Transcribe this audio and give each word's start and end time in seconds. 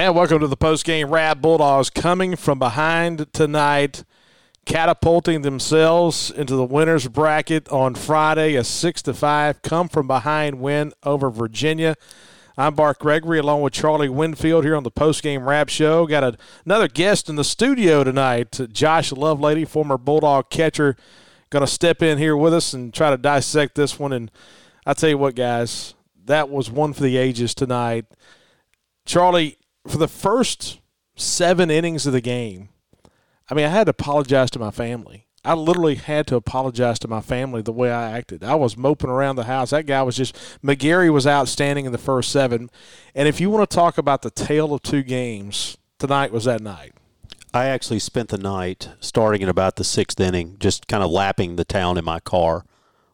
And 0.00 0.16
welcome 0.16 0.40
to 0.40 0.46
the 0.46 0.56
post-game 0.56 1.10
wrap. 1.10 1.42
Bulldogs 1.42 1.90
coming 1.90 2.34
from 2.34 2.58
behind 2.58 3.30
tonight, 3.34 4.02
catapulting 4.64 5.42
themselves 5.42 6.30
into 6.30 6.56
the 6.56 6.64
winners 6.64 7.06
bracket 7.06 7.68
on 7.68 7.94
Friday. 7.94 8.54
A 8.54 8.64
six 8.64 9.02
to 9.02 9.12
five 9.12 9.60
come 9.60 9.90
from 9.90 10.06
behind 10.06 10.58
win 10.58 10.94
over 11.02 11.28
Virginia. 11.28 11.96
I'm 12.56 12.74
Bart 12.74 12.98
Gregory 12.98 13.40
along 13.40 13.60
with 13.60 13.74
Charlie 13.74 14.08
Winfield 14.08 14.64
here 14.64 14.74
on 14.74 14.84
the 14.84 14.90
post-game 14.90 15.46
wrap 15.46 15.68
show. 15.68 16.06
Got 16.06 16.24
a, 16.24 16.38
another 16.64 16.88
guest 16.88 17.28
in 17.28 17.36
the 17.36 17.44
studio 17.44 18.02
tonight, 18.02 18.58
Josh 18.72 19.10
Lovelady, 19.10 19.68
former 19.68 19.98
Bulldog 19.98 20.48
catcher, 20.48 20.96
going 21.50 21.60
to 21.60 21.70
step 21.70 22.00
in 22.00 22.16
here 22.16 22.38
with 22.38 22.54
us 22.54 22.72
and 22.72 22.94
try 22.94 23.10
to 23.10 23.18
dissect 23.18 23.74
this 23.74 23.98
one. 23.98 24.14
And 24.14 24.30
I 24.86 24.94
tell 24.94 25.10
you 25.10 25.18
what, 25.18 25.34
guys, 25.34 25.92
that 26.24 26.48
was 26.48 26.70
one 26.70 26.94
for 26.94 27.02
the 27.02 27.18
ages 27.18 27.54
tonight. 27.54 28.06
Charlie, 29.04 29.58
for 29.86 29.98
the 29.98 30.08
first 30.08 30.80
seven 31.16 31.70
innings 31.70 32.06
of 32.06 32.12
the 32.12 32.20
game, 32.20 32.68
I 33.48 33.54
mean, 33.54 33.66
I 33.66 33.70
had 33.70 33.84
to 33.84 33.90
apologize 33.90 34.50
to 34.52 34.58
my 34.58 34.70
family. 34.70 35.26
I 35.42 35.54
literally 35.54 35.94
had 35.94 36.26
to 36.26 36.36
apologize 36.36 36.98
to 36.98 37.08
my 37.08 37.22
family 37.22 37.62
the 37.62 37.72
way 37.72 37.90
I 37.90 38.10
acted. 38.10 38.44
I 38.44 38.56
was 38.56 38.76
moping 38.76 39.08
around 39.08 39.36
the 39.36 39.44
house. 39.44 39.70
That 39.70 39.86
guy 39.86 40.02
was 40.02 40.16
just 40.16 40.34
McGarry 40.62 41.10
was 41.10 41.26
outstanding 41.26 41.86
in 41.86 41.92
the 41.92 41.98
first 41.98 42.30
seven. 42.30 42.70
And 43.14 43.26
if 43.26 43.40
you 43.40 43.48
want 43.48 43.68
to 43.68 43.74
talk 43.74 43.96
about 43.96 44.20
the 44.20 44.30
tale 44.30 44.74
of 44.74 44.82
two 44.82 45.02
games, 45.02 45.78
tonight 45.98 46.30
was 46.30 46.44
that 46.44 46.60
night. 46.60 46.92
I 47.54 47.66
actually 47.66 48.00
spent 48.00 48.28
the 48.28 48.38
night 48.38 48.90
starting 49.00 49.40
in 49.40 49.48
about 49.48 49.76
the 49.76 49.84
sixth 49.84 50.20
inning, 50.20 50.56
just 50.60 50.86
kind 50.86 51.02
of 51.02 51.10
lapping 51.10 51.56
the 51.56 51.64
town 51.64 51.96
in 51.96 52.04
my 52.04 52.20
car, 52.20 52.64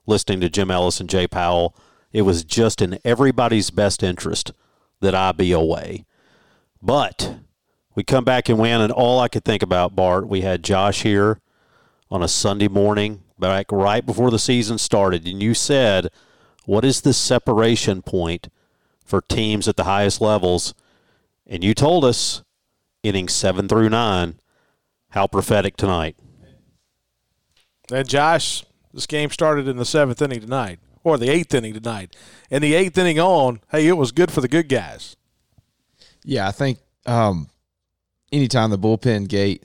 listening 0.05 0.41
to 0.41 0.50
Jim 0.50 0.70
Ellis 0.70 1.00
and 1.00 1.08
Jay 1.08 1.28
Powell. 1.28 1.77
It 2.12 2.22
was 2.22 2.44
just 2.44 2.83
in 2.83 2.98
everybody's 3.05 3.70
best 3.70 4.02
interest 4.02 4.52
that 5.00 5.14
I 5.14 5.30
be 5.30 5.52
away. 5.52 6.05
But 6.86 7.38
we 7.96 8.04
come 8.04 8.24
back 8.24 8.48
and 8.48 8.60
win, 8.60 8.80
and 8.80 8.92
all 8.92 9.19
I 9.19 9.27
could 9.27 9.44
think 9.44 9.61
about, 9.61 9.97
Bart, 9.97 10.28
we 10.28 10.42
had 10.42 10.62
Josh 10.62 11.02
here 11.02 11.41
on 12.12 12.22
a 12.22 12.28
Sunday 12.28 12.69
morning, 12.69 13.24
back 13.36 13.72
right 13.72 14.06
before 14.06 14.30
the 14.30 14.38
season 14.38 14.78
started, 14.78 15.27
and 15.27 15.42
you 15.42 15.52
said, 15.52 16.11
What 16.64 16.84
is 16.84 17.00
the 17.00 17.12
separation 17.12 18.02
point 18.02 18.48
for 19.05 19.20
teams 19.20 19.66
at 19.66 19.77
the 19.77 19.83
highest 19.83 20.20
levels? 20.20 20.74
And 21.44 21.64
you 21.64 21.74
told 21.74 22.05
us, 22.05 22.44
innings 23.02 23.34
seven 23.34 23.66
through 23.66 23.89
nine, 23.89 24.39
how 25.11 25.27
prophetic 25.27 25.77
tonight. 25.77 26.16
And 27.91 28.08
Josh, 28.08 28.64
this 28.94 29.06
game 29.06 29.30
started 29.30 29.66
in 29.66 29.77
the 29.77 29.84
seventh 29.84 30.22
inning 30.22 30.41
tonight, 30.41 30.78
or 31.02 31.18
the 31.18 31.30
eighth 31.30 31.52
inning 31.52 31.74
tonight. 31.74 32.14
And 32.48 32.62
the 32.62 32.74
eighth 32.74 32.96
inning 32.96 33.18
on, 33.18 33.61
hey, 33.72 33.89
it 33.89 33.96
was 33.96 34.12
good 34.12 34.30
for 34.30 34.41
the 34.41 34.48
good 34.48 34.68
guys. 34.68 35.16
Yeah, 36.28 36.48
I 36.48 36.50
think 36.50 36.80
um, 37.06 37.48
anytime 38.32 38.70
the 38.70 38.78
bullpen 38.78 39.28
gate 39.28 39.62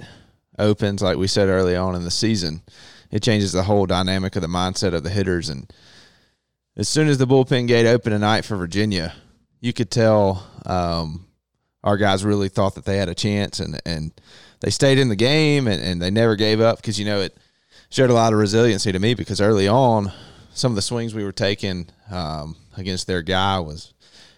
opens, 0.60 1.02
like 1.02 1.18
we 1.18 1.26
said 1.26 1.50
early 1.50 1.76
on 1.76 1.96
in 1.96 2.04
the 2.04 2.12
season, 2.12 2.62
it 3.10 3.24
changes 3.24 3.52
the 3.52 3.64
whole 3.64 3.88
dynamic 3.88 4.36
of 4.36 4.44
the 4.44 4.48
mindset 4.48 4.94
of 4.94 5.02
the 5.02 5.10
hitters. 5.10 5.50
And 5.50 5.74
as 6.78 6.88
soon 6.88 7.08
as 7.08 7.18
the 7.18 7.26
bullpen 7.26 7.68
gate 7.68 7.88
opened 7.88 8.14
tonight 8.14 8.46
for 8.46 8.58
Virginia, 8.58 9.16
you 9.60 9.74
could 9.74 9.90
tell 9.90 10.48
um, 10.68 11.26
our 11.84 11.98
guys 11.98 12.24
really 12.24 12.48
thought 12.48 12.76
that 12.76 12.86
they 12.86 12.98
had 12.98 13.10
a 13.10 13.16
chance, 13.16 13.60
and 13.60 13.82
and 13.84 14.12
they 14.60 14.70
stayed 14.70 15.00
in 15.00 15.10
the 15.10 15.16
game, 15.16 15.68
and, 15.68 15.82
and 15.82 16.00
they 16.00 16.12
never 16.12 16.36
gave 16.36 16.62
up 16.62 16.78
because 16.78 17.00
you 17.00 17.06
know 17.06 17.22
it 17.22 17.36
showed 17.90 18.12
a 18.12 18.14
lot 18.14 18.34
of 18.34 18.40
resiliency 18.40 18.92
to 18.92 19.00
me 19.00 19.16
because 19.16 19.42
early 19.42 19.68
on, 19.68 20.12
some 20.54 20.72
of 20.72 20.76
the 20.76 20.82
swings 20.84 21.16
we 21.16 21.24
were 21.24 21.32
taking 21.32 21.88
um, 22.12 22.56
against 22.78 23.08
their 23.08 23.24
guy 23.24 23.60
was 23.60 23.96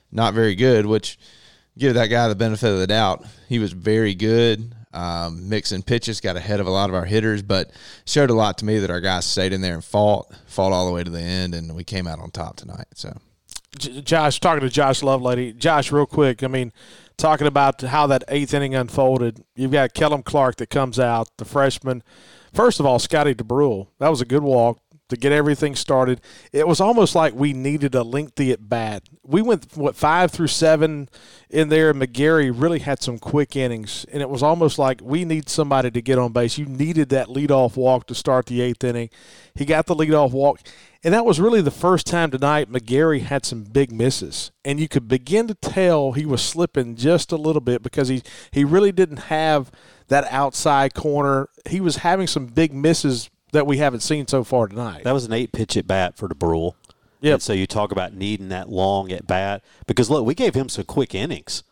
not 0.09 0.33
very 0.33 0.55
good, 0.55 0.85
which– 0.85 1.19
give 1.77 1.93
that 1.95 2.07
guy 2.07 2.27
the 2.27 2.35
benefit 2.35 2.71
of 2.71 2.79
the 2.79 2.87
doubt. 2.87 3.25
He 3.49 3.59
was 3.59 3.73
very 3.73 4.15
good. 4.15 4.75
Um, 4.93 5.49
mixing 5.49 5.81
pitches, 5.81 6.21
got 6.21 6.35
ahead 6.35 6.59
of 6.59 6.67
a 6.67 6.69
lot 6.69 6.89
of 6.89 6.95
our 6.95 7.05
hitters, 7.05 7.41
but 7.41 7.71
showed 8.05 8.29
a 8.29 8.35
lot 8.35 8.59
to 8.59 8.65
me 8.65 8.77
that 8.77 8.91
our 8.91 9.01
guys 9.01 9.25
stayed 9.25 9.51
in 9.51 9.61
there 9.61 9.73
and 9.73 9.83
fought, 9.83 10.31
fought 10.45 10.71
all 10.71 10.85
the 10.85 10.93
way 10.93 11.03
to 11.03 11.09
the 11.09 11.19
end, 11.19 11.55
and 11.55 11.75
we 11.75 11.83
came 11.83 12.05
out 12.05 12.19
on 12.19 12.29
top 12.29 12.57
tonight. 12.57 12.85
So, 12.93 13.17
Josh, 13.79 14.39
talking 14.39 14.61
to 14.61 14.69
Josh 14.69 15.01
Lovelady, 15.01 15.57
Josh, 15.57 15.91
real 15.91 16.05
quick. 16.05 16.43
I 16.43 16.47
mean, 16.47 16.71
talking 17.17 17.47
about 17.47 17.81
how 17.81 18.05
that 18.05 18.23
eighth 18.27 18.53
inning 18.53 18.75
unfolded. 18.75 19.43
You've 19.55 19.71
got 19.71 19.95
Kellum 19.95 20.21
Clark 20.21 20.57
that 20.57 20.69
comes 20.69 20.99
out, 20.99 21.27
the 21.37 21.45
freshman. 21.45 22.03
First 22.53 22.79
of 22.79 22.85
all, 22.85 22.99
Scotty 22.99 23.33
Dubrule, 23.33 23.87
that 23.97 24.09
was 24.09 24.21
a 24.21 24.25
good 24.25 24.43
walk 24.43 24.79
to 25.13 25.19
get 25.19 25.31
everything 25.31 25.75
started. 25.75 26.21
It 26.51 26.67
was 26.67 26.81
almost 26.81 27.15
like 27.15 27.33
we 27.33 27.53
needed 27.53 27.95
a 27.95 28.03
lengthy 28.03 28.51
at 28.51 28.67
bat. 28.69 29.03
We 29.23 29.41
went 29.41 29.75
what 29.75 29.95
five 29.95 30.31
through 30.31 30.47
seven 30.47 31.09
in 31.49 31.69
there. 31.69 31.91
and 31.91 32.01
McGarry 32.01 32.51
really 32.53 32.79
had 32.79 33.01
some 33.01 33.19
quick 33.19 33.55
innings, 33.55 34.05
and 34.11 34.21
it 34.21 34.29
was 34.29 34.43
almost 34.43 34.79
like 34.79 35.01
we 35.03 35.23
need 35.25 35.49
somebody 35.49 35.91
to 35.91 36.01
get 36.01 36.17
on 36.17 36.31
base. 36.31 36.57
You 36.57 36.65
needed 36.65 37.09
that 37.09 37.27
leadoff 37.27 37.75
walk 37.75 38.07
to 38.07 38.15
start 38.15 38.47
the 38.47 38.61
eighth 38.61 38.83
inning. 38.83 39.09
He 39.55 39.65
got 39.65 39.85
the 39.85 39.95
leadoff 39.95 40.31
walk, 40.31 40.61
and 41.03 41.13
that 41.13 41.25
was 41.25 41.39
really 41.39 41.61
the 41.61 41.71
first 41.71 42.07
time 42.07 42.31
tonight 42.31 42.71
McGarry 42.71 43.21
had 43.21 43.45
some 43.45 43.63
big 43.63 43.91
misses, 43.91 44.51
and 44.65 44.79
you 44.79 44.87
could 44.87 45.07
begin 45.07 45.47
to 45.47 45.55
tell 45.55 46.13
he 46.13 46.25
was 46.25 46.41
slipping 46.41 46.95
just 46.95 47.31
a 47.31 47.37
little 47.37 47.61
bit 47.61 47.83
because 47.83 48.07
he 48.07 48.23
he 48.51 48.63
really 48.63 48.91
didn't 48.91 49.17
have 49.27 49.71
that 50.07 50.25
outside 50.31 50.93
corner. 50.93 51.49
He 51.67 51.79
was 51.79 51.97
having 51.97 52.27
some 52.27 52.47
big 52.47 52.73
misses 52.73 53.29
that 53.53 53.65
we 53.65 53.77
haven't 53.77 54.01
seen 54.01 54.27
so 54.27 54.43
far 54.43 54.67
tonight. 54.67 55.03
That 55.03 55.13
was 55.13 55.25
an 55.25 55.33
eight 55.33 55.51
pitch 55.51 55.77
at 55.77 55.87
bat 55.87 56.17
for 56.17 56.27
Dubrule. 56.27 56.73
Yeah. 57.21 57.37
So 57.37 57.53
you 57.53 57.65
talk 57.65 57.91
about 57.93 58.13
needing 58.13 58.49
that 58.49 58.67
long 58.69 59.11
at 59.11 59.25
bat 59.25 59.63
because 59.87 60.09
look, 60.09 60.25
we 60.25 60.35
gave 60.35 60.55
him 60.55 60.67
some 60.67 60.83
quick 60.83 61.15
innings, 61.15 61.63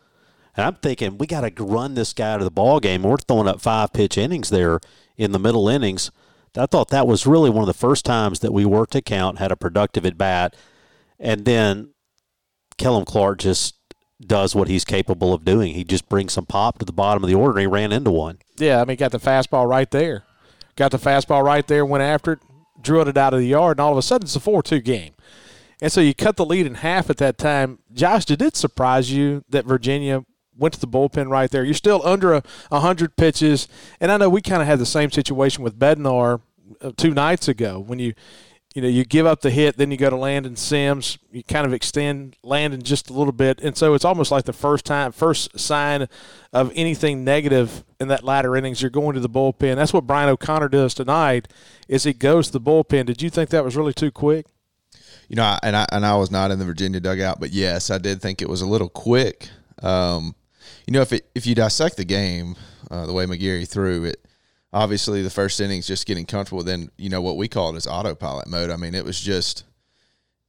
and 0.56 0.64
I'm 0.64 0.76
thinking 0.76 1.18
we 1.18 1.26
got 1.26 1.42
to 1.42 1.62
run 1.64 1.94
this 1.94 2.14
guy 2.14 2.38
to 2.38 2.44
the 2.44 2.50
ball 2.50 2.80
game. 2.80 3.02
We're 3.02 3.18
throwing 3.18 3.48
up 3.48 3.60
five 3.60 3.92
pitch 3.92 4.16
innings 4.16 4.48
there 4.48 4.80
in 5.18 5.32
the 5.32 5.38
middle 5.38 5.68
innings. 5.68 6.10
I 6.56 6.66
thought 6.66 6.88
that 6.88 7.06
was 7.06 7.26
really 7.26 7.50
one 7.50 7.62
of 7.62 7.66
the 7.66 7.74
first 7.74 8.04
times 8.04 8.40
that 8.40 8.52
we 8.52 8.64
worked 8.64 8.94
a 8.94 9.02
count, 9.02 9.38
had 9.38 9.52
a 9.52 9.56
productive 9.56 10.06
at 10.06 10.16
bat, 10.16 10.56
and 11.18 11.44
then 11.44 11.90
Kellum 12.78 13.04
Clark 13.04 13.38
just 13.40 13.74
does 14.24 14.54
what 14.54 14.68
he's 14.68 14.84
capable 14.84 15.34
of 15.34 15.44
doing. 15.44 15.74
He 15.74 15.84
just 15.84 16.08
brings 16.08 16.32
some 16.32 16.46
pop 16.46 16.78
to 16.78 16.84
the 16.84 16.92
bottom 16.92 17.24
of 17.24 17.28
the 17.28 17.34
order. 17.34 17.52
and 17.52 17.60
He 17.60 17.66
ran 17.66 17.92
into 17.92 18.10
one. 18.10 18.38
Yeah, 18.56 18.80
I 18.80 18.84
mean, 18.84 18.96
got 18.96 19.12
the 19.12 19.18
fastball 19.18 19.68
right 19.68 19.90
there 19.90 20.24
got 20.76 20.90
the 20.90 20.98
fastball 20.98 21.44
right 21.44 21.66
there, 21.66 21.84
went 21.84 22.02
after 22.02 22.32
it, 22.32 22.40
drilled 22.80 23.08
it 23.08 23.16
out 23.16 23.34
of 23.34 23.40
the 23.40 23.46
yard, 23.46 23.78
and 23.78 23.80
all 23.84 23.92
of 23.92 23.98
a 23.98 24.02
sudden 24.02 24.26
it's 24.26 24.36
a 24.36 24.40
4 24.40 24.62
2 24.62 24.80
game. 24.80 25.14
And 25.80 25.90
so 25.90 26.00
you 26.00 26.14
cut 26.14 26.36
the 26.36 26.46
lead 26.46 26.66
in 26.66 26.76
half 26.76 27.10
at 27.10 27.16
that 27.16 27.38
time. 27.38 27.80
Josh, 27.92 28.24
did 28.24 28.40
it 28.40 28.56
surprise 28.56 29.10
you 29.12 29.44
that 29.48 29.66
Virginia 29.66 30.24
went 30.56 30.74
to 30.74 30.80
the 30.80 30.86
bullpen 30.86 31.28
right 31.28 31.50
there? 31.50 31.64
You're 31.64 31.74
still 31.74 32.00
under 32.04 32.34
a 32.34 32.42
100 32.68 33.16
pitches. 33.16 33.66
And 34.00 34.12
I 34.12 34.16
know 34.16 34.30
we 34.30 34.40
kind 34.40 34.62
of 34.62 34.68
had 34.68 34.78
the 34.78 34.86
same 34.86 35.10
situation 35.10 35.64
with 35.64 35.76
Bednar 35.76 36.40
uh, 36.80 36.92
two 36.96 37.10
nights 37.10 37.48
ago 37.48 37.80
when 37.80 37.98
you 37.98 38.14
you 38.74 38.80
know, 38.80 38.88
you 38.88 39.04
give 39.04 39.26
up 39.26 39.42
the 39.42 39.50
hit, 39.50 39.76
then 39.76 39.90
you 39.90 39.96
go 39.96 40.08
to 40.08 40.16
Landon 40.16 40.56
Sims. 40.56 41.18
You 41.30 41.42
kind 41.42 41.66
of 41.66 41.72
extend 41.72 42.36
Landon 42.42 42.82
just 42.82 43.10
a 43.10 43.12
little 43.12 43.32
bit, 43.32 43.60
and 43.60 43.76
so 43.76 43.94
it's 43.94 44.04
almost 44.04 44.30
like 44.30 44.44
the 44.44 44.52
first 44.52 44.86
time, 44.86 45.12
first 45.12 45.58
sign 45.58 46.08
of 46.52 46.72
anything 46.74 47.22
negative 47.22 47.84
in 48.00 48.08
that 48.08 48.24
latter 48.24 48.56
innings. 48.56 48.80
You're 48.80 48.90
going 48.90 49.14
to 49.14 49.20
the 49.20 49.28
bullpen. 49.28 49.76
That's 49.76 49.92
what 49.92 50.06
Brian 50.06 50.28
O'Connor 50.28 50.68
does 50.68 50.94
tonight. 50.94 51.48
Is 51.86 52.04
he 52.04 52.12
goes 52.12 52.46
to 52.46 52.52
the 52.54 52.60
bullpen? 52.60 53.06
Did 53.06 53.20
you 53.20 53.28
think 53.28 53.50
that 53.50 53.64
was 53.64 53.76
really 53.76 53.92
too 53.92 54.10
quick? 54.10 54.46
You 55.28 55.36
know, 55.36 55.58
and 55.62 55.76
I 55.76 55.86
and 55.92 56.06
I 56.06 56.16
was 56.16 56.30
not 56.30 56.50
in 56.50 56.58
the 56.58 56.64
Virginia 56.64 57.00
dugout, 57.00 57.40
but 57.40 57.50
yes, 57.50 57.90
I 57.90 57.98
did 57.98 58.22
think 58.22 58.40
it 58.40 58.48
was 58.48 58.62
a 58.62 58.66
little 58.66 58.88
quick. 58.88 59.48
Um, 59.82 60.34
you 60.86 60.92
know, 60.92 61.02
if 61.02 61.12
it, 61.12 61.28
if 61.34 61.46
you 61.46 61.54
dissect 61.54 61.96
the 61.96 62.04
game, 62.04 62.56
uh, 62.90 63.06
the 63.06 63.12
way 63.12 63.26
McGarry 63.26 63.68
threw 63.68 64.04
it 64.04 64.24
obviously 64.72 65.22
the 65.22 65.30
first 65.30 65.60
innings 65.60 65.86
just 65.86 66.06
getting 66.06 66.26
comfortable. 66.26 66.62
Then 66.62 66.90
you 66.96 67.10
know 67.10 67.20
what 67.20 67.36
we 67.36 67.48
call 67.48 67.74
it 67.74 67.76
is 67.76 67.86
autopilot 67.86 68.48
mode. 68.48 68.70
I 68.70 68.76
mean, 68.76 68.94
it 68.94 69.04
was 69.04 69.20
just 69.20 69.64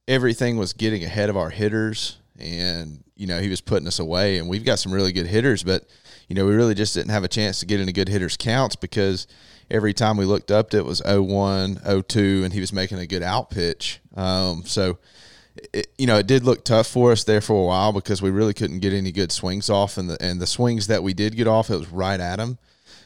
everything 0.08 0.56
was 0.56 0.72
getting 0.72 1.04
ahead 1.04 1.30
of 1.30 1.36
our 1.36 1.50
hitters, 1.50 2.18
and 2.38 3.02
you 3.16 3.26
know 3.26 3.40
he 3.40 3.48
was 3.48 3.60
putting 3.60 3.86
us 3.86 3.98
away. 3.98 4.38
And 4.38 4.48
we've 4.48 4.64
got 4.64 4.78
some 4.78 4.92
really 4.92 5.12
good 5.12 5.26
hitters, 5.26 5.62
but 5.62 5.84
you 6.28 6.34
know 6.34 6.46
we 6.46 6.54
really 6.54 6.74
just 6.74 6.94
didn't 6.94 7.10
have 7.10 7.24
a 7.24 7.28
chance 7.28 7.60
to 7.60 7.66
get 7.66 7.80
into 7.80 7.92
good 7.92 8.08
hitters 8.08 8.36
counts 8.36 8.76
because 8.76 9.26
every 9.70 9.92
time 9.92 10.16
we 10.16 10.24
looked 10.24 10.50
up, 10.50 10.74
it 10.74 10.84
was 10.84 11.00
0-1, 11.00 11.82
0-2, 11.82 12.44
and 12.44 12.52
he 12.52 12.60
was 12.60 12.70
making 12.70 12.98
a 12.98 13.06
good 13.06 13.22
out 13.22 13.50
pitch. 13.50 14.00
Um, 14.14 14.64
so. 14.64 14.98
It, 15.72 15.86
you 15.96 16.08
know, 16.08 16.18
it 16.18 16.26
did 16.26 16.42
look 16.42 16.64
tough 16.64 16.88
for 16.88 17.12
us 17.12 17.22
there 17.22 17.40
for 17.40 17.52
a 17.52 17.64
while 17.64 17.92
because 17.92 18.20
we 18.20 18.28
really 18.28 18.54
couldn't 18.54 18.80
get 18.80 18.92
any 18.92 19.12
good 19.12 19.30
swings 19.30 19.70
off, 19.70 19.96
and 19.96 20.10
the 20.10 20.20
and 20.20 20.40
the 20.40 20.48
swings 20.48 20.88
that 20.88 21.04
we 21.04 21.14
did 21.14 21.36
get 21.36 21.46
off, 21.46 21.70
it 21.70 21.76
was 21.76 21.90
right 21.90 22.18
at 22.18 22.40
him. 22.40 22.58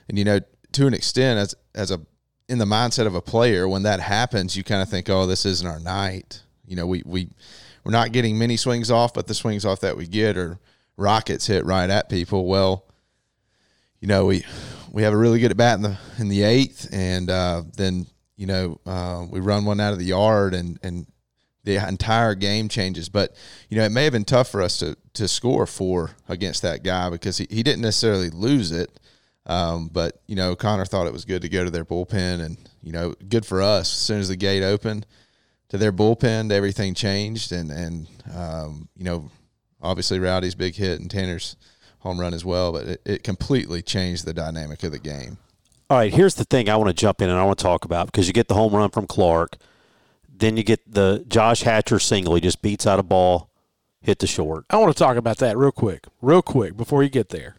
And 0.09 0.19
you 0.19 0.25
know, 0.25 0.41
to 0.73 0.87
an 0.87 0.95
extent, 0.95 1.39
as 1.39 1.55
as 1.75 1.91
a 1.91 2.01
in 2.49 2.59
the 2.59 2.65
mindset 2.65 3.07
of 3.07 3.15
a 3.15 3.21
player, 3.21 3.69
when 3.69 3.83
that 3.83 4.01
happens, 4.01 4.57
you 4.57 4.65
kind 4.65 4.83
of 4.83 4.89
think, 4.89 5.09
"Oh, 5.09 5.27
this 5.27 5.45
isn't 5.45 5.67
our 5.67 5.81
night." 5.81 6.43
You 6.67 6.77
know, 6.77 6.87
we 6.87 7.03
we 7.05 7.29
we're 7.85 7.93
not 7.93 8.13
getting 8.13 8.39
many 8.39 8.57
swings 8.57 8.91
off, 8.91 9.15
but 9.15 9.27
the 9.27 9.35
swings 9.35 9.65
off 9.65 9.81
that 9.81 9.97
we 9.97 10.07
get 10.07 10.37
are 10.37 10.59
rockets 10.97 11.47
hit 11.47 11.65
right 11.65 11.89
at 11.89 12.09
people. 12.09 12.47
Well, 12.47 12.85
you 14.01 14.09
know, 14.09 14.27
we 14.27 14.45
we 14.93 15.03
have 15.03 15.13
a 15.13 15.17
really 15.17 15.41
good 15.41 15.51
at 15.51 15.57
bat 15.57 15.77
in 15.77 15.83
the 15.83 15.99
in 16.19 16.29
the 16.29 16.43
eighth, 16.43 16.89
and 16.93 17.31
uh, 17.31 17.63
then 17.77 18.07
you 18.37 18.47
know 18.47 18.81
uh, 18.87 19.25
we 19.31 19.41
run 19.41 19.65
one 19.65 19.81
out 19.81 19.93
of 19.93 19.99
the 19.99 20.05
yard, 20.05 20.55
and 20.55 20.79
and 20.83 21.07
the 21.65 21.77
entire 21.77 22.35
game 22.35 22.69
changes. 22.69 23.09
But 23.09 23.35
you 23.69 23.77
know, 23.77 23.85
it 23.85 23.93
may 23.93 24.05
have 24.05 24.13
been 24.13 24.25
tough 24.25 24.49
for 24.49 24.63
us 24.63 24.79
to 24.79 24.97
to 25.15 25.29
score 25.29 25.67
four 25.67 26.13
against 26.29 26.63
that 26.63 26.83
guy 26.83 27.11
because 27.11 27.39
he, 27.39 27.47
he 27.51 27.63
didn't 27.63 27.83
necessarily 27.83 28.31
lose 28.31 28.73
it. 28.73 28.99
Um, 29.49 29.89
but 29.89 30.21
you 30.27 30.37
know, 30.37 30.55
Connor 30.55 30.85
thought 30.85 31.07
it 31.07 31.13
was 31.13 31.25
good 31.25 31.43
to 31.43 31.49
go 31.49 31.65
to 31.65 31.71
their 31.71 31.85
bullpen, 31.85 32.45
and 32.45 32.59
you 32.83 32.93
know, 32.93 33.15
good 33.29 33.47
for 33.47 33.63
us. 33.63 33.93
As 33.93 33.99
soon 33.99 34.21
as 34.21 34.29
the 34.29 34.37
gate 34.37 34.63
opened 34.63 35.07
to 35.71 35.79
their 35.79 35.93
bullpen, 35.93 36.53
everything 36.53 36.95
changed, 36.95 37.51
and 37.51 37.71
and 37.71 38.09
um, 38.35 38.89
you 38.97 39.05
know, 39.05 39.31
obviously 39.81 40.19
Rowdy's 40.19 40.55
big 40.55 40.75
hit 40.75 41.01
and 41.01 41.11
Tanner's 41.11 41.57
home 42.01 42.21
run 42.21 42.35
as 42.35 42.45
well, 42.45 42.73
but 42.73 42.87
it, 42.87 43.03
it 43.05 43.25
completely 43.25 43.83
changed 43.83 44.25
the 44.25 44.35
dynamic 44.35 44.83
of 44.83 44.93
the 44.93 44.99
game. 44.99 45.39
All 45.91 45.97
right, 45.97 46.13
here's 46.13 46.35
the 46.35 46.45
thing 46.45 46.69
I 46.69 46.77
want 46.77 46.89
to 46.89 46.95
jump 46.95 47.23
in 47.23 47.31
and 47.31 47.39
I 47.39 47.45
want 47.45 47.59
to 47.59 47.63
talk 47.63 47.85
about 47.85 48.07
because 48.07 48.27
you 48.27 48.35
get 48.35 48.49
the 48.49 48.55
home 48.55 48.75
run 48.75 48.91
from 48.91 49.07
Clark, 49.07 49.57
then 50.29 50.57
you 50.57 50.63
get 50.63 50.81
the 50.93 51.25
Josh 51.27 51.63
Hatcher 51.63 51.99
single. 51.99 52.35
He 52.35 52.41
just 52.41 52.61
beats 52.61 52.87
out 52.87 52.99
a 52.99 53.03
ball, 53.03 53.51
hit 54.03 54.19
the 54.19 54.27
short. 54.27 54.67
I 54.69 54.77
want 54.77 54.95
to 54.95 54.99
talk 54.99 55.17
about 55.17 55.39
that 55.39 55.57
real 55.57 55.73
quick, 55.73 56.05
real 56.21 56.43
quick 56.43 56.77
before 56.77 57.03
you 57.03 57.09
get 57.09 57.31
there. 57.31 57.57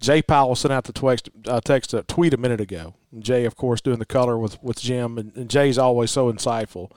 Jay 0.00 0.22
Powell 0.22 0.54
sent 0.54 0.72
out 0.72 0.84
the 0.84 0.92
text, 0.92 1.28
uh, 1.46 1.60
text 1.60 1.92
a 1.92 2.02
tweet 2.04 2.34
a 2.34 2.36
minute 2.36 2.60
ago. 2.60 2.94
Jay, 3.18 3.44
of 3.44 3.56
course, 3.56 3.80
doing 3.80 3.98
the 3.98 4.06
color 4.06 4.38
with, 4.38 4.62
with 4.62 4.80
Jim, 4.80 5.18
and, 5.18 5.36
and 5.36 5.50
Jay's 5.50 5.78
always 5.78 6.10
so 6.10 6.32
insightful. 6.32 6.90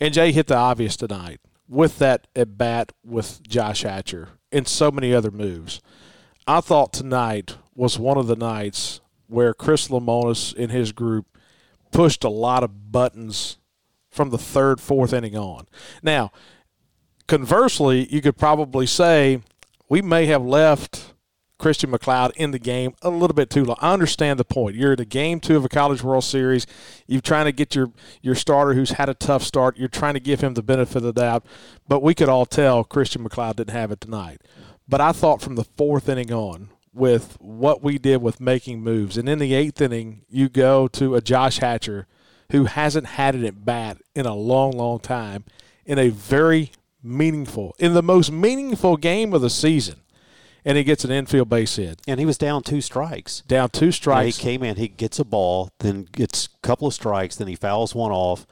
And 0.00 0.14
Jay 0.14 0.32
hit 0.32 0.46
the 0.46 0.56
obvious 0.56 0.96
tonight 0.96 1.40
with 1.68 1.98
that 1.98 2.26
at 2.34 2.56
bat 2.56 2.92
with 3.04 3.42
Josh 3.46 3.82
Hatcher 3.82 4.30
and 4.50 4.66
so 4.66 4.90
many 4.90 5.12
other 5.12 5.30
moves. 5.30 5.80
I 6.46 6.60
thought 6.60 6.92
tonight 6.92 7.56
was 7.74 7.98
one 7.98 8.16
of 8.16 8.26
the 8.26 8.36
nights 8.36 9.00
where 9.26 9.52
Chris 9.52 9.88
Lemonis 9.88 10.54
and 10.56 10.72
his 10.72 10.92
group 10.92 11.26
pushed 11.92 12.24
a 12.24 12.30
lot 12.30 12.62
of 12.64 12.90
buttons 12.90 13.58
from 14.08 14.30
the 14.30 14.38
third, 14.38 14.80
fourth 14.80 15.12
inning 15.12 15.36
on. 15.36 15.66
Now, 16.02 16.32
conversely, 17.26 18.08
you 18.12 18.22
could 18.22 18.38
probably 18.38 18.86
say 18.86 19.42
we 19.90 20.00
may 20.00 20.26
have 20.26 20.42
left 20.42 21.12
Christian 21.58 21.90
MacLeod 21.90 22.32
in 22.36 22.52
the 22.52 22.58
game 22.58 22.94
a 23.02 23.10
little 23.10 23.34
bit 23.34 23.50
too 23.50 23.64
long. 23.64 23.76
I 23.80 23.92
understand 23.92 24.38
the 24.38 24.44
point. 24.44 24.76
You're 24.76 24.96
the 24.96 25.04
game 25.04 25.40
two 25.40 25.56
of 25.56 25.64
a 25.64 25.68
College 25.68 26.02
World 26.02 26.24
Series. 26.24 26.66
You're 27.06 27.20
trying 27.20 27.46
to 27.46 27.52
get 27.52 27.74
your, 27.74 27.90
your 28.22 28.36
starter 28.36 28.74
who's 28.74 28.92
had 28.92 29.08
a 29.08 29.14
tough 29.14 29.42
start. 29.42 29.76
You're 29.76 29.88
trying 29.88 30.14
to 30.14 30.20
give 30.20 30.40
him 30.40 30.54
the 30.54 30.62
benefit 30.62 30.96
of 30.98 31.02
the 31.02 31.12
doubt. 31.12 31.44
But 31.88 32.02
we 32.02 32.14
could 32.14 32.28
all 32.28 32.46
tell 32.46 32.84
Christian 32.84 33.22
MacLeod 33.22 33.56
didn't 33.56 33.74
have 33.74 33.90
it 33.90 34.00
tonight. 34.00 34.40
But 34.88 35.00
I 35.00 35.12
thought 35.12 35.42
from 35.42 35.56
the 35.56 35.64
fourth 35.64 36.08
inning 36.08 36.32
on, 36.32 36.70
with 36.94 37.36
what 37.40 37.82
we 37.82 37.98
did 37.98 38.22
with 38.22 38.40
making 38.40 38.80
moves, 38.82 39.16
and 39.16 39.28
in 39.28 39.38
the 39.38 39.54
eighth 39.54 39.80
inning, 39.80 40.22
you 40.28 40.48
go 40.48 40.88
to 40.88 41.14
a 41.14 41.20
Josh 41.20 41.58
Hatcher 41.58 42.06
who 42.50 42.64
hasn't 42.64 43.06
had 43.06 43.34
it 43.34 43.44
at 43.44 43.64
bat 43.64 43.98
in 44.14 44.26
a 44.26 44.34
long, 44.34 44.72
long 44.72 44.98
time 44.98 45.44
in 45.84 45.98
a 45.98 46.08
very 46.08 46.72
meaningful, 47.02 47.74
in 47.78 47.94
the 47.94 48.02
most 48.02 48.32
meaningful 48.32 48.96
game 48.96 49.32
of 49.32 49.40
the 49.40 49.50
season 49.50 49.96
and 50.68 50.76
he 50.76 50.84
gets 50.84 51.02
an 51.02 51.10
infield 51.10 51.48
base 51.48 51.76
hit. 51.76 52.02
And 52.06 52.20
he 52.20 52.26
was 52.26 52.36
down 52.36 52.62
two 52.62 52.82
strikes. 52.82 53.40
Down 53.48 53.70
two 53.70 53.90
strikes. 53.90 54.36
he 54.36 54.42
came 54.42 54.62
in, 54.62 54.76
he 54.76 54.86
gets 54.86 55.18
a 55.18 55.24
ball, 55.24 55.70
then 55.78 56.06
gets 56.12 56.44
a 56.44 56.66
couple 56.66 56.86
of 56.86 56.92
strikes, 56.92 57.36
then 57.36 57.48
he 57.48 57.56
fouls 57.56 57.94
one 57.94 58.12
off. 58.12 58.46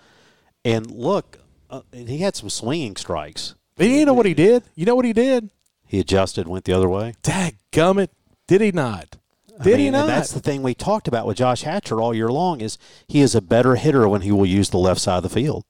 And 0.65 0.91
look, 0.91 1.39
uh, 1.69 1.83
he 1.93 2.19
had 2.19 2.35
some 2.35 2.49
swinging 2.49 2.97
strikes. 2.97 3.55
But 3.77 3.89
you 3.89 4.07
know 4.07 4.15
what 4.15 4.25
he 4.25 4.33
did? 4.33 4.63
You 4.75 4.87
know 4.87 4.95
what 4.95 5.05
he 5.05 5.13
did? 5.13 5.51
He 5.87 6.01
adjusted, 6.01 6.49
went 6.49 6.65
the 6.65 6.73
other 6.73 6.89
way. 6.89 7.17
Dadgummit. 7.23 8.09
Did 8.49 8.63
he 8.63 8.73
not? 8.73 9.19
Did 9.63 9.75
I 9.75 9.77
mean, 9.77 9.79
he 9.81 9.91
not? 9.91 10.07
that's 10.07 10.33
the 10.33 10.41
thing 10.41 10.63
we 10.63 10.75
talked 10.75 11.09
about 11.09 11.27
with 11.27 11.37
Josh 11.37 11.63
Hatcher 11.63 12.01
all 12.01 12.15
year 12.15 12.31
long 12.31 12.63
is 12.63 12.79
he 13.07 13.21
is 13.21 13.35
a 13.35 13.43
better 13.43 13.77
hitter 13.77 14.09
when 14.09 14.23
he 14.23 14.33
will 14.33 14.47
use 14.47 14.71
the 14.71 14.79
left 14.79 15.03
side 15.03 15.19
of 15.19 15.23
the 15.23 15.29
field. 15.29 15.65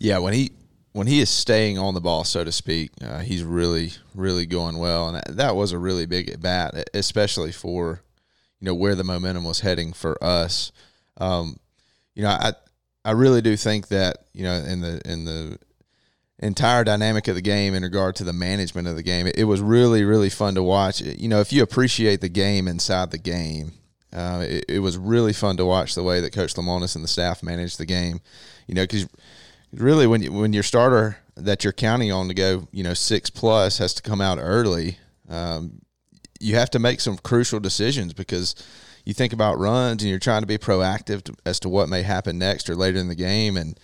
Yeah, 0.00 0.18
when 0.18 0.34
he 0.34 0.50
when 0.96 1.06
he 1.06 1.20
is 1.20 1.28
staying 1.28 1.76
on 1.78 1.92
the 1.92 2.00
ball, 2.00 2.24
so 2.24 2.42
to 2.42 2.50
speak, 2.50 2.90
uh, 3.04 3.18
he's 3.18 3.44
really, 3.44 3.92
really 4.14 4.46
going 4.46 4.78
well, 4.78 5.08
and 5.08 5.16
that, 5.16 5.36
that 5.36 5.54
was 5.54 5.72
a 5.72 5.78
really 5.78 6.06
big 6.06 6.30
at 6.30 6.40
bat, 6.40 6.88
especially 6.94 7.52
for 7.52 8.00
you 8.60 8.64
know 8.64 8.74
where 8.74 8.94
the 8.94 9.04
momentum 9.04 9.44
was 9.44 9.60
heading 9.60 9.92
for 9.92 10.16
us. 10.24 10.72
Um, 11.18 11.60
you 12.14 12.22
know, 12.22 12.30
I 12.30 12.54
I 13.04 13.10
really 13.10 13.42
do 13.42 13.58
think 13.58 13.88
that 13.88 14.24
you 14.32 14.44
know 14.44 14.54
in 14.54 14.80
the 14.80 15.02
in 15.04 15.26
the 15.26 15.58
entire 16.38 16.82
dynamic 16.82 17.28
of 17.28 17.34
the 17.34 17.42
game 17.42 17.74
in 17.74 17.82
regard 17.82 18.16
to 18.16 18.24
the 18.24 18.32
management 18.32 18.88
of 18.88 18.96
the 18.96 19.02
game, 19.02 19.26
it, 19.26 19.36
it 19.36 19.44
was 19.44 19.60
really, 19.60 20.02
really 20.02 20.30
fun 20.30 20.54
to 20.54 20.62
watch. 20.62 21.02
You 21.02 21.28
know, 21.28 21.40
if 21.40 21.52
you 21.52 21.62
appreciate 21.62 22.22
the 22.22 22.30
game 22.30 22.66
inside 22.66 23.10
the 23.10 23.18
game, 23.18 23.72
uh, 24.14 24.46
it, 24.48 24.64
it 24.66 24.78
was 24.78 24.96
really 24.96 25.34
fun 25.34 25.58
to 25.58 25.66
watch 25.66 25.94
the 25.94 26.02
way 26.02 26.22
that 26.22 26.32
Coach 26.32 26.54
Lemonis 26.54 26.94
and 26.94 27.04
the 27.04 27.08
staff 27.08 27.42
managed 27.42 27.76
the 27.76 27.84
game. 27.84 28.22
You 28.66 28.74
know, 28.74 28.84
because 28.84 29.06
really 29.76 30.06
when 30.06 30.22
you, 30.22 30.32
when 30.32 30.52
your 30.52 30.62
starter 30.62 31.18
that 31.36 31.64
you're 31.64 31.72
counting 31.72 32.12
on 32.12 32.28
to 32.28 32.34
go, 32.34 32.68
you 32.72 32.82
know, 32.82 32.94
six 32.94 33.30
plus 33.30 33.78
has 33.78 33.94
to 33.94 34.02
come 34.02 34.20
out 34.20 34.38
early. 34.40 34.98
Um, 35.28 35.82
you 36.40 36.54
have 36.56 36.70
to 36.70 36.78
make 36.78 37.00
some 37.00 37.16
crucial 37.16 37.60
decisions 37.60 38.12
because 38.12 38.54
you 39.04 39.14
think 39.14 39.32
about 39.32 39.58
runs 39.58 40.02
and 40.02 40.10
you're 40.10 40.18
trying 40.18 40.42
to 40.42 40.46
be 40.46 40.58
proactive 40.58 41.22
to, 41.24 41.34
as 41.44 41.60
to 41.60 41.68
what 41.68 41.88
may 41.88 42.02
happen 42.02 42.38
next 42.38 42.68
or 42.68 42.74
later 42.74 42.98
in 42.98 43.08
the 43.08 43.14
game. 43.14 43.56
And 43.56 43.78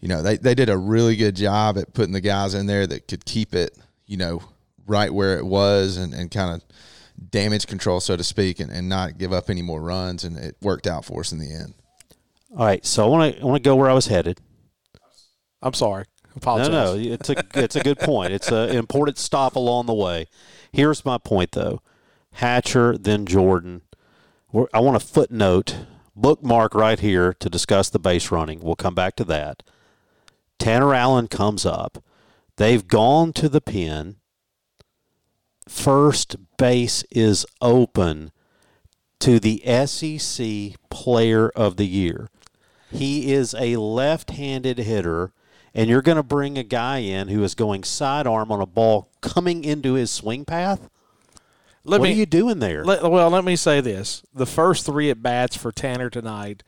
you 0.00 0.08
know, 0.08 0.22
they 0.22 0.36
they 0.36 0.54
did 0.54 0.68
a 0.68 0.76
really 0.76 1.16
good 1.16 1.36
job 1.36 1.78
at 1.78 1.94
putting 1.94 2.12
the 2.12 2.20
guys 2.20 2.54
in 2.54 2.66
there 2.66 2.86
that 2.86 3.08
could 3.08 3.24
keep 3.24 3.54
it, 3.54 3.78
you 4.06 4.16
know, 4.16 4.42
right 4.86 5.12
where 5.12 5.38
it 5.38 5.46
was 5.46 5.96
and, 5.96 6.12
and 6.12 6.30
kind 6.30 6.54
of 6.54 7.30
damage 7.30 7.66
control, 7.66 8.00
so 8.00 8.16
to 8.16 8.24
speak, 8.24 8.58
and, 8.58 8.70
and 8.70 8.88
not 8.88 9.16
give 9.16 9.32
up 9.32 9.48
any 9.48 9.62
more 9.62 9.80
runs. 9.80 10.24
And 10.24 10.36
it 10.36 10.56
worked 10.60 10.86
out 10.86 11.04
for 11.04 11.20
us 11.20 11.32
in 11.32 11.38
the 11.38 11.52
end. 11.52 11.74
All 12.56 12.66
right, 12.66 12.84
so 12.84 13.04
I 13.04 13.08
want 13.08 13.34
to 13.34 13.40
I 13.42 13.44
want 13.44 13.62
to 13.62 13.68
go 13.68 13.76
where 13.76 13.88
I 13.88 13.94
was 13.94 14.06
headed. 14.06 14.40
I'm 15.62 15.74
sorry. 15.74 16.06
Apologize. 16.34 16.70
No, 16.70 16.94
no, 16.94 16.98
it's 16.98 17.30
a 17.30 17.44
it's 17.54 17.76
a 17.76 17.82
good 17.82 17.98
point. 17.98 18.32
It's 18.32 18.50
an 18.50 18.70
important 18.70 19.18
stop 19.18 19.54
along 19.54 19.86
the 19.86 19.94
way. 19.94 20.26
Here's 20.72 21.04
my 21.04 21.18
point, 21.18 21.52
though: 21.52 21.82
Hatcher, 22.32 22.96
then 22.96 23.26
Jordan. 23.26 23.82
I 24.72 24.80
want 24.80 24.96
a 24.96 25.00
footnote, 25.00 25.86
bookmark 26.14 26.74
right 26.74 27.00
here 27.00 27.32
to 27.34 27.48
discuss 27.48 27.88
the 27.88 27.98
base 27.98 28.30
running. 28.30 28.60
We'll 28.60 28.76
come 28.76 28.94
back 28.94 29.16
to 29.16 29.24
that. 29.24 29.62
Tanner 30.58 30.94
Allen 30.94 31.28
comes 31.28 31.64
up. 31.64 32.02
They've 32.56 32.86
gone 32.86 33.32
to 33.34 33.48
the 33.48 33.62
pin. 33.62 34.16
First 35.68 36.36
base 36.58 37.02
is 37.10 37.46
open 37.60 38.30
to 39.20 39.38
the 39.38 39.62
SEC 39.86 40.76
Player 40.90 41.48
of 41.50 41.76
the 41.76 41.86
Year. 41.86 42.28
He 42.90 43.32
is 43.32 43.54
a 43.54 43.76
left-handed 43.76 44.78
hitter 44.78 45.32
and 45.74 45.88
you're 45.88 46.02
going 46.02 46.16
to 46.16 46.22
bring 46.22 46.58
a 46.58 46.62
guy 46.62 46.98
in 46.98 47.28
who 47.28 47.42
is 47.42 47.54
going 47.54 47.84
sidearm 47.84 48.52
on 48.52 48.60
a 48.60 48.66
ball 48.66 49.10
coming 49.20 49.64
into 49.64 49.94
his 49.94 50.10
swing 50.10 50.44
path? 50.44 50.88
Let 51.84 52.00
what 52.00 52.06
me, 52.06 52.12
are 52.12 52.16
you 52.16 52.26
doing 52.26 52.60
there? 52.60 52.84
Let, 52.84 53.02
well, 53.02 53.30
let 53.30 53.44
me 53.44 53.56
say 53.56 53.80
this: 53.80 54.22
the 54.34 54.46
first 54.46 54.86
three 54.86 55.10
at 55.10 55.22
bats 55.22 55.56
for 55.56 55.72
Tanner 55.72 56.10
tonight, 56.10 56.62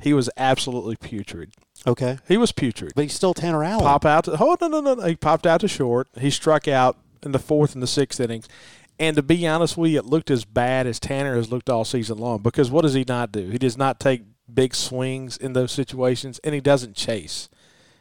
he 0.00 0.12
was 0.12 0.28
absolutely 0.36 0.96
putrid. 0.96 1.52
Okay, 1.86 2.18
he 2.28 2.36
was 2.36 2.52
putrid, 2.52 2.92
but 2.94 3.02
he's 3.02 3.14
still 3.14 3.34
Tanner 3.34 3.64
Allen. 3.64 3.84
Pop 3.84 4.04
out. 4.04 4.24
To, 4.24 4.36
oh 4.38 4.56
no, 4.60 4.68
no, 4.68 4.80
no, 4.80 4.94
no! 4.94 5.06
He 5.06 5.16
popped 5.16 5.46
out 5.46 5.60
to 5.62 5.68
short. 5.68 6.08
He 6.18 6.30
struck 6.30 6.68
out 6.68 6.98
in 7.22 7.32
the 7.32 7.38
fourth 7.38 7.74
and 7.74 7.82
the 7.82 7.86
sixth 7.86 8.20
innings. 8.20 8.48
And 8.98 9.16
to 9.16 9.22
be 9.22 9.46
honest 9.46 9.76
with 9.76 9.92
you, 9.92 9.98
it 9.98 10.06
looked 10.06 10.30
as 10.30 10.44
bad 10.44 10.86
as 10.86 10.98
Tanner 10.98 11.36
has 11.36 11.52
looked 11.52 11.70
all 11.70 11.84
season 11.84 12.18
long. 12.18 12.42
Because 12.42 12.70
what 12.70 12.82
does 12.82 12.94
he 12.94 13.04
not 13.06 13.30
do? 13.30 13.48
He 13.48 13.58
does 13.58 13.78
not 13.78 14.00
take 14.00 14.22
big 14.52 14.74
swings 14.74 15.36
in 15.36 15.52
those 15.52 15.70
situations, 15.70 16.40
and 16.42 16.52
he 16.52 16.60
doesn't 16.60 16.96
chase. 16.96 17.48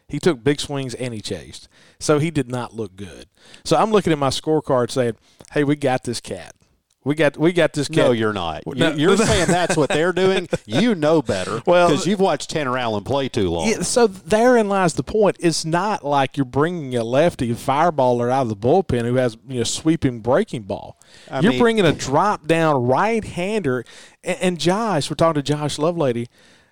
He 0.07 0.19
took 0.19 0.43
big 0.43 0.59
swings 0.59 0.93
and 0.93 1.13
he 1.13 1.21
chased. 1.21 1.67
So 1.99 2.19
he 2.19 2.31
did 2.31 2.49
not 2.49 2.73
look 2.73 2.95
good. 2.95 3.27
So 3.65 3.75
I'm 3.75 3.91
looking 3.91 4.13
at 4.13 4.19
my 4.19 4.29
scorecard 4.29 4.89
saying, 4.89 5.17
hey, 5.51 5.63
we 5.63 5.75
got 5.75 6.03
this 6.03 6.21
cat. 6.21 6.55
We 7.03 7.15
got 7.15 7.37
we 7.37 7.53
got 7.53 7.71
this 7.71 7.87
cat. 7.87 7.97
No, 7.97 8.11
you're 8.11 8.33
not. 8.33 8.63
No, 8.67 8.91
you're 8.91 9.15
saying 9.25 9.47
that's 9.47 9.77
what 9.77 9.87
they're 9.87 10.11
doing. 10.11 10.49
You 10.65 10.93
know 10.93 11.21
better. 11.21 11.61
Well, 11.65 11.87
because 11.87 12.05
you've 12.05 12.19
watched 12.19 12.49
Tanner 12.49 12.77
Allen 12.77 13.05
play 13.05 13.29
too 13.29 13.49
long. 13.49 13.69
Yeah, 13.69 13.81
so 13.83 14.07
therein 14.07 14.67
lies 14.67 14.93
the 14.95 15.03
point. 15.03 15.37
It's 15.39 15.63
not 15.63 16.03
like 16.03 16.35
you're 16.35 16.43
bringing 16.43 16.97
a 16.97 17.05
lefty 17.05 17.53
fireballer 17.53 18.29
out 18.29 18.41
of 18.41 18.49
the 18.49 18.57
bullpen 18.57 19.05
who 19.05 19.15
has 19.15 19.37
you 19.47 19.59
know 19.59 19.63
sweeping 19.63 20.19
breaking 20.19 20.63
ball. 20.63 20.99
I 21.31 21.39
you're 21.39 21.53
mean, 21.53 21.61
bringing 21.61 21.85
a 21.85 21.93
drop 21.93 22.45
down 22.45 22.85
right 22.85 23.23
hander. 23.23 23.85
And, 24.21 24.37
and 24.41 24.59
Josh, 24.59 25.09
we're 25.09 25.15
talking 25.15 25.41
to 25.41 25.53
Josh 25.53 25.77
Lovelady. 25.77 26.27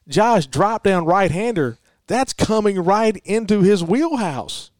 Josh, 0.05 0.47
drop 0.47 0.83
down 0.83 1.05
right 1.05 1.31
hander 1.31 1.77
that's 2.07 2.33
coming 2.33 2.79
right 2.79 3.17
into 3.25 3.61
his 3.61 3.83
wheelhouse. 3.83 4.71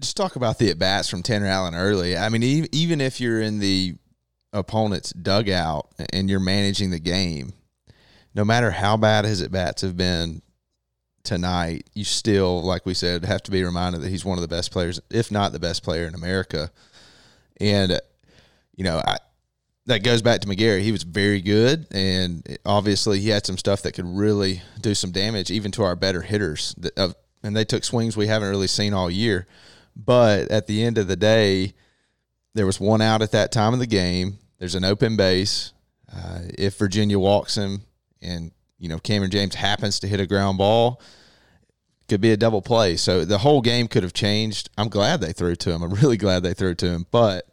Just 0.00 0.16
talk 0.16 0.36
about 0.36 0.58
the 0.58 0.70
at 0.70 0.78
bats 0.78 1.08
from 1.08 1.22
Tanner 1.22 1.46
Allen 1.46 1.74
early. 1.74 2.16
I 2.16 2.28
mean, 2.28 2.42
even 2.42 3.00
if 3.00 3.20
you're 3.20 3.40
in 3.40 3.58
the 3.58 3.96
opponent's 4.52 5.12
dugout 5.12 5.88
and 6.12 6.30
you're 6.30 6.40
managing 6.40 6.90
the 6.90 6.98
game, 6.98 7.52
no 8.34 8.44
matter 8.44 8.70
how 8.70 8.96
bad 8.96 9.24
his 9.24 9.42
at 9.42 9.52
bats 9.52 9.82
have 9.82 9.96
been 9.96 10.42
tonight, 11.22 11.88
you 11.94 12.04
still, 12.04 12.62
like 12.62 12.86
we 12.86 12.94
said, 12.94 13.24
have 13.24 13.42
to 13.42 13.50
be 13.50 13.62
reminded 13.62 14.00
that 14.00 14.08
he's 14.08 14.24
one 14.24 14.38
of 14.38 14.42
the 14.42 14.48
best 14.48 14.72
players, 14.72 15.00
if 15.10 15.30
not 15.30 15.52
the 15.52 15.60
best 15.60 15.82
player 15.82 16.06
in 16.06 16.14
America. 16.14 16.70
And, 17.60 18.00
you 18.74 18.84
know, 18.84 19.02
I, 19.06 19.18
that 19.90 20.02
goes 20.02 20.22
back 20.22 20.40
to 20.40 20.48
McGarry. 20.48 20.80
He 20.82 20.92
was 20.92 21.02
very 21.02 21.40
good, 21.40 21.86
and 21.90 22.58
obviously 22.64 23.20
he 23.20 23.28
had 23.28 23.44
some 23.44 23.58
stuff 23.58 23.82
that 23.82 23.92
could 23.92 24.06
really 24.06 24.62
do 24.80 24.94
some 24.94 25.10
damage, 25.10 25.50
even 25.50 25.70
to 25.72 25.82
our 25.82 25.96
better 25.96 26.22
hitters. 26.22 26.74
And 27.42 27.56
they 27.56 27.64
took 27.64 27.84
swings 27.84 28.16
we 28.16 28.26
haven't 28.26 28.48
really 28.48 28.66
seen 28.66 28.94
all 28.94 29.10
year. 29.10 29.46
But 29.96 30.50
at 30.50 30.66
the 30.66 30.82
end 30.82 30.98
of 30.98 31.08
the 31.08 31.16
day, 31.16 31.74
there 32.54 32.66
was 32.66 32.80
one 32.80 33.00
out 33.00 33.22
at 33.22 33.32
that 33.32 33.52
time 33.52 33.72
of 33.72 33.80
the 33.80 33.86
game. 33.86 34.38
There's 34.58 34.74
an 34.74 34.84
open 34.84 35.16
base. 35.16 35.72
Uh, 36.12 36.40
if 36.58 36.76
Virginia 36.76 37.18
walks 37.18 37.56
him, 37.56 37.82
and 38.22 38.52
you 38.78 38.88
know 38.88 38.98
Kamren 38.98 39.30
James 39.30 39.54
happens 39.54 40.00
to 40.00 40.08
hit 40.08 40.20
a 40.20 40.26
ground 40.26 40.58
ball, 40.58 41.00
could 42.08 42.20
be 42.20 42.32
a 42.32 42.36
double 42.36 42.62
play. 42.62 42.96
So 42.96 43.24
the 43.24 43.38
whole 43.38 43.60
game 43.60 43.88
could 43.88 44.02
have 44.02 44.12
changed. 44.12 44.70
I'm 44.76 44.88
glad 44.88 45.20
they 45.20 45.32
threw 45.32 45.56
to 45.56 45.72
him. 45.72 45.82
I'm 45.82 45.94
really 46.02 46.16
glad 46.16 46.42
they 46.42 46.54
threw 46.54 46.74
to 46.76 46.86
him. 46.86 47.06
But 47.10 47.49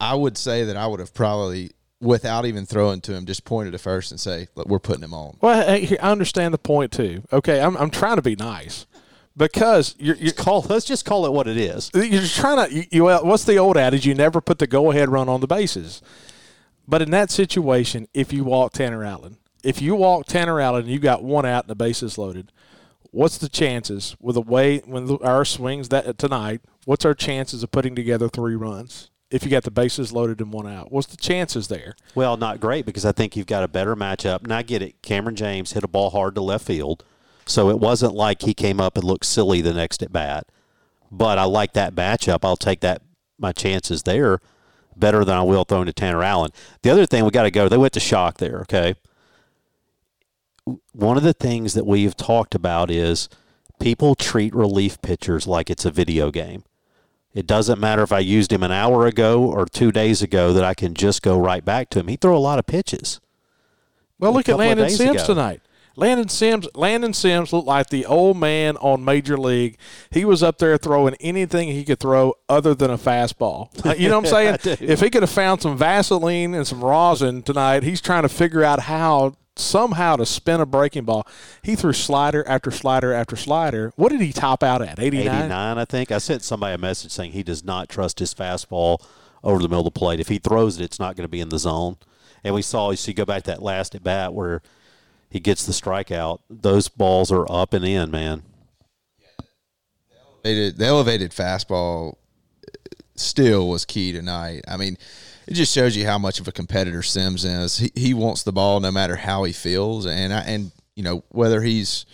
I, 0.00 0.12
I 0.12 0.14
would 0.14 0.36
say 0.36 0.64
that 0.64 0.76
I 0.76 0.86
would 0.86 1.00
have 1.00 1.14
probably, 1.14 1.72
without 2.00 2.46
even 2.46 2.66
throwing 2.66 3.00
to 3.02 3.14
him, 3.14 3.26
just 3.26 3.44
pointed 3.44 3.72
to 3.72 3.78
first 3.78 4.10
and 4.10 4.20
say, 4.20 4.48
Look, 4.54 4.68
"We're 4.68 4.78
putting 4.78 5.04
him 5.04 5.14
on." 5.14 5.36
Well, 5.40 5.66
hey, 5.66 5.96
I 5.98 6.10
understand 6.10 6.54
the 6.54 6.58
point 6.58 6.92
too. 6.92 7.22
Okay, 7.32 7.60
I'm 7.60 7.76
I'm 7.76 7.90
trying 7.90 8.16
to 8.16 8.22
be 8.22 8.36
nice 8.36 8.86
because 9.36 9.94
you're, 9.98 10.16
you're 10.16 10.32
call. 10.32 10.64
Let's 10.68 10.84
just 10.84 11.04
call 11.04 11.24
it 11.26 11.32
what 11.32 11.46
it 11.46 11.56
is. 11.56 11.90
You're 11.94 12.22
trying 12.22 12.68
to. 12.68 12.74
You, 12.74 12.84
you, 12.90 13.04
what's 13.04 13.44
the 13.44 13.56
old 13.56 13.76
adage? 13.76 14.06
You 14.06 14.14
never 14.14 14.40
put 14.40 14.58
the 14.58 14.66
go-ahead 14.66 15.08
run 15.08 15.28
on 15.28 15.40
the 15.40 15.46
bases. 15.46 16.02
But 16.86 17.02
in 17.02 17.10
that 17.10 17.30
situation, 17.30 18.08
if 18.14 18.32
you 18.32 18.44
walk 18.44 18.72
Tanner 18.72 19.04
Allen, 19.04 19.36
if 19.62 19.82
you 19.82 19.94
walk 19.94 20.26
Tanner 20.26 20.60
Allen 20.60 20.84
and 20.84 20.90
you 20.90 20.98
got 20.98 21.22
one 21.22 21.44
out 21.44 21.64
and 21.64 21.70
the 21.70 21.74
bases 21.74 22.16
loaded, 22.16 22.50
what's 23.10 23.38
the 23.38 23.48
chances 23.48 24.16
with 24.20 24.34
the 24.34 24.42
way 24.42 24.78
when 24.78 25.18
our 25.22 25.44
swings 25.44 25.90
that 25.90 26.16
tonight? 26.18 26.62
What's 26.86 27.04
our 27.04 27.14
chances 27.14 27.62
of 27.62 27.70
putting 27.70 27.94
together 27.94 28.28
three 28.28 28.56
runs? 28.56 29.10
If 29.30 29.44
you 29.44 29.50
got 29.50 29.64
the 29.64 29.70
bases 29.70 30.12
loaded 30.12 30.40
and 30.40 30.52
one 30.52 30.66
out, 30.66 30.90
what's 30.90 31.06
the 31.06 31.16
chances 31.16 31.68
there? 31.68 31.94
Well, 32.14 32.36
not 32.38 32.60
great 32.60 32.86
because 32.86 33.04
I 33.04 33.12
think 33.12 33.36
you've 33.36 33.46
got 33.46 33.62
a 33.62 33.68
better 33.68 33.94
matchup. 33.94 34.42
And 34.42 34.52
I 34.52 34.62
get 34.62 34.80
it. 34.80 35.02
Kamren 35.02 35.34
James 35.34 35.72
hit 35.72 35.84
a 35.84 35.88
ball 35.88 36.10
hard 36.10 36.34
to 36.36 36.40
left 36.40 36.64
field, 36.64 37.04
so 37.44 37.68
it 37.68 37.78
wasn't 37.78 38.14
like 38.14 38.42
he 38.42 38.54
came 38.54 38.80
up 38.80 38.96
and 38.96 39.04
looked 39.04 39.26
silly 39.26 39.60
the 39.60 39.74
next 39.74 40.02
at 40.02 40.12
bat. 40.12 40.46
But 41.10 41.38
I 41.38 41.44
like 41.44 41.74
that 41.74 41.94
matchup. 41.94 42.40
I'll 42.42 42.56
take 42.56 42.80
that 42.80 43.02
my 43.38 43.52
chances 43.52 44.02
there 44.04 44.40
better 44.96 45.24
than 45.24 45.36
I 45.36 45.42
will 45.42 45.64
throwing 45.64 45.86
to 45.86 45.92
Tanner 45.92 46.22
Allen. 46.22 46.50
The 46.82 46.90
other 46.90 47.06
thing 47.06 47.24
we 47.24 47.30
got 47.30 47.44
to 47.44 47.50
go. 47.50 47.68
They 47.68 47.76
went 47.76 47.92
to 47.94 48.00
shock 48.00 48.38
there. 48.38 48.60
Okay. 48.60 48.94
One 50.92 51.16
of 51.16 51.22
the 51.22 51.32
things 51.32 51.74
that 51.74 51.86
we've 51.86 52.16
talked 52.16 52.54
about 52.54 52.90
is 52.90 53.28
people 53.80 54.14
treat 54.14 54.54
relief 54.54 55.00
pitchers 55.00 55.46
like 55.46 55.70
it's 55.70 55.84
a 55.84 55.90
video 55.90 56.30
game. 56.30 56.64
It 57.38 57.46
doesn't 57.46 57.78
matter 57.78 58.02
if 58.02 58.10
I 58.10 58.18
used 58.18 58.52
him 58.52 58.64
an 58.64 58.72
hour 58.72 59.06
ago 59.06 59.44
or 59.44 59.64
two 59.64 59.92
days 59.92 60.22
ago 60.22 60.52
that 60.54 60.64
I 60.64 60.74
can 60.74 60.92
just 60.92 61.22
go 61.22 61.38
right 61.38 61.64
back 61.64 61.88
to 61.90 62.00
him. 62.00 62.08
He 62.08 62.16
threw 62.16 62.36
a 62.36 62.40
lot 62.40 62.58
of 62.58 62.66
pitches. 62.66 63.20
Well, 64.18 64.32
look 64.32 64.48
at 64.48 64.56
Landon 64.56 64.90
Sims 64.90 65.22
ago. 65.22 65.26
tonight. 65.34 65.62
Landon 65.94 66.28
Sims 66.28 66.66
Landon 66.74 67.12
Sims 67.12 67.52
looked 67.52 67.68
like 67.68 67.90
the 67.90 68.06
old 68.06 68.38
man 68.38 68.76
on 68.78 69.04
Major 69.04 69.36
League. 69.38 69.78
He 70.10 70.24
was 70.24 70.42
up 70.42 70.58
there 70.58 70.76
throwing 70.78 71.14
anything 71.20 71.68
he 71.68 71.84
could 71.84 72.00
throw 72.00 72.34
other 72.48 72.74
than 72.74 72.90
a 72.90 72.98
fastball. 72.98 73.68
You 74.00 74.08
know 74.08 74.18
what 74.18 74.32
I'm 74.32 74.58
saying? 74.60 74.78
if 74.80 74.98
he 75.00 75.08
could 75.08 75.22
have 75.22 75.30
found 75.30 75.62
some 75.62 75.78
Vaseline 75.78 76.54
and 76.54 76.66
some 76.66 76.82
rosin 76.82 77.42
tonight, 77.42 77.84
he's 77.84 78.00
trying 78.00 78.22
to 78.22 78.28
figure 78.28 78.64
out 78.64 78.80
how 78.80 79.34
somehow 79.58 80.16
to 80.16 80.26
spin 80.26 80.60
a 80.60 80.66
breaking 80.66 81.04
ball. 81.04 81.26
He 81.62 81.76
threw 81.76 81.92
slider 81.92 82.46
after 82.46 82.70
slider 82.70 83.12
after 83.12 83.36
slider. 83.36 83.92
What 83.96 84.10
did 84.10 84.20
he 84.20 84.32
top 84.32 84.62
out 84.62 84.82
at? 84.82 84.98
89? 84.98 85.26
89, 85.26 85.78
I 85.78 85.84
think. 85.84 86.10
I 86.10 86.18
sent 86.18 86.42
somebody 86.42 86.74
a 86.74 86.78
message 86.78 87.10
saying 87.10 87.32
he 87.32 87.42
does 87.42 87.64
not 87.64 87.88
trust 87.88 88.18
his 88.18 88.34
fastball 88.34 89.04
over 89.42 89.62
the 89.62 89.68
middle 89.68 89.86
of 89.86 89.92
the 89.92 89.98
plate. 89.98 90.20
If 90.20 90.28
he 90.28 90.38
throws 90.38 90.80
it, 90.80 90.84
it's 90.84 90.98
not 90.98 91.16
going 91.16 91.24
to 91.24 91.28
be 91.28 91.40
in 91.40 91.48
the 91.48 91.58
zone. 91.58 91.96
And 92.44 92.54
we 92.54 92.62
saw, 92.62 92.90
you 92.90 92.96
see, 92.96 93.12
go 93.12 93.24
back 93.24 93.44
to 93.44 93.50
that 93.50 93.62
last 93.62 93.94
at 93.94 94.02
bat 94.02 94.32
where– 94.32 94.62
he 95.30 95.40
gets 95.40 95.66
the 95.66 95.72
strikeout. 95.72 96.40
Those 96.48 96.88
balls 96.88 97.30
are 97.30 97.50
up 97.50 97.74
and 97.74 97.84
in, 97.84 98.10
man. 98.10 98.42
The 100.42 100.74
elevated 100.80 101.32
fastball 101.32 102.16
still 103.14 103.68
was 103.68 103.84
key 103.84 104.12
tonight. 104.12 104.62
I 104.66 104.76
mean, 104.78 104.96
it 105.48 105.54
just 105.54 105.74
shows 105.74 105.96
you 105.96 106.04
how 106.04 106.18
much 106.18 106.40
of 106.40 106.46
a 106.46 106.52
competitor 106.52 107.02
Sims 107.02 107.42
is. 107.42 107.78
He, 107.78 107.90
he 107.94 108.12
wants 108.12 108.42
the 108.42 108.52
ball 108.52 108.80
no 108.80 108.90
matter 108.90 109.16
how 109.16 109.44
he 109.44 109.52
feels, 109.54 110.04
and 110.04 110.32
I, 110.32 110.40
and 110.40 110.72
you 110.94 111.02
know 111.02 111.24
whether 111.30 111.62
he's 111.62 112.04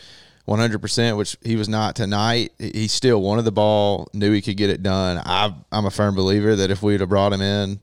100%, 0.47 1.17
which 1.17 1.37
he 1.43 1.57
was 1.57 1.69
not 1.69 1.97
tonight. 1.97 2.53
He 2.61 2.87
still 2.87 3.21
wanted 3.21 3.43
the 3.43 3.51
ball, 3.51 4.09
knew 4.15 4.31
he 4.31 4.41
could 4.41 4.57
get 4.57 4.71
it 4.71 4.85
done. 4.85 5.19
I, 5.19 5.53
I'm 5.73 5.85
a 5.85 5.91
firm 5.91 6.15
believer 6.15 6.55
that 6.55 6.71
if 6.71 6.81
we'd 6.81 7.01
have 7.01 7.09
brought 7.09 7.33
him 7.33 7.43
in 7.43 7.81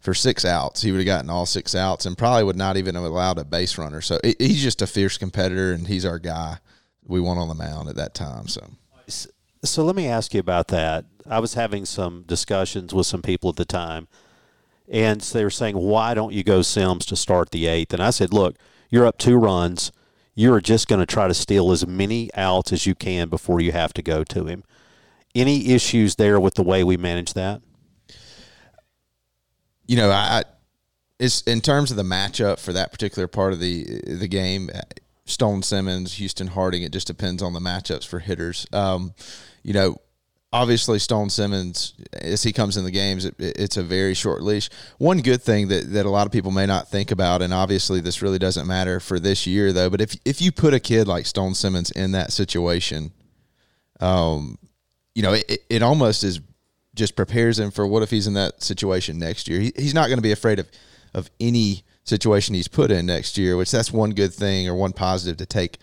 for 0.00 0.14
six 0.14 0.44
outs. 0.44 0.82
He 0.82 0.92
would 0.92 0.98
have 0.98 1.06
gotten 1.06 1.30
all 1.30 1.46
six 1.46 1.74
outs 1.74 2.06
and 2.06 2.16
probably 2.16 2.44
would 2.44 2.56
not 2.56 2.76
even 2.76 2.94
have 2.94 3.04
allowed 3.04 3.38
a 3.38 3.44
base 3.44 3.78
runner. 3.78 4.00
So 4.02 4.20
he's 4.38 4.62
just 4.62 4.82
a 4.82 4.86
fierce 4.86 5.18
competitor, 5.18 5.72
and 5.72 5.88
he's 5.88 6.04
our 6.04 6.20
guy 6.20 6.58
we 7.04 7.20
want 7.20 7.40
on 7.40 7.48
the 7.48 7.54
mound 7.54 7.88
at 7.88 7.96
that 7.96 8.14
time. 8.14 8.46
So. 8.46 8.70
So 9.64 9.84
let 9.84 9.96
me 9.96 10.06
ask 10.06 10.32
you 10.32 10.40
about 10.40 10.68
that. 10.68 11.06
I 11.28 11.40
was 11.40 11.54
having 11.54 11.86
some 11.86 12.22
discussions 12.26 12.94
with 12.94 13.06
some 13.06 13.22
people 13.22 13.50
at 13.50 13.56
the 13.56 13.64
time, 13.64 14.06
and 14.90 15.20
they 15.20 15.44
were 15.44 15.50
saying, 15.50 15.76
"Why 15.76 16.14
don't 16.14 16.32
you 16.32 16.44
go 16.44 16.62
Sims 16.62 17.06
to 17.06 17.16
start 17.16 17.50
the 17.50 17.66
eighth? 17.66 17.92
And 17.92 18.02
I 18.02 18.10
said, 18.10 18.32
"Look, 18.32 18.56
you're 18.90 19.06
up 19.06 19.18
two 19.18 19.36
runs. 19.36 19.92
You're 20.34 20.60
just 20.60 20.88
going 20.88 21.00
to 21.00 21.06
try 21.06 21.28
to 21.28 21.34
steal 21.34 21.70
as 21.72 21.86
many 21.86 22.30
outs 22.34 22.72
as 22.72 22.86
you 22.86 22.94
can 22.94 23.28
before 23.28 23.60
you 23.60 23.72
have 23.72 23.92
to 23.94 24.02
go 24.02 24.24
to 24.24 24.46
him." 24.46 24.64
Any 25.34 25.70
issues 25.70 26.16
there 26.16 26.38
with 26.38 26.54
the 26.54 26.62
way 26.62 26.84
we 26.84 26.96
manage 26.96 27.32
that? 27.34 27.62
you 29.86 29.96
know, 29.96 30.10
I, 30.10 30.44
it's 31.18 31.42
in 31.42 31.60
terms 31.60 31.90
of 31.90 31.96
the 31.96 32.02
matchup 32.02 32.58
for 32.58 32.72
that 32.72 32.92
particular 32.92 33.28
part 33.28 33.52
of 33.52 33.60
the 33.60 34.00
the 34.06 34.28
game. 34.28 34.70
Stone 35.24 35.62
Simmons, 35.62 36.14
Houston 36.14 36.48
Harding. 36.48 36.82
It 36.82 36.92
just 36.92 37.06
depends 37.06 37.42
on 37.42 37.52
the 37.52 37.60
matchups 37.60 38.06
for 38.06 38.18
hitters. 38.18 38.66
Um, 38.72 39.14
you 39.62 39.72
know, 39.72 39.98
obviously 40.52 40.98
Stone 40.98 41.30
Simmons, 41.30 41.94
as 42.12 42.42
he 42.42 42.52
comes 42.52 42.76
in 42.76 42.84
the 42.84 42.90
games, 42.90 43.24
it, 43.24 43.34
it's 43.38 43.76
a 43.76 43.82
very 43.82 44.14
short 44.14 44.42
leash. 44.42 44.68
One 44.98 45.18
good 45.18 45.42
thing 45.42 45.68
that, 45.68 45.92
that 45.92 46.06
a 46.06 46.10
lot 46.10 46.26
of 46.26 46.32
people 46.32 46.50
may 46.50 46.66
not 46.66 46.88
think 46.88 47.10
about, 47.10 47.42
and 47.42 47.52
obviously 47.54 48.00
this 48.00 48.22
really 48.22 48.38
doesn't 48.38 48.66
matter 48.66 49.00
for 49.00 49.18
this 49.18 49.46
year 49.46 49.72
though, 49.72 49.90
but 49.90 50.00
if 50.00 50.16
if 50.24 50.40
you 50.40 50.52
put 50.52 50.74
a 50.74 50.80
kid 50.80 51.08
like 51.08 51.26
Stone 51.26 51.54
Simmons 51.54 51.90
in 51.90 52.12
that 52.12 52.32
situation, 52.32 53.12
um, 54.00 54.58
you 55.14 55.22
know, 55.22 55.32
it, 55.32 55.64
it 55.68 55.82
almost 55.82 56.24
is 56.24 56.40
just 56.94 57.16
prepares 57.16 57.58
him 57.58 57.70
for 57.70 57.86
what 57.86 58.02
if 58.02 58.10
he's 58.10 58.26
in 58.26 58.34
that 58.34 58.62
situation 58.62 59.18
next 59.18 59.48
year. 59.48 59.60
He, 59.60 59.72
he's 59.76 59.94
not 59.94 60.08
going 60.08 60.18
to 60.18 60.22
be 60.22 60.32
afraid 60.32 60.58
of 60.58 60.68
of 61.14 61.30
any 61.40 61.84
situation 62.04 62.54
he's 62.54 62.68
put 62.68 62.90
in 62.90 63.06
next 63.06 63.38
year, 63.38 63.56
which 63.56 63.70
that's 63.70 63.92
one 63.92 64.10
good 64.10 64.34
thing 64.34 64.68
or 64.68 64.74
one 64.74 64.92
positive 64.92 65.36
to 65.36 65.46
take 65.46 65.78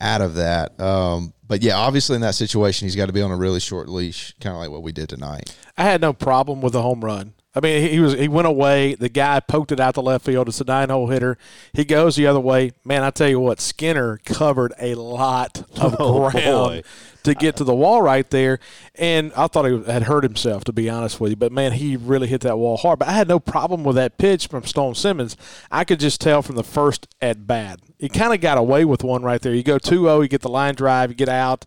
out 0.00 0.20
of 0.20 0.34
that. 0.34 0.78
Um, 0.80 1.32
but 1.46 1.62
yeah, 1.62 1.76
obviously 1.76 2.14
in 2.14 2.22
that 2.22 2.34
situation, 2.34 2.86
he's 2.86 2.96
got 2.96 3.06
to 3.06 3.12
be 3.12 3.22
on 3.22 3.30
a 3.30 3.36
really 3.36 3.60
short 3.60 3.88
leash, 3.88 4.34
kind 4.40 4.54
of 4.54 4.60
like 4.60 4.70
what 4.70 4.82
we 4.82 4.92
did 4.92 5.08
tonight. 5.08 5.54
I 5.76 5.84
had 5.84 6.00
no 6.00 6.12
problem 6.12 6.60
with 6.60 6.72
the 6.72 6.82
home 6.82 7.04
run. 7.04 7.34
I 7.52 7.58
mean, 7.58 7.90
he 7.90 7.98
was 7.98 8.12
he 8.12 8.28
went 8.28 8.46
away. 8.46 8.94
The 8.94 9.08
guy 9.08 9.40
poked 9.40 9.72
it 9.72 9.80
out 9.80 9.94
the 9.94 10.02
left 10.02 10.24
field. 10.24 10.46
It's 10.46 10.60
a 10.60 10.64
nine 10.64 10.88
hole 10.88 11.08
hitter. 11.08 11.36
He 11.72 11.84
goes 11.84 12.14
the 12.14 12.28
other 12.28 12.38
way. 12.38 12.70
Man, 12.84 13.02
I 13.02 13.10
tell 13.10 13.28
you 13.28 13.40
what, 13.40 13.60
Skinner 13.60 14.18
covered 14.24 14.72
a 14.78 14.94
lot 14.94 15.64
of 15.76 15.96
oh, 15.98 16.30
ground 16.30 16.44
boy. 16.44 16.82
to 17.24 17.34
get 17.34 17.56
to 17.56 17.64
the 17.64 17.74
wall 17.74 18.02
right 18.02 18.28
there. 18.30 18.60
And 18.94 19.32
I 19.36 19.48
thought 19.48 19.64
he 19.64 19.82
had 19.90 20.04
hurt 20.04 20.22
himself, 20.22 20.62
to 20.64 20.72
be 20.72 20.88
honest 20.88 21.18
with 21.18 21.30
you. 21.30 21.36
But 21.36 21.50
man, 21.50 21.72
he 21.72 21.96
really 21.96 22.28
hit 22.28 22.42
that 22.42 22.56
wall 22.56 22.76
hard. 22.76 23.00
But 23.00 23.08
I 23.08 23.12
had 23.12 23.26
no 23.26 23.40
problem 23.40 23.82
with 23.82 23.96
that 23.96 24.16
pitch 24.16 24.46
from 24.46 24.62
Stone 24.62 24.94
Simmons. 24.94 25.36
I 25.72 25.82
could 25.82 25.98
just 25.98 26.20
tell 26.20 26.42
from 26.42 26.54
the 26.54 26.62
first 26.62 27.08
at 27.20 27.48
bat. 27.48 27.80
He 28.00 28.08
kind 28.08 28.32
of 28.32 28.40
got 28.40 28.56
away 28.56 28.86
with 28.86 29.04
one 29.04 29.22
right 29.22 29.40
there. 29.40 29.54
You 29.54 29.62
go 29.62 29.78
2-0, 29.78 30.22
you 30.22 30.28
get 30.28 30.40
the 30.40 30.48
line 30.48 30.74
drive, 30.74 31.10
you 31.10 31.14
get 31.14 31.28
out, 31.28 31.66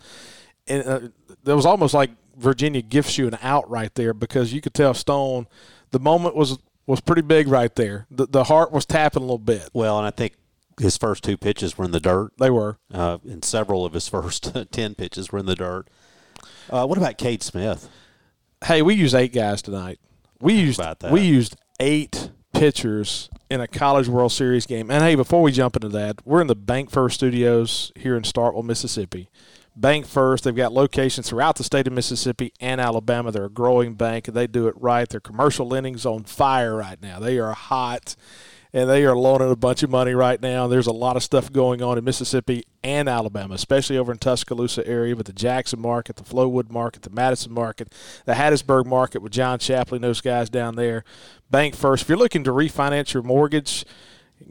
and 0.68 0.88
uh, 0.88 1.00
it 1.46 1.54
was 1.54 1.66
almost 1.66 1.94
like 1.94 2.10
Virginia 2.36 2.82
gifts 2.82 3.18
you 3.18 3.28
an 3.28 3.38
out 3.42 3.70
right 3.70 3.94
there 3.94 4.14
because 4.14 4.52
you 4.52 4.60
could 4.60 4.74
tell 4.74 4.94
Stone 4.94 5.48
the 5.92 6.00
moment 6.00 6.36
was 6.36 6.58
was 6.86 7.00
pretty 7.00 7.22
big 7.22 7.48
right 7.48 7.74
there. 7.76 8.08
The 8.12 8.26
the 8.26 8.44
heart 8.46 8.72
was 8.72 8.86
tapping 8.86 9.22
a 9.22 9.26
little 9.26 9.38
bit. 9.38 9.70
Well, 9.74 9.98
and 9.98 10.08
I 10.08 10.12
think 10.12 10.34
his 10.80 10.98
first 10.98 11.24
two 11.24 11.38
pitches 11.38 11.78
were 11.78 11.86
in 11.86 11.92
the 11.92 12.00
dirt. 12.00 12.32
They 12.40 12.50
were, 12.50 12.78
uh, 12.92 13.20
and 13.30 13.46
several 13.46 13.86
of 13.86 13.94
his 13.94 14.08
first 14.10 14.54
ten 14.72 14.96
pitches 14.96 15.32
were 15.32 15.40
in 15.40 15.46
the 15.46 15.56
dirt. 15.56 15.88
Uh, 16.70 16.86
what 16.86 16.98
about 16.98 17.18
Cade 17.18 17.44
Smith? 17.44 17.88
Hey, 18.66 18.82
we 18.82 18.96
used 18.96 19.14
eight 19.14 19.34
guys 19.34 19.62
tonight. 19.62 20.00
We 20.40 20.54
used 20.54 20.82
we 21.12 21.22
used 21.22 21.56
eight 21.80 22.32
pitchers 22.54 23.30
in 23.54 23.62
a 23.62 23.68
College 23.68 24.08
World 24.08 24.32
Series 24.32 24.66
game. 24.66 24.90
And 24.90 25.04
hey, 25.04 25.14
before 25.14 25.44
we 25.44 25.52
jump 25.52 25.76
into 25.76 25.90
that, 25.90 26.26
we're 26.26 26.42
in 26.42 26.48
the 26.48 26.56
Bank 26.56 26.90
First 26.90 27.16
Studios 27.16 27.92
here 27.96 28.18
in 28.18 28.24
Starkville, 28.24 28.64
Mississippi. 28.64 29.30
Bank 29.76 30.08
First. 30.08 30.44
They've 30.44 30.56
got 30.56 30.74
locations 30.74 31.30
throughout 31.30 31.58
the 31.58 31.64
state 31.64 31.86
of 31.86 31.94
Mississippi 31.94 32.52
and 32.60 32.82
Alabama. 32.82 33.32
They're 33.32 33.46
a 33.46 33.52
growing 33.52 33.94
bank, 33.94 34.28
and 34.28 34.36
they 34.36 34.48
do 34.48 34.68
it 34.68 34.76
right. 34.78 35.08
Their 35.08 35.20
commercial 35.20 35.68
lending's 35.68 36.06
on 36.06 36.24
fire 36.24 36.76
right 36.76 37.00
now. 37.02 37.20
They 37.20 37.38
are 37.38 37.54
hot, 37.54 38.16
and 38.74 38.90
they 38.90 39.06
are 39.06 39.16
loaning 39.16 39.52
a 39.52 39.56
bunch 39.56 39.84
of 39.84 39.90
money 39.90 40.14
right 40.14 40.42
now. 40.42 40.68
There's 40.68 40.88
a 40.88 40.94
lot 40.94 41.16
of 41.16 41.24
stuff 41.24 41.52
going 41.52 41.82
on 41.82 41.98
in 41.98 42.04
Mississippi 42.04 42.64
and 42.84 43.08
Alabama, 43.08 43.54
especially 43.54 43.98
over 43.98 44.12
in 44.12 44.18
Tuscaloosa 44.18 44.86
area 44.88 45.16
with 45.16 45.28
the 45.28 45.34
Jackson 45.34 45.80
market, 45.80 46.16
the 46.16 46.24
Flowood 46.24 46.72
market, 46.72 47.04
the 47.04 47.10
Madison 47.10 47.54
market, 47.54 47.94
the 48.26 48.34
Hattiesburg 48.34 48.86
market 48.86 49.22
with 49.22 49.32
John 49.32 49.60
Chaplin, 49.60 50.02
those 50.02 50.22
guys 50.22 50.50
down 50.50 50.76
there. 50.76 51.04
Bank 51.50 51.76
First. 51.76 52.04
If 52.04 52.10
you're 52.10 52.18
looking 52.18 52.44
to 52.44 52.52
refinance 52.52 53.14
your 53.14 53.24
mortgage– 53.24 53.86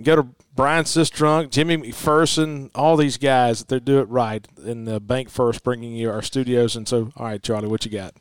Go 0.01 0.17
to 0.17 0.29
Brian 0.55 0.85
Sistrunk, 0.85 1.51
Jimmy 1.51 1.77
McPherson, 1.77 2.71
all 2.75 2.97
these 2.97 3.19
guys. 3.19 3.65
They 3.65 3.79
do 3.79 3.99
it 3.99 4.09
right 4.09 4.47
in 4.65 4.85
the 4.85 5.01
Bank 5.01 5.29
First, 5.29 5.63
bringing 5.63 5.95
you 5.95 6.11
our 6.11 6.23
studios. 6.23 6.77
And 6.77 6.89
so, 6.89 7.13
all 7.17 7.27
right, 7.27 7.43
Charlie, 7.43 7.69
what 7.69 7.85
you 7.85 7.91
got? 7.91 8.15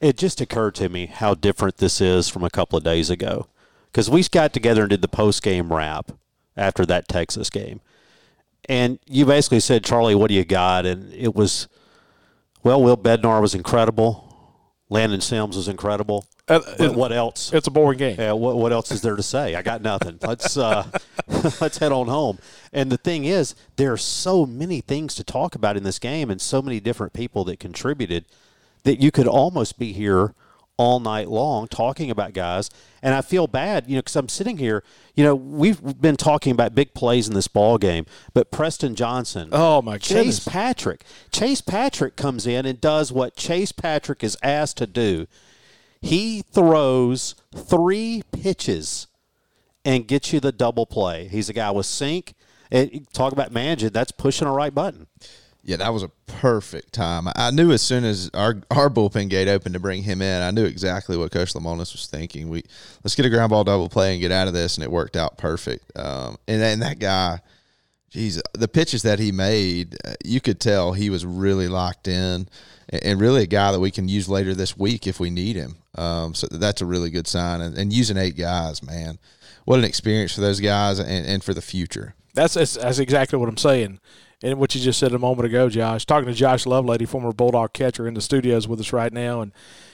It 0.00 0.16
just 0.16 0.40
occurred 0.40 0.74
to 0.76 0.88
me 0.88 1.06
how 1.06 1.34
different 1.34 1.78
this 1.78 2.00
is 2.00 2.28
from 2.28 2.44
a 2.44 2.50
couple 2.50 2.76
of 2.76 2.84
days 2.84 3.10
ago, 3.10 3.48
because 3.94 4.10
we 4.10 4.24
got 4.24 4.52
together 4.52 4.82
and 4.82 4.90
did 4.90 5.02
the 5.02 5.08
post 5.08 5.40
game 5.40 5.72
wrap 5.72 6.10
after 6.56 6.84
that 6.84 7.06
Texas 7.06 7.48
game, 7.48 7.80
and 8.68 8.98
you 9.06 9.24
basically 9.24 9.60
said, 9.60 9.84
"Charlie, 9.84 10.16
what 10.16 10.28
do 10.28 10.34
you 10.34 10.44
got?" 10.44 10.84
And 10.84 11.12
it 11.14 11.32
was, 11.32 11.68
well, 12.64 12.82
Will 12.82 12.96
Bednar 12.96 13.40
was 13.40 13.54
incredible, 13.54 14.24
Landon 14.90 15.20
Sims 15.20 15.56
was 15.56 15.68
incredible. 15.68 16.26
Uh, 16.48 16.60
what 16.92 17.12
else? 17.12 17.52
It's 17.54 17.68
a 17.68 17.70
boring 17.70 17.98
game. 17.98 18.16
Yeah, 18.18 18.32
what, 18.32 18.56
what 18.56 18.70
else 18.72 18.90
is 18.90 19.00
there 19.00 19.16
to 19.16 19.22
say? 19.22 19.54
I 19.54 19.62
got 19.62 19.80
nothing. 19.80 20.18
Let's 20.20 20.56
uh, 20.56 20.86
let's 21.60 21.78
head 21.78 21.92
on 21.92 22.08
home. 22.08 22.38
And 22.72 22.90
the 22.90 22.98
thing 22.98 23.24
is, 23.24 23.54
there 23.76 23.92
are 23.92 23.96
so 23.96 24.44
many 24.44 24.80
things 24.80 25.14
to 25.14 25.24
talk 25.24 25.54
about 25.54 25.76
in 25.76 25.84
this 25.84 26.00
game, 26.00 26.30
and 26.30 26.40
so 26.40 26.60
many 26.60 26.80
different 26.80 27.12
people 27.12 27.44
that 27.44 27.60
contributed 27.60 28.24
that 28.82 29.00
you 29.00 29.12
could 29.12 29.28
almost 29.28 29.78
be 29.78 29.92
here 29.92 30.34
all 30.76 30.98
night 31.00 31.28
long 31.28 31.68
talking 31.68 32.10
about 32.10 32.32
guys. 32.32 32.70
And 33.02 33.14
I 33.14 33.20
feel 33.20 33.46
bad, 33.46 33.86
you 33.86 33.94
know, 33.94 34.00
because 34.00 34.16
I'm 34.16 34.28
sitting 34.28 34.56
here. 34.58 34.82
You 35.14 35.24
know, 35.24 35.34
we've 35.34 36.00
been 36.00 36.16
talking 36.16 36.52
about 36.52 36.74
big 36.74 36.94
plays 36.94 37.28
in 37.28 37.34
this 37.34 37.48
ball 37.48 37.78
game, 37.78 38.06
but 38.32 38.50
Preston 38.50 38.94
Johnson, 38.94 39.50
Oh, 39.52 39.82
my 39.82 39.98
Chase 39.98 40.14
goodness. 40.16 40.48
Patrick, 40.48 41.04
Chase 41.30 41.60
Patrick 41.60 42.16
comes 42.16 42.46
in 42.46 42.66
and 42.66 42.80
does 42.80 43.12
what 43.12 43.36
Chase 43.36 43.72
Patrick 43.72 44.24
is 44.24 44.36
asked 44.42 44.78
to 44.78 44.86
do. 44.86 45.26
He 46.00 46.42
throws 46.42 47.34
three 47.54 48.22
pitches 48.32 49.06
and 49.84 50.06
gets 50.08 50.32
you 50.32 50.40
the 50.40 50.52
double 50.52 50.86
play. 50.86 51.28
He's 51.28 51.48
a 51.48 51.52
guy 51.54 51.70
with 51.70 51.86
sink. 51.86 52.34
And 52.70 53.06
talk 53.12 53.32
about 53.32 53.52
managing, 53.52 53.90
that's 53.90 54.10
pushing 54.10 54.48
a 54.48 54.52
right 54.52 54.74
button. 54.74 55.06
Yeah, 55.66 55.76
that 55.76 55.94
was 55.94 56.02
a 56.02 56.10
perfect 56.26 56.92
time. 56.92 57.26
I 57.34 57.50
knew 57.50 57.72
as 57.72 57.80
soon 57.80 58.04
as 58.04 58.30
our 58.34 58.60
our 58.70 58.90
bullpen 58.90 59.30
gate 59.30 59.48
opened 59.48 59.72
to 59.72 59.80
bring 59.80 60.02
him 60.02 60.20
in, 60.20 60.42
I 60.42 60.50
knew 60.50 60.66
exactly 60.66 61.16
what 61.16 61.32
Coach 61.32 61.54
Lemonis 61.54 61.92
was 61.92 62.06
thinking. 62.06 62.50
We 62.50 62.64
let's 63.02 63.14
get 63.14 63.24
a 63.24 63.30
ground 63.30 63.48
ball 63.48 63.64
double 63.64 63.88
play 63.88 64.12
and 64.12 64.20
get 64.20 64.30
out 64.30 64.46
of 64.46 64.52
this, 64.52 64.76
and 64.76 64.84
it 64.84 64.90
worked 64.90 65.16
out 65.16 65.38
perfect. 65.38 65.90
Um, 65.98 66.36
and 66.46 66.62
and 66.62 66.82
that 66.82 66.98
guy, 66.98 67.40
geez, 68.10 68.42
the 68.52 68.68
pitches 68.68 69.02
that 69.04 69.18
he 69.18 69.32
made, 69.32 69.96
uh, 70.04 70.12
you 70.22 70.42
could 70.42 70.60
tell 70.60 70.92
he 70.92 71.08
was 71.08 71.24
really 71.24 71.68
locked 71.68 72.08
in, 72.08 72.46
and, 72.90 73.20
really 73.20 73.42
a 73.44 73.46
guy 73.46 73.72
that 73.72 73.80
we 73.80 73.90
can 73.90 74.06
use 74.06 74.28
later 74.28 74.54
this 74.54 74.76
week 74.76 75.06
if 75.06 75.18
we 75.18 75.30
need 75.30 75.56
him. 75.56 75.76
Um, 75.94 76.34
so 76.34 76.46
that's 76.50 76.82
a 76.82 76.86
really 76.86 77.08
good 77.08 77.26
sign. 77.26 77.60
And, 77.60 77.78
and 77.78 77.92
using 77.92 78.16
eight 78.18 78.36
guys, 78.36 78.82
man, 78.82 79.18
what 79.64 79.78
an 79.78 79.84
experience 79.84 80.34
for 80.34 80.42
those 80.42 80.60
guys 80.60 80.98
and, 80.98 81.26
and 81.26 81.42
for 81.42 81.54
the 81.54 81.62
future. 81.62 82.14
That's, 82.34 82.54
that's 82.54 82.74
that's 82.74 82.98
exactly 82.98 83.38
what 83.38 83.48
I'm 83.48 83.56
saying, 83.56 84.00
and 84.44 84.58
what 84.58 84.74
you 84.74 84.80
just 84.80 84.98
said 84.98 85.14
a 85.14 85.18
moment 85.18 85.46
ago, 85.46 85.70
Josh. 85.70 86.04
Talking 86.04 86.28
to 86.28 86.34
Josh 86.34 86.64
Lovelady, 86.66 87.08
former 87.08 87.32
Bulldog 87.32 87.72
catcher, 87.72 88.06
in 88.06 88.12
the 88.12 88.20
studios 88.20 88.68
with 88.68 88.78
us 88.78 88.92
right 88.92 89.12
now, 89.12 89.40
and 89.40 89.52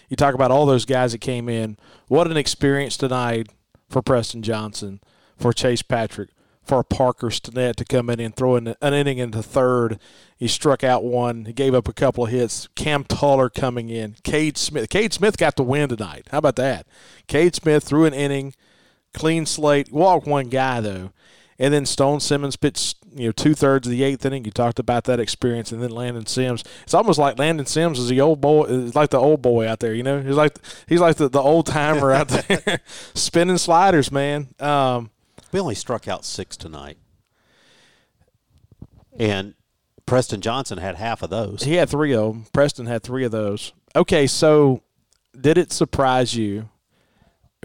you 0.09 0.16
talk 0.16 0.35
about 0.35 0.50
all 0.50 0.66
those 0.66 0.85
guys 0.85 1.12
that 1.12 1.21
came 1.21 1.49
in. 1.49 1.78
What 2.09 2.28
an 2.28 2.37
experience 2.37 2.97
tonight 2.97 3.49
for 3.88 4.02
Preston 4.02 4.42
Johnson, 4.42 5.00
for 5.38 5.52
Chase 5.52 5.83
Patrick, 5.83 6.30
for 6.64 6.83
Parker 6.83 7.28
Stinnett 7.28 7.76
to 7.76 7.85
come 7.85 8.11
in 8.11 8.19
and 8.19 8.35
throw 8.35 8.57
in 8.57 8.75
an 8.83 8.92
inning 8.92 9.19
into 9.19 9.40
third. 9.40 10.00
He 10.37 10.49
struck 10.49 10.83
out 10.83 11.04
one. 11.04 11.45
He 11.45 11.52
gave 11.52 11.73
up 11.73 11.87
a 11.87 11.92
couple 11.92 12.25
of 12.25 12.30
hits. 12.30 12.69
Cam 12.75 13.04
Tuller 13.04 13.50
coming 13.50 13.88
in. 13.88 14.16
Cade 14.25 14.59
Smith. 14.59 14.90
Cade 14.90 15.12
Smith 15.12 15.37
got 15.37 15.54
the 15.54 15.62
win 15.62 15.88
tonight. 15.88 16.26
How 16.33 16.38
about 16.38 16.57
that? 16.57 16.88
Cade 17.28 17.54
Smith 17.54 17.85
threw 17.85 18.04
an 18.04 18.14
inning, 18.14 18.54
clean 19.14 19.47
slate. 19.47 19.92
Walked 19.92 20.26
one 20.26 20.49
guy 20.49 20.80
though. 20.80 21.12
And 21.61 21.75
then 21.75 21.85
Stone 21.85 22.21
Simmons 22.21 22.57
pitched, 22.57 23.00
you 23.14 23.26
know, 23.26 23.32
two 23.32 23.54
thirds 23.54 23.86
of 23.86 23.90
the 23.90 24.02
eighth 24.02 24.24
inning. 24.24 24.44
You 24.44 24.50
talked 24.50 24.78
about 24.78 25.04
that 25.04 25.18
experience, 25.20 25.72
and 25.72 25.82
then 25.82 25.90
Landon 25.90 26.26
Sims. 26.26 26.62
It's 26.84 26.94
almost 26.94 27.18
like 27.18 27.38
Landon 27.38 27.66
Sims 27.66 27.98
is 27.98 28.08
the 28.08 28.20
old 28.20 28.40
boy, 28.40 28.64
is 28.64 28.94
like 28.94 29.10
the 29.10 29.18
old 29.18 29.42
boy 29.42 29.66
out 29.68 29.80
there. 29.80 29.94
You 29.94 30.02
know, 30.02 30.20
he's 30.20 30.36
like 30.36 30.56
he's 30.88 31.00
like 31.00 31.16
the, 31.16 31.28
the 31.28 31.40
old 31.40 31.66
timer 31.66 32.12
out 32.12 32.28
there, 32.28 32.80
spinning 33.14 33.58
sliders, 33.58 34.12
man. 34.12 34.48
Um, 34.60 35.10
We 35.52 35.60
only 35.60 35.74
struck 35.74 36.06
out 36.08 36.25
six 36.25 36.56
tonight. 36.56 36.99
And 39.18 39.54
Preston 40.06 40.40
Johnson 40.40 40.78
had 40.78 40.96
half 40.96 41.23
of 41.23 41.30
those. 41.30 41.62
he 41.64 41.75
had 41.75 41.88
three 41.88 42.12
of 42.12 42.32
them. 42.32 42.46
Preston 42.52 42.86
had 42.86 43.02
three 43.02 43.25
of 43.25 43.32
those. 43.32 43.73
Okay, 43.94 44.26
so 44.26 44.82
did 45.38 45.58
it 45.58 45.73
surprise 45.73 46.34
you? 46.34 46.68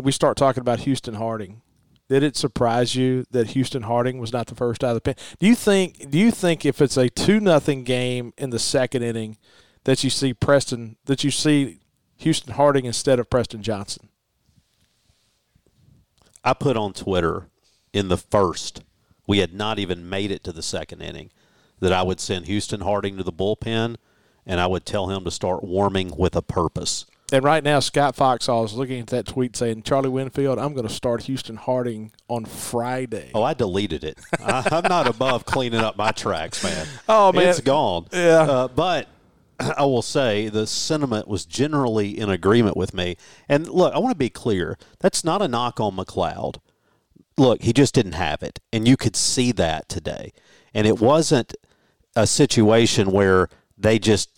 We 0.01 0.11
start 0.11 0.37
talking 0.37 0.61
about 0.61 0.79
Houston 0.81 1.13
Harding. 1.13 1.61
Did 2.07 2.21
it 2.21 2.37
surprise 2.37 2.95
you 2.95 3.25
that 3.31 3.47
Houston 3.47 3.83
Harding 3.83 4.19
was 4.19 4.31
not 4.31 4.47
the 4.47 4.55
first 4.55 4.83
out 4.83 4.89
of 4.89 4.95
the 4.95 5.01
pen? 5.01 5.15
Do 5.39 5.47
you 5.47 5.55
think? 5.55 6.11
Do 6.11 6.19
you 6.19 6.31
think 6.31 6.65
if 6.65 6.81
it's 6.81 6.97
a 6.97 7.09
two 7.09 7.39
nothing 7.39 7.83
game 7.83 8.33
in 8.37 8.51
the 8.51 8.59
second 8.59 9.01
inning, 9.01 9.37
that 9.85 10.03
you 10.03 10.09
see 10.09 10.33
Preston, 10.33 10.97
that 11.05 11.23
you 11.23 11.31
see 11.31 11.79
Houston 12.17 12.53
Harding 12.53 12.85
instead 12.85 13.19
of 13.19 13.29
Preston 13.29 13.63
Johnson? 13.63 14.09
I 16.43 16.53
put 16.53 16.77
on 16.77 16.93
Twitter 16.93 17.47
in 17.91 18.09
the 18.09 18.17
first, 18.17 18.83
we 19.25 19.39
had 19.39 19.53
not 19.53 19.79
even 19.79 20.07
made 20.07 20.29
it 20.29 20.43
to 20.43 20.51
the 20.51 20.61
second 20.61 21.01
inning, 21.01 21.31
that 21.79 21.91
I 21.91 22.03
would 22.03 22.19
send 22.19 22.45
Houston 22.45 22.81
Harding 22.81 23.17
to 23.17 23.23
the 23.23 23.33
bullpen 23.33 23.95
and 24.45 24.59
I 24.59 24.67
would 24.67 24.85
tell 24.85 25.09
him 25.09 25.23
to 25.23 25.31
start 25.31 25.63
warming 25.63 26.15
with 26.15 26.35
a 26.35 26.41
purpose. 26.41 27.05
And 27.31 27.43
right 27.43 27.63
now, 27.63 27.79
Scott 27.79 28.15
Foxhall 28.15 28.65
is 28.65 28.73
looking 28.73 28.99
at 28.99 29.07
that 29.07 29.25
tweet 29.25 29.55
saying, 29.55 29.83
"Charlie 29.83 30.09
Winfield, 30.09 30.59
I'm 30.59 30.73
going 30.73 30.87
to 30.87 30.93
start 30.93 31.23
Houston 31.23 31.55
Harding 31.55 32.11
on 32.27 32.45
Friday." 32.45 33.31
Oh, 33.33 33.41
I 33.41 33.55
deleted 33.55 34.03
it. 34.03 34.19
I, 34.39 34.67
I'm 34.71 34.87
not 34.87 35.07
above 35.07 35.45
cleaning 35.45 35.79
up 35.79 35.97
my 35.97 36.11
tracks, 36.11 36.63
man. 36.63 36.85
Oh, 37.09 37.31
man. 37.31 37.47
it's 37.47 37.61
gone. 37.61 38.05
Yeah. 38.13 38.41
Uh, 38.41 38.67
but 38.67 39.07
I 39.59 39.83
will 39.85 40.03
say 40.03 40.49
the 40.49 40.67
sentiment 40.67 41.27
was 41.27 41.45
generally 41.45 42.17
in 42.17 42.29
agreement 42.29 42.77
with 42.77 42.93
me. 42.93 43.17
And 43.49 43.67
look, 43.67 43.93
I 43.93 43.99
want 43.99 44.11
to 44.11 44.17
be 44.17 44.29
clear. 44.29 44.77
That's 44.99 45.23
not 45.23 45.41
a 45.41 45.47
knock 45.47 45.79
on 45.79 45.95
MacLeod. 45.95 46.59
Look, 47.37 47.63
he 47.63 47.73
just 47.73 47.93
didn't 47.93 48.13
have 48.13 48.43
it, 48.43 48.59
and 48.71 48.87
you 48.87 48.95
could 48.95 49.15
see 49.15 49.51
that 49.53 49.89
today. 49.89 50.31
And 50.73 50.87
it 50.87 50.99
wasn't 50.99 51.53
a 52.15 52.27
situation 52.27 53.11
where 53.11 53.49
they 53.77 53.99
just 53.99 54.29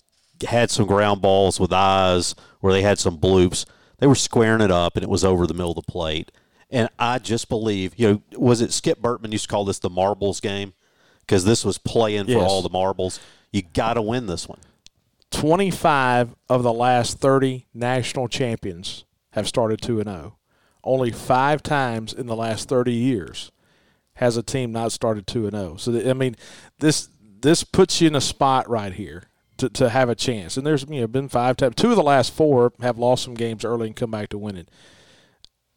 had 0.45 0.69
some 0.71 0.85
ground 0.85 1.21
balls 1.21 1.59
with 1.59 1.71
eyes, 1.73 2.35
where 2.59 2.73
they 2.73 2.81
had 2.81 2.99
some 2.99 3.17
bloops. 3.17 3.65
They 3.99 4.07
were 4.07 4.15
squaring 4.15 4.61
it 4.61 4.71
up, 4.71 4.95
and 4.95 5.03
it 5.03 5.09
was 5.09 5.23
over 5.23 5.47
the 5.47 5.53
middle 5.53 5.71
of 5.71 5.75
the 5.85 5.91
plate. 5.91 6.31
And 6.69 6.89
I 6.99 7.19
just 7.19 7.47
believe, 7.49 7.93
you 7.97 8.07
know, 8.31 8.39
was 8.39 8.61
it 8.61 8.73
Skip 8.73 9.01
Bertman 9.01 9.31
used 9.31 9.45
to 9.45 9.49
call 9.49 9.65
this 9.65 9.79
the 9.79 9.89
marbles 9.89 10.39
game? 10.39 10.73
Because 11.21 11.45
this 11.45 11.63
was 11.65 11.77
playing 11.77 12.25
for 12.25 12.31
Yes. 12.31 12.49
all 12.49 12.61
the 12.61 12.69
marbles. 12.69 13.19
You 13.51 13.61
got 13.61 13.93
to 13.95 14.01
win 14.01 14.27
this 14.27 14.47
one. 14.47 14.59
25 15.31 16.35
of 16.49 16.63
the 16.63 16.73
last 16.73 17.19
30 17.19 17.67
national 17.73 18.27
champions 18.27 19.05
have 19.31 19.47
started 19.47 19.81
2 19.81 19.99
and 19.99 20.09
0. 20.09 20.37
Only 20.83 21.11
5 21.11 21.61
times 21.63 22.13
in 22.13 22.27
the 22.27 22.35
last 22.35 22.69
30 22.69 22.93
years 22.93 23.51
has 24.15 24.37
a 24.37 24.43
team 24.43 24.71
not 24.71 24.91
started 24.91 25.27
2 25.27 25.47
and 25.47 25.55
0. 25.55 25.75
So 25.77 26.09
I 26.09 26.13
mean, 26.13 26.35
this 26.79 27.09
this 27.39 27.63
puts 27.63 28.01
you 28.01 28.07
in 28.07 28.15
a 28.15 28.21
spot 28.21 28.69
right 28.69 28.93
here 28.93 29.26
to, 29.57 29.69
to 29.69 29.89
have 29.89 30.09
a 30.09 30.15
chance. 30.15 30.57
And 30.57 30.65
there's 30.65 30.85
you 30.89 31.01
know 31.01 31.07
been 31.07 31.29
5 31.29 31.57
times. 31.57 31.75
Two 31.75 31.89
of 31.89 31.95
the 31.95 32.03
last 32.03 32.33
4 32.33 32.73
have 32.81 32.97
lost 32.97 33.23
some 33.23 33.33
games 33.33 33.65
early 33.65 33.87
and 33.87 33.95
come 33.95 34.11
back 34.11 34.29
to 34.29 34.37
winning. 34.37 34.67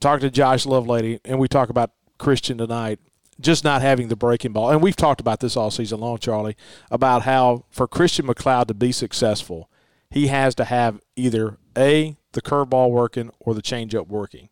Talk 0.01 0.21
to 0.21 0.31
Josh 0.31 0.65
Lovelady 0.65 1.21
and 1.25 1.39
we 1.39 1.49
talk 1.49 1.69
about 1.69 1.91
Christian 2.19 2.59
tonight 2.59 2.99
just 3.41 3.65
not 3.65 3.83
having 3.83 4.09
the 4.09 4.17
breaking 4.17 4.53
ball. 4.53 4.71
And 4.71 4.83
we've 4.83 4.97
talked 4.97 5.21
about 5.21 5.41
this 5.41 5.57
all 5.57 5.71
season 5.71 6.01
long, 6.01 6.19
Charlie, 6.19 6.57
about 6.91 7.23
how 7.23 7.65
for 7.71 7.89
Christian 7.89 8.27
MacLeod 8.27 8.69
to 8.69 8.75
be 8.75 8.93
successful, 8.93 9.71
he 10.11 10.27
has 10.27 10.55
to 10.57 10.65
have 10.65 11.01
either 11.17 11.59
A, 11.77 12.17
the 12.33 12.43
curveball 12.43 12.91
working 12.91 13.31
or 13.41 13.55
the 13.55 13.63
changeup 13.63 14.09
working. 14.09 14.49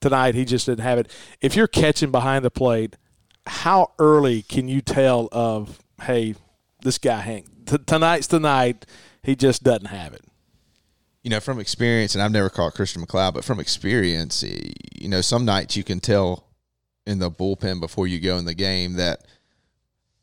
Tonight, 0.00 0.34
he 0.34 0.44
just 0.44 0.66
didn't 0.66 0.84
have 0.84 0.98
it. 0.98 1.10
If 1.40 1.56
you're 1.56 1.66
catching 1.66 2.10
behind 2.10 2.44
the 2.44 2.50
plate, 2.50 2.96
how 3.46 3.92
early 3.98 4.42
can 4.42 4.68
you 4.68 4.80
tell 4.80 5.28
of, 5.32 5.80
hey, 6.02 6.34
this 6.82 6.98
guy 6.98 7.20
Hank. 7.20 7.46
T- 7.66 7.78
tonight's 7.86 8.26
the 8.28 8.40
night, 8.40 8.86
he 9.22 9.36
just 9.36 9.62
doesn't 9.62 9.86
have 9.86 10.14
it. 10.14 10.22
you 11.22 11.30
know, 11.30 11.40
from 11.40 11.58
experience, 11.60 12.14
and 12.14 12.22
I've 12.22 12.32
never 12.32 12.48
caught 12.48 12.74
Christian 12.74 13.00
MacLeod, 13.02 13.34
but 13.34 13.44
from 13.44 13.60
experience, 13.60 14.42
you 14.42 15.08
know, 15.08 15.20
some 15.20 15.44
nights 15.44 15.76
you 15.76 15.84
can 15.84 16.00
tell 16.00 16.46
in 17.06 17.18
the 17.18 17.30
bullpen 17.30 17.80
before 17.80 18.06
you 18.06 18.20
go 18.20 18.38
in 18.38 18.44
the 18.44 18.54
game 18.54 18.94
that, 18.94 19.26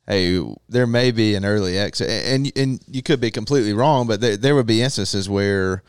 hey, 0.08 0.42
there 0.70 0.88
may 0.88 1.12
be 1.12 1.36
an 1.36 1.46
early 1.46 1.78
exit, 1.78 2.10
and 2.10 2.52
and 2.56 2.80
you 2.88 3.04
could 3.04 3.20
be 3.20 3.30
completely 3.30 3.74
wrong, 3.74 4.08
but 4.08 4.22
there, 4.22 4.38
there 4.38 4.56
would 4.56 4.66
be 4.66 4.82
instances 4.82 5.30
where, 5.30 5.84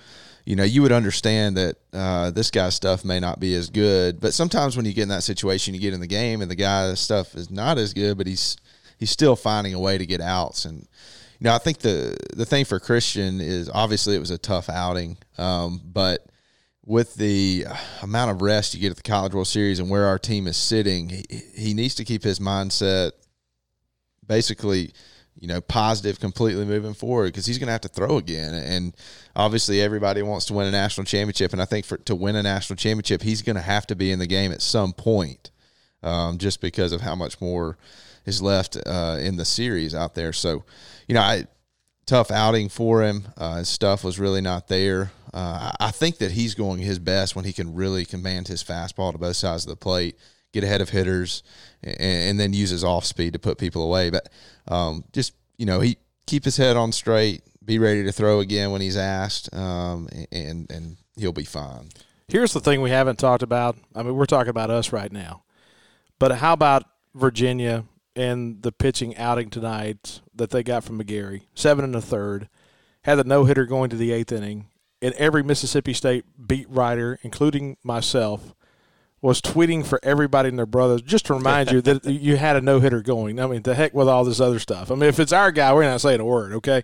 you 0.44 0.56
know, 0.56 0.64
you 0.64 0.82
would 0.82 0.92
understand 0.92 1.56
that 1.56 1.76
uh, 1.92 2.30
this 2.30 2.50
guy's 2.50 2.74
stuff 2.74 3.04
may 3.04 3.20
not 3.20 3.40
be 3.40 3.54
as 3.54 3.70
good, 3.70 4.20
but 4.20 4.34
sometimes 4.34 4.76
when 4.76 4.84
you 4.84 4.92
get 4.92 5.02
in 5.04 5.08
that 5.08 5.22
situation, 5.22 5.72
you 5.72 5.80
get 5.80 5.94
in 5.94 6.00
the 6.00 6.06
game 6.06 6.42
and 6.42 6.50
the 6.50 6.56
guy's 6.56 7.00
stuff 7.00 7.34
is 7.34 7.50
not 7.50 7.78
as 7.78 7.94
good, 7.94 8.18
but 8.18 8.26
he's 8.26 8.56
he's 8.96 9.10
still 9.10 9.36
finding 9.36 9.74
a 9.74 9.80
way 9.80 9.98
to 9.98 10.06
get 10.06 10.20
outs 10.20 10.64
and 10.64 10.86
you 11.38 11.44
know, 11.44 11.54
I 11.54 11.58
think 11.58 11.78
the 11.78 12.16
the 12.34 12.46
thing 12.46 12.64
for 12.64 12.80
Christian 12.80 13.40
is 13.40 13.68
obviously 13.72 14.16
it 14.16 14.20
was 14.20 14.30
a 14.30 14.38
tough 14.38 14.70
outing, 14.70 15.18
um, 15.36 15.80
but 15.84 16.26
with 16.84 17.14
the 17.16 17.66
amount 18.00 18.30
of 18.30 18.40
rest 18.40 18.72
you 18.72 18.80
get 18.80 18.90
at 18.90 18.96
the 18.96 19.02
College 19.02 19.34
World 19.34 19.48
Series 19.48 19.80
and 19.80 19.90
where 19.90 20.06
our 20.06 20.18
team 20.18 20.46
is 20.46 20.56
sitting, 20.56 21.08
he, 21.08 21.24
he 21.54 21.74
needs 21.74 21.96
to 21.96 22.04
keep 22.04 22.22
his 22.22 22.38
mindset 22.38 23.10
basically, 24.26 24.92
you 25.34 25.48
know, 25.48 25.60
positive 25.60 26.20
completely 26.20 26.64
moving 26.64 26.94
forward 26.94 27.26
because 27.26 27.44
he's 27.44 27.58
going 27.58 27.66
to 27.66 27.72
have 27.72 27.80
to 27.82 27.88
throw 27.88 28.16
again. 28.16 28.54
And 28.54 28.96
obviously, 29.34 29.82
everybody 29.82 30.22
wants 30.22 30.46
to 30.46 30.54
win 30.54 30.68
a 30.68 30.70
national 30.70 31.04
championship. 31.04 31.52
And 31.52 31.60
I 31.60 31.64
think 31.64 31.84
for 31.84 31.98
to 31.98 32.14
win 32.14 32.36
a 32.36 32.42
national 32.42 32.76
championship, 32.76 33.22
he's 33.22 33.42
going 33.42 33.56
to 33.56 33.62
have 33.62 33.86
to 33.88 33.96
be 33.96 34.10
in 34.10 34.20
the 34.20 34.26
game 34.26 34.52
at 34.52 34.62
some 34.62 34.92
point 34.92 35.50
um, 36.02 36.38
just 36.38 36.60
because 36.60 36.92
of 36.92 37.02
how 37.02 37.14
much 37.14 37.40
more 37.40 37.76
is 38.26 38.42
left 38.42 38.76
uh, 38.86 39.16
in 39.20 39.36
the 39.36 39.44
series 39.44 39.94
out 39.94 40.14
there. 40.14 40.32
So, 40.32 40.64
you 41.08 41.14
know, 41.14 41.22
I 41.22 41.46
tough 42.06 42.30
outing 42.30 42.68
for 42.68 43.02
him. 43.02 43.28
Uh, 43.36 43.56
his 43.56 43.68
stuff 43.68 44.04
was 44.04 44.18
really 44.18 44.40
not 44.40 44.68
there. 44.68 45.12
Uh, 45.34 45.72
I 45.80 45.90
think 45.90 46.18
that 46.18 46.32
he's 46.32 46.54
going 46.54 46.80
his 46.80 46.98
best 46.98 47.36
when 47.36 47.44
he 47.44 47.52
can 47.52 47.74
really 47.74 48.04
command 48.04 48.48
his 48.48 48.62
fastball 48.64 49.12
to 49.12 49.18
both 49.18 49.36
sides 49.36 49.64
of 49.64 49.70
the 49.70 49.76
plate, 49.76 50.16
get 50.52 50.64
ahead 50.64 50.80
of 50.80 50.90
hitters, 50.90 51.42
and, 51.82 52.00
and 52.00 52.40
then 52.40 52.52
use 52.52 52.70
his 52.70 52.84
off 52.84 53.04
speed 53.04 53.32
to 53.34 53.38
put 53.38 53.58
people 53.58 53.82
away. 53.82 54.10
But 54.10 54.28
um, 54.68 55.04
just 55.12 55.34
you 55.58 55.66
know, 55.66 55.80
he 55.80 55.98
keep 56.26 56.44
his 56.44 56.56
head 56.56 56.76
on 56.76 56.92
straight, 56.92 57.42
be 57.64 57.78
ready 57.78 58.04
to 58.04 58.12
throw 58.12 58.40
again 58.40 58.70
when 58.70 58.80
he's 58.80 58.96
asked, 58.96 59.54
um, 59.54 60.08
and 60.32 60.70
and 60.70 60.96
he'll 61.16 61.32
be 61.32 61.44
fine. 61.44 61.90
Here's 62.28 62.52
the 62.52 62.60
thing 62.60 62.80
we 62.80 62.90
haven't 62.90 63.18
talked 63.18 63.42
about. 63.42 63.76
I 63.94 64.02
mean, 64.02 64.14
we're 64.16 64.26
talking 64.26 64.50
about 64.50 64.70
us 64.70 64.92
right 64.92 65.12
now, 65.12 65.42
but 66.18 66.32
how 66.32 66.54
about 66.54 66.84
Virginia 67.14 67.84
and 68.16 68.62
the 68.62 68.72
pitching 68.72 69.16
outing 69.16 69.50
tonight 69.50 70.20
that 70.34 70.50
they 70.50 70.62
got 70.62 70.82
from 70.82 71.00
McGarry, 71.00 71.42
seven 71.54 71.84
and 71.84 71.94
a 71.94 72.00
third, 72.00 72.48
had 73.02 73.16
the 73.16 73.24
no 73.24 73.44
hitter 73.44 73.66
going 73.66 73.90
to 73.90 73.96
the 73.96 74.12
eighth 74.12 74.32
inning, 74.32 74.66
and 75.02 75.14
every 75.14 75.42
Mississippi 75.42 75.92
State 75.92 76.24
beat 76.46 76.68
writer, 76.68 77.18
including 77.22 77.76
myself, 77.84 78.54
was 79.20 79.40
tweeting 79.40 79.84
for 79.84 80.00
everybody 80.02 80.48
and 80.48 80.58
their 80.58 80.66
brothers 80.66 81.02
just 81.02 81.26
to 81.26 81.34
remind 81.34 81.70
you 81.70 81.80
that 81.82 82.04
you 82.10 82.36
had 82.36 82.56
a 82.56 82.60
no 82.60 82.80
hitter 82.80 83.02
going. 83.02 83.38
I 83.38 83.46
mean, 83.46 83.62
the 83.62 83.74
heck 83.74 83.94
with 83.94 84.08
all 84.08 84.24
this 84.24 84.40
other 84.40 84.58
stuff. 84.58 84.90
I 84.90 84.94
mean, 84.94 85.08
if 85.08 85.20
it's 85.20 85.32
our 85.32 85.52
guy, 85.52 85.72
we're 85.74 85.84
not 85.84 86.00
saying 86.00 86.20
a 86.20 86.24
word, 86.24 86.52
okay? 86.54 86.82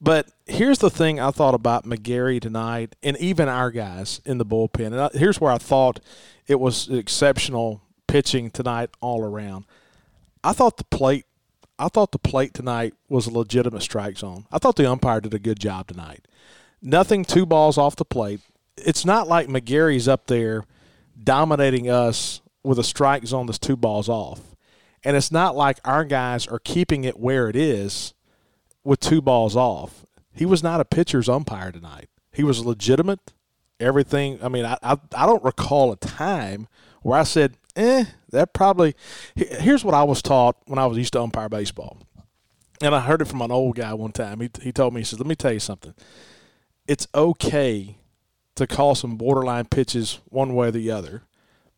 But 0.00 0.28
here's 0.46 0.78
the 0.78 0.90
thing 0.90 1.20
I 1.20 1.30
thought 1.30 1.54
about 1.54 1.84
McGarry 1.84 2.40
tonight, 2.40 2.94
and 3.02 3.16
even 3.18 3.48
our 3.48 3.70
guys 3.70 4.20
in 4.24 4.38
the 4.38 4.46
bullpen. 4.46 4.92
And 4.92 5.18
here's 5.18 5.40
where 5.40 5.52
I 5.52 5.58
thought 5.58 6.00
it 6.46 6.60
was 6.60 6.88
exceptional 6.88 7.80
pitching 8.06 8.50
tonight 8.50 8.90
all 9.00 9.22
around. 9.22 9.64
I 10.44 10.52
thought 10.52 10.76
the 10.76 10.84
plate 10.84 11.24
I 11.76 11.88
thought 11.88 12.12
the 12.12 12.18
plate 12.20 12.54
tonight 12.54 12.94
was 13.08 13.26
a 13.26 13.32
legitimate 13.32 13.82
strike 13.82 14.16
zone. 14.16 14.46
I 14.52 14.58
thought 14.58 14.76
the 14.76 14.88
umpire 14.88 15.20
did 15.20 15.34
a 15.34 15.40
good 15.40 15.58
job 15.58 15.88
tonight. 15.88 16.28
Nothing 16.80 17.24
two 17.24 17.46
balls 17.46 17.76
off 17.76 17.96
the 17.96 18.04
plate. 18.04 18.40
It's 18.76 19.04
not 19.04 19.26
like 19.26 19.48
McGarry's 19.48 20.06
up 20.06 20.28
there 20.28 20.64
dominating 21.20 21.90
us 21.90 22.42
with 22.62 22.78
a 22.78 22.84
strike 22.84 23.26
zone 23.26 23.46
that's 23.46 23.58
two 23.58 23.76
balls 23.76 24.08
off. 24.08 24.40
And 25.02 25.16
it's 25.16 25.32
not 25.32 25.56
like 25.56 25.80
our 25.84 26.04
guys 26.04 26.46
are 26.46 26.60
keeping 26.60 27.02
it 27.02 27.18
where 27.18 27.48
it 27.48 27.56
is 27.56 28.14
with 28.84 29.00
two 29.00 29.20
balls 29.20 29.56
off. 29.56 30.06
He 30.32 30.46
was 30.46 30.62
not 30.62 30.80
a 30.80 30.84
pitcher's 30.84 31.28
umpire 31.28 31.72
tonight. 31.72 32.08
He 32.32 32.44
was 32.44 32.64
legitimate. 32.64 33.32
Everything. 33.80 34.38
I 34.42 34.48
mean, 34.48 34.64
I, 34.64 34.78
I, 34.82 34.96
I 35.16 35.26
don't 35.26 35.42
recall 35.42 35.90
a 35.90 35.96
time 35.96 36.68
where 37.02 37.18
I 37.18 37.24
said, 37.24 37.56
eh, 37.76 38.04
that 38.30 38.52
probably. 38.52 38.94
Here's 39.34 39.84
what 39.84 39.94
I 39.94 40.04
was 40.04 40.22
taught 40.22 40.56
when 40.66 40.78
I 40.78 40.86
was 40.86 40.98
used 40.98 41.12
to 41.14 41.22
umpire 41.22 41.48
baseball, 41.48 41.98
and 42.80 42.94
I 42.94 43.00
heard 43.00 43.22
it 43.22 43.28
from 43.28 43.42
an 43.42 43.50
old 43.50 43.76
guy 43.76 43.94
one 43.94 44.12
time. 44.12 44.40
He 44.40 44.50
he 44.62 44.72
told 44.72 44.94
me 44.94 45.00
he 45.00 45.04
says, 45.04 45.18
"Let 45.18 45.28
me 45.28 45.34
tell 45.34 45.52
you 45.52 45.60
something. 45.60 45.94
It's 46.86 47.06
okay 47.14 47.98
to 48.56 48.66
call 48.66 48.94
some 48.94 49.16
borderline 49.16 49.66
pitches 49.66 50.20
one 50.26 50.54
way 50.54 50.68
or 50.68 50.70
the 50.70 50.90
other, 50.90 51.22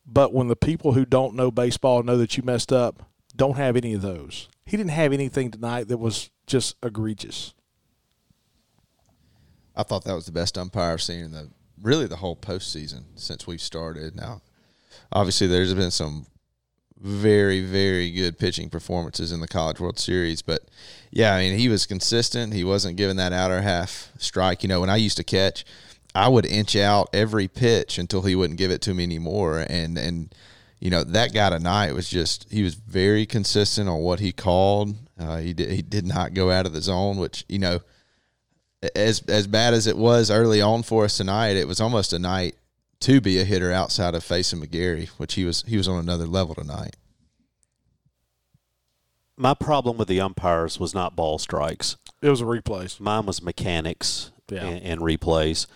but 0.04 0.32
when 0.32 0.48
the 0.48 0.56
people 0.56 0.92
who 0.92 1.04
don't 1.04 1.34
know 1.34 1.50
baseball 1.50 2.02
know 2.02 2.18
that 2.18 2.36
you 2.36 2.42
messed 2.42 2.72
up, 2.72 3.02
don't 3.34 3.56
have 3.56 3.76
any 3.76 3.94
of 3.94 4.02
those. 4.02 4.48
He 4.64 4.76
didn't 4.76 4.90
have 4.90 5.12
anything 5.12 5.50
tonight 5.50 5.88
that 5.88 5.98
was 5.98 6.30
just 6.46 6.76
egregious. 6.82 7.54
I 9.74 9.82
thought 9.82 10.04
that 10.04 10.14
was 10.14 10.26
the 10.26 10.32
best 10.32 10.56
umpire 10.56 10.92
I've 10.92 11.02
seen 11.02 11.24
in 11.24 11.32
the 11.32 11.50
really 11.80 12.06
the 12.06 12.16
whole 12.16 12.36
postseason 12.36 13.04
since 13.14 13.46
we've 13.46 13.60
started. 13.60 14.16
Now, 14.16 14.40
obviously, 15.12 15.46
there's 15.46 15.74
been 15.74 15.90
some 15.90 16.26
very, 16.98 17.60
very 17.60 18.10
good 18.10 18.38
pitching 18.38 18.70
performances 18.70 19.30
in 19.30 19.40
the 19.40 19.48
College 19.48 19.80
World 19.80 19.98
Series. 19.98 20.42
But 20.42 20.62
yeah, 21.10 21.34
I 21.34 21.40
mean, 21.40 21.58
he 21.58 21.68
was 21.68 21.86
consistent. 21.86 22.54
He 22.54 22.64
wasn't 22.64 22.96
giving 22.96 23.16
that 23.16 23.32
outer 23.32 23.62
half 23.62 24.10
strike. 24.18 24.62
You 24.62 24.68
know, 24.68 24.80
when 24.80 24.90
I 24.90 24.96
used 24.96 25.16
to 25.18 25.24
catch, 25.24 25.64
I 26.14 26.28
would 26.28 26.46
inch 26.46 26.74
out 26.74 27.10
every 27.12 27.48
pitch 27.48 27.98
until 27.98 28.22
he 28.22 28.34
wouldn't 28.34 28.58
give 28.58 28.70
it 28.70 28.80
to 28.82 28.94
me 28.94 29.04
anymore. 29.04 29.64
And, 29.68 29.98
and, 29.98 30.34
you 30.80 30.90
know, 30.90 31.04
that 31.04 31.34
guy 31.34 31.50
tonight 31.50 31.92
was 31.92 32.08
just, 32.08 32.50
he 32.50 32.62
was 32.62 32.74
very 32.74 33.26
consistent 33.26 33.88
on 33.88 34.00
what 34.00 34.20
he 34.20 34.32
called. 34.32 34.96
Uh, 35.18 35.38
he, 35.38 35.52
did, 35.52 35.70
he 35.70 35.82
did 35.82 36.06
not 36.06 36.34
go 36.34 36.50
out 36.50 36.66
of 36.66 36.72
the 36.72 36.80
zone, 36.80 37.18
which, 37.18 37.44
you 37.48 37.58
know, 37.58 37.80
as, 38.94 39.20
as 39.28 39.46
bad 39.46 39.74
as 39.74 39.86
it 39.86 39.96
was 39.96 40.30
early 40.30 40.62
on 40.62 40.82
for 40.82 41.04
us 41.04 41.16
tonight, 41.18 41.56
it 41.56 41.68
was 41.68 41.80
almost 41.80 42.12
a 42.12 42.18
night 42.18 42.56
to 43.00 43.20
be 43.20 43.38
a 43.38 43.44
hitter 43.44 43.72
outside 43.72 44.14
of 44.14 44.24
facing 44.24 44.60
McGarry, 44.60 45.08
which 45.10 45.34
he 45.34 45.44
was 45.44 45.62
he 45.66 45.76
was 45.76 45.88
on 45.88 45.98
another 45.98 46.26
level 46.26 46.54
tonight. 46.54 46.96
My 49.36 49.54
problem 49.54 49.98
with 49.98 50.08
the 50.08 50.20
umpires 50.20 50.80
was 50.80 50.94
not 50.94 51.14
ball 51.14 51.38
strikes. 51.38 51.96
It 52.22 52.30
was 52.30 52.40
a 52.40 52.44
replays. 52.44 52.98
Mine 52.98 53.26
was 53.26 53.42
mechanics 53.42 54.30
yeah. 54.50 54.64
and, 54.64 54.82
and, 54.82 55.00
replays, 55.02 55.66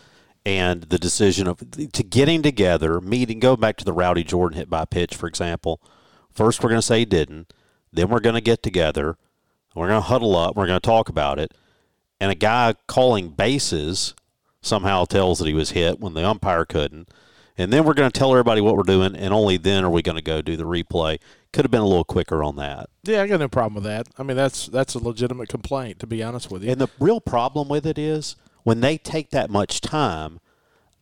and 0.46 0.84
the 0.84 0.98
decision 0.98 1.46
of 1.46 1.58
to 1.92 2.02
getting 2.02 2.40
together, 2.40 3.00
meeting. 3.00 3.38
Go 3.38 3.56
back 3.56 3.76
to 3.76 3.84
the 3.84 3.92
Rowdy 3.92 4.24
Jordan 4.24 4.58
hit 4.58 4.70
by 4.70 4.86
pitch, 4.86 5.14
for 5.14 5.26
example. 5.26 5.80
First, 6.32 6.62
we're 6.62 6.70
going 6.70 6.80
to 6.80 6.86
say 6.86 7.00
he 7.00 7.04
didn't. 7.04 7.52
Then 7.92 8.08
we're 8.08 8.20
going 8.20 8.34
to 8.34 8.40
get 8.40 8.62
together. 8.62 9.18
We're 9.74 9.88
going 9.88 10.00
to 10.00 10.08
huddle 10.08 10.36
up. 10.36 10.56
We're 10.56 10.66
going 10.66 10.80
to 10.80 10.86
talk 10.86 11.08
about 11.08 11.38
it. 11.38 11.52
And 12.20 12.30
a 12.30 12.34
guy 12.34 12.74
calling 12.86 13.30
bases 13.30 14.14
somehow 14.62 15.04
tells 15.04 15.38
that 15.38 15.48
he 15.48 15.54
was 15.54 15.70
hit 15.70 16.00
when 16.00 16.14
the 16.14 16.26
umpire 16.26 16.64
couldn't. 16.64 17.08
And 17.58 17.72
then 17.72 17.84
we're 17.84 17.94
going 17.94 18.10
to 18.10 18.18
tell 18.18 18.30
everybody 18.30 18.60
what 18.60 18.76
we're 18.76 18.84
doing, 18.84 19.14
and 19.14 19.34
only 19.34 19.58
then 19.58 19.84
are 19.84 19.90
we 19.90 20.00
going 20.00 20.16
to 20.16 20.22
go 20.22 20.40
do 20.40 20.56
the 20.56 20.64
replay. 20.64 21.18
Could 21.52 21.64
have 21.64 21.70
been 21.70 21.80
a 21.80 21.86
little 21.86 22.04
quicker 22.04 22.42
on 22.42 22.56
that. 22.56 22.88
Yeah, 23.02 23.22
I 23.22 23.26
got 23.26 23.40
no 23.40 23.48
problem 23.48 23.74
with 23.74 23.84
that. 23.84 24.06
I 24.16 24.22
mean, 24.22 24.36
that's 24.36 24.66
that's 24.66 24.94
a 24.94 24.98
legitimate 24.98 25.48
complaint, 25.48 25.98
to 25.98 26.06
be 26.06 26.22
honest 26.22 26.50
with 26.50 26.62
you. 26.62 26.70
And 26.70 26.80
the 26.80 26.88
real 26.98 27.20
problem 27.20 27.68
with 27.68 27.86
it 27.86 27.98
is 27.98 28.36
when 28.62 28.80
they 28.80 28.96
take 28.96 29.30
that 29.30 29.50
much 29.50 29.80
time, 29.80 30.40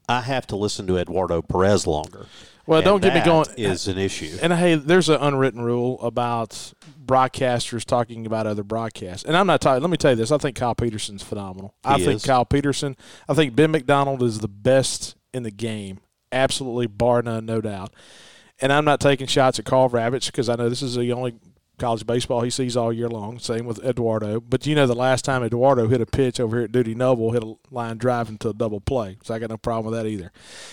I 0.09 0.23
have 0.23 0.47
to 0.49 0.57
listen 0.57 0.87
to 0.87 0.97
Eduardo 0.97 1.43
Perez 1.43 1.87
longer. 1.87 2.27
Well, 2.69 2.81
and 2.81 2.85
don't 2.85 3.01
get 3.01 3.15
me 3.15 3.25
going. 3.25 3.47
Is 3.57 3.89
an 3.89 3.97
issue. 3.97 4.37
And 4.43 4.53
hey, 4.53 4.75
there's 4.75 5.09
an 5.09 5.19
unwritten 5.23 5.63
rule 5.63 5.99
about 6.03 6.75
broadcasters 7.03 7.83
talking 7.83 8.27
about 8.27 8.47
other 8.47 8.63
broadcasts. 8.63 9.25
And 9.25 9.35
I'm 9.35 9.47
not 9.47 9.63
talking. 9.63 9.81
Let 9.81 9.89
me 9.89 9.97
tell 9.97 10.11
you 10.11 10.17
this. 10.17 10.31
I 10.31 10.37
think 10.37 10.55
Kyle 10.55 10.75
Peterson's 10.75 11.23
phenomenal. 11.23 11.75
He 11.83 11.89
I 11.89 11.97
is. 11.97 12.05
think 12.05 12.23
Kyle 12.25 12.45
Peterson. 12.45 12.95
I 13.27 13.33
think 13.33 13.57
Ben 13.57 13.71
McDonald 13.71 14.23
is 14.23 14.41
the 14.41 14.49
best 14.49 15.17
in 15.33 15.45
the 15.45 15.51
game, 15.51 16.01
absolutely 16.31 16.87
bar 16.87 17.23
none, 17.23 17.47
no 17.47 17.63
doubt. 17.63 17.95
And 18.61 18.71
I'm 18.71 18.85
not 18.85 19.01
taking 19.01 19.29
shots 19.29 19.59
at 19.59 19.65
Karl 19.65 19.89
Ravech 19.89 20.27
because 20.27 20.51
I 20.51 20.57
know 20.57 20.69
this 20.69 20.83
is 20.83 20.95
the 20.95 21.11
only 21.13 21.37
college 21.79 22.07
baseball 22.07 22.43
he 22.43 22.51
sees 22.51 22.77
all 22.77 22.93
year 22.93 23.09
long. 23.09 23.39
Same 23.39 23.65
with 23.65 23.83
Eduardo. 23.85 24.41
But 24.41 24.67
you 24.67 24.75
know, 24.75 24.87
the 24.87 24.95
last 24.95 25.25
time 25.25 25.43
Eduardo 25.43 25.89
hit 25.89 26.01
a 26.01 26.07
pitch 26.07 26.41
over 26.41 26.57
here 26.57 26.65
at 26.65 26.73
Dudy 26.73 26.95
Noble, 26.95 27.33
hit 27.33 27.43
a 27.43 27.55
line 27.71 27.97
drive 27.97 28.29
into 28.29 28.51
a 28.51 28.55
double 28.55 28.81
play. 28.81 29.19
So 29.23 29.35
I 29.35 29.39
got 29.39 29.51
no 29.51 29.57
problem 29.57 29.93
with 29.93 30.01
that 30.01 30.09
either. 30.09 30.33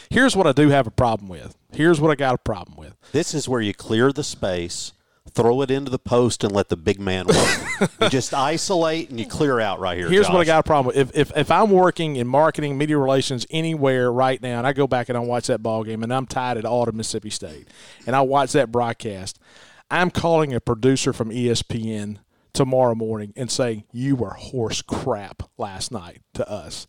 Here's 0.09 0.35
what 0.35 0.47
I 0.47 0.51
do 0.51 0.69
have 0.69 0.87
a 0.87 0.91
problem 0.91 1.29
with. 1.29 1.55
Here's 1.71 2.01
what 2.01 2.11
I 2.11 2.15
got 2.15 2.35
a 2.35 2.37
problem 2.37 2.77
with. 2.77 2.95
This 3.11 3.33
is 3.33 3.47
where 3.47 3.61
you 3.61 3.73
clear 3.73 4.11
the 4.11 4.23
space, 4.23 4.93
throw 5.31 5.61
it 5.61 5.69
into 5.69 5.91
the 5.91 5.99
post, 5.99 6.43
and 6.43 6.53
let 6.53 6.69
the 6.69 6.77
big 6.77 6.99
man 6.99 7.27
work. 7.27 7.89
you 8.01 8.09
just 8.09 8.33
isolate 8.33 9.09
and 9.09 9.19
you 9.19 9.27
clear 9.27 9.59
out 9.59 9.79
right 9.79 9.97
here. 9.97 10.09
Here's 10.09 10.27
Josh. 10.27 10.33
what 10.33 10.41
I 10.41 10.45
got 10.45 10.59
a 10.59 10.63
problem 10.63 10.95
with. 10.95 11.15
If, 11.15 11.31
if 11.31 11.37
if 11.37 11.51
I'm 11.51 11.69
working 11.69 12.15
in 12.15 12.27
marketing, 12.27 12.77
media 12.77 12.97
relations 12.97 13.45
anywhere 13.49 14.11
right 14.11 14.41
now, 14.41 14.57
and 14.57 14.67
I 14.67 14.73
go 14.73 14.87
back 14.87 15.09
and 15.09 15.17
I 15.17 15.21
watch 15.21 15.47
that 15.47 15.61
ball 15.61 15.83
game, 15.83 16.03
and 16.03 16.13
I'm 16.13 16.25
tied 16.25 16.57
at 16.57 16.65
all 16.65 16.85
to 16.85 16.91
Mississippi 16.91 17.29
State, 17.29 17.67
and 18.07 18.15
I 18.15 18.21
watch 18.21 18.53
that 18.53 18.71
broadcast– 18.71 19.39
I'm 19.89 20.09
calling 20.09 20.53
a 20.53 20.59
producer 20.59 21.13
from 21.13 21.29
ESPN 21.29 22.17
tomorrow 22.53 22.95
morning 22.95 23.33
and 23.35 23.51
saying, 23.51 23.83
You 23.91 24.15
were 24.15 24.31
horse 24.31 24.81
crap 24.81 25.43
last 25.57 25.91
night 25.91 26.21
to 26.33 26.49
us. 26.49 26.87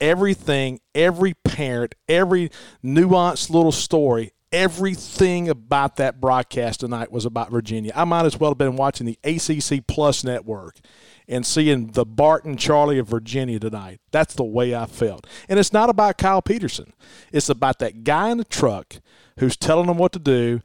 Everything, 0.00 0.80
every 0.94 1.34
parent, 1.34 1.94
every 2.08 2.50
nuanced 2.84 3.50
little 3.50 3.72
story, 3.72 4.32
everything 4.52 5.48
about 5.48 5.96
that 5.96 6.20
broadcast 6.20 6.80
tonight 6.80 7.12
was 7.12 7.26
about 7.26 7.50
Virginia. 7.50 7.92
I 7.94 8.04
might 8.04 8.24
as 8.24 8.38
well 8.38 8.52
have 8.52 8.58
been 8.58 8.76
watching 8.76 9.06
the 9.06 9.18
ACC 9.24 9.86
Plus 9.86 10.24
network 10.24 10.78
and 11.26 11.44
seeing 11.44 11.88
the 11.88 12.06
Barton 12.06 12.56
Charlie 12.56 12.98
of 12.98 13.08
Virginia 13.08 13.58
tonight. 13.58 14.00
That's 14.10 14.34
the 14.34 14.44
way 14.44 14.74
I 14.74 14.86
felt. 14.86 15.26
And 15.48 15.58
it's 15.58 15.72
not 15.72 15.90
about 15.90 16.16
Kyle 16.16 16.42
Peterson, 16.42 16.94
it's 17.32 17.48
about 17.48 17.78
that 17.80 18.04
guy 18.04 18.30
in 18.30 18.38
the 18.38 18.44
truck 18.44 18.96
who's 19.38 19.56
telling 19.56 19.86
them 19.86 19.98
what 19.98 20.12
to 20.12 20.18
do. 20.18 20.60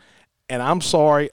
And 0.49 0.61
I'm 0.61 0.81
sorry, 0.81 1.29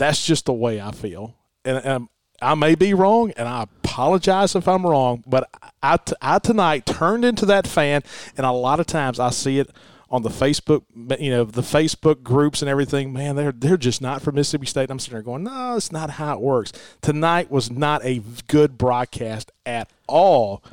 that's 0.00 0.24
just 0.24 0.46
the 0.46 0.52
way 0.52 0.80
I 0.80 0.90
feel. 0.90 1.36
And, 1.64 1.76
and 1.84 2.08
I 2.42 2.54
may 2.54 2.74
be 2.74 2.94
wrong, 2.94 3.32
and 3.36 3.46
I 3.46 3.62
apologize 3.62 4.56
if 4.56 4.66
I'm 4.66 4.84
wrong, 4.84 5.22
but 5.26 5.48
I, 5.82 5.98
I 6.22 6.38
tonight 6.38 6.86
turned 6.86 7.24
into 7.24 7.46
that 7.46 7.66
fan, 7.66 8.02
and 8.36 8.46
a 8.46 8.50
lot 8.50 8.80
of 8.80 8.86
times 8.86 9.20
I 9.20 9.30
see 9.30 9.58
it 9.58 9.70
on 10.10 10.22
the 10.22 10.30
Facebook, 10.30 10.82
you 11.20 11.30
know, 11.30 11.44
the 11.44 11.62
Facebook 11.62 12.22
groups 12.22 12.62
and 12.62 12.68
everything. 12.68 13.12
Man, 13.12 13.36
they're 13.36 13.52
they're 13.52 13.76
just 13.76 14.02
not 14.02 14.22
from 14.22 14.34
Mississippi 14.34 14.66
State. 14.66 14.84
And 14.84 14.92
I'm 14.92 14.98
sitting 14.98 15.14
there 15.14 15.22
going, 15.22 15.44
no, 15.44 15.76
it's 15.76 15.92
not 15.92 16.10
how 16.10 16.34
it 16.34 16.40
works. 16.40 16.72
Tonight 17.00 17.50
was 17.50 17.70
not 17.70 18.04
a 18.04 18.20
good 18.48 18.76
broadcast 18.76 19.52
at 19.64 19.88
all 20.08 20.64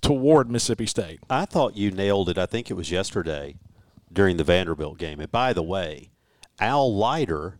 toward 0.00 0.50
Mississippi 0.50 0.86
State. 0.86 1.20
I 1.28 1.44
thought 1.44 1.76
you 1.76 1.90
nailed 1.90 2.30
it. 2.30 2.38
I 2.38 2.46
think 2.46 2.70
it 2.70 2.74
was 2.74 2.90
yesterday 2.90 3.56
during 4.10 4.38
the 4.38 4.44
Vanderbilt 4.44 4.96
game. 4.96 5.20
And 5.20 5.30
by 5.30 5.52
the 5.52 5.62
way, 5.62 6.10
Al 6.58 6.96
Leiter 6.96 7.58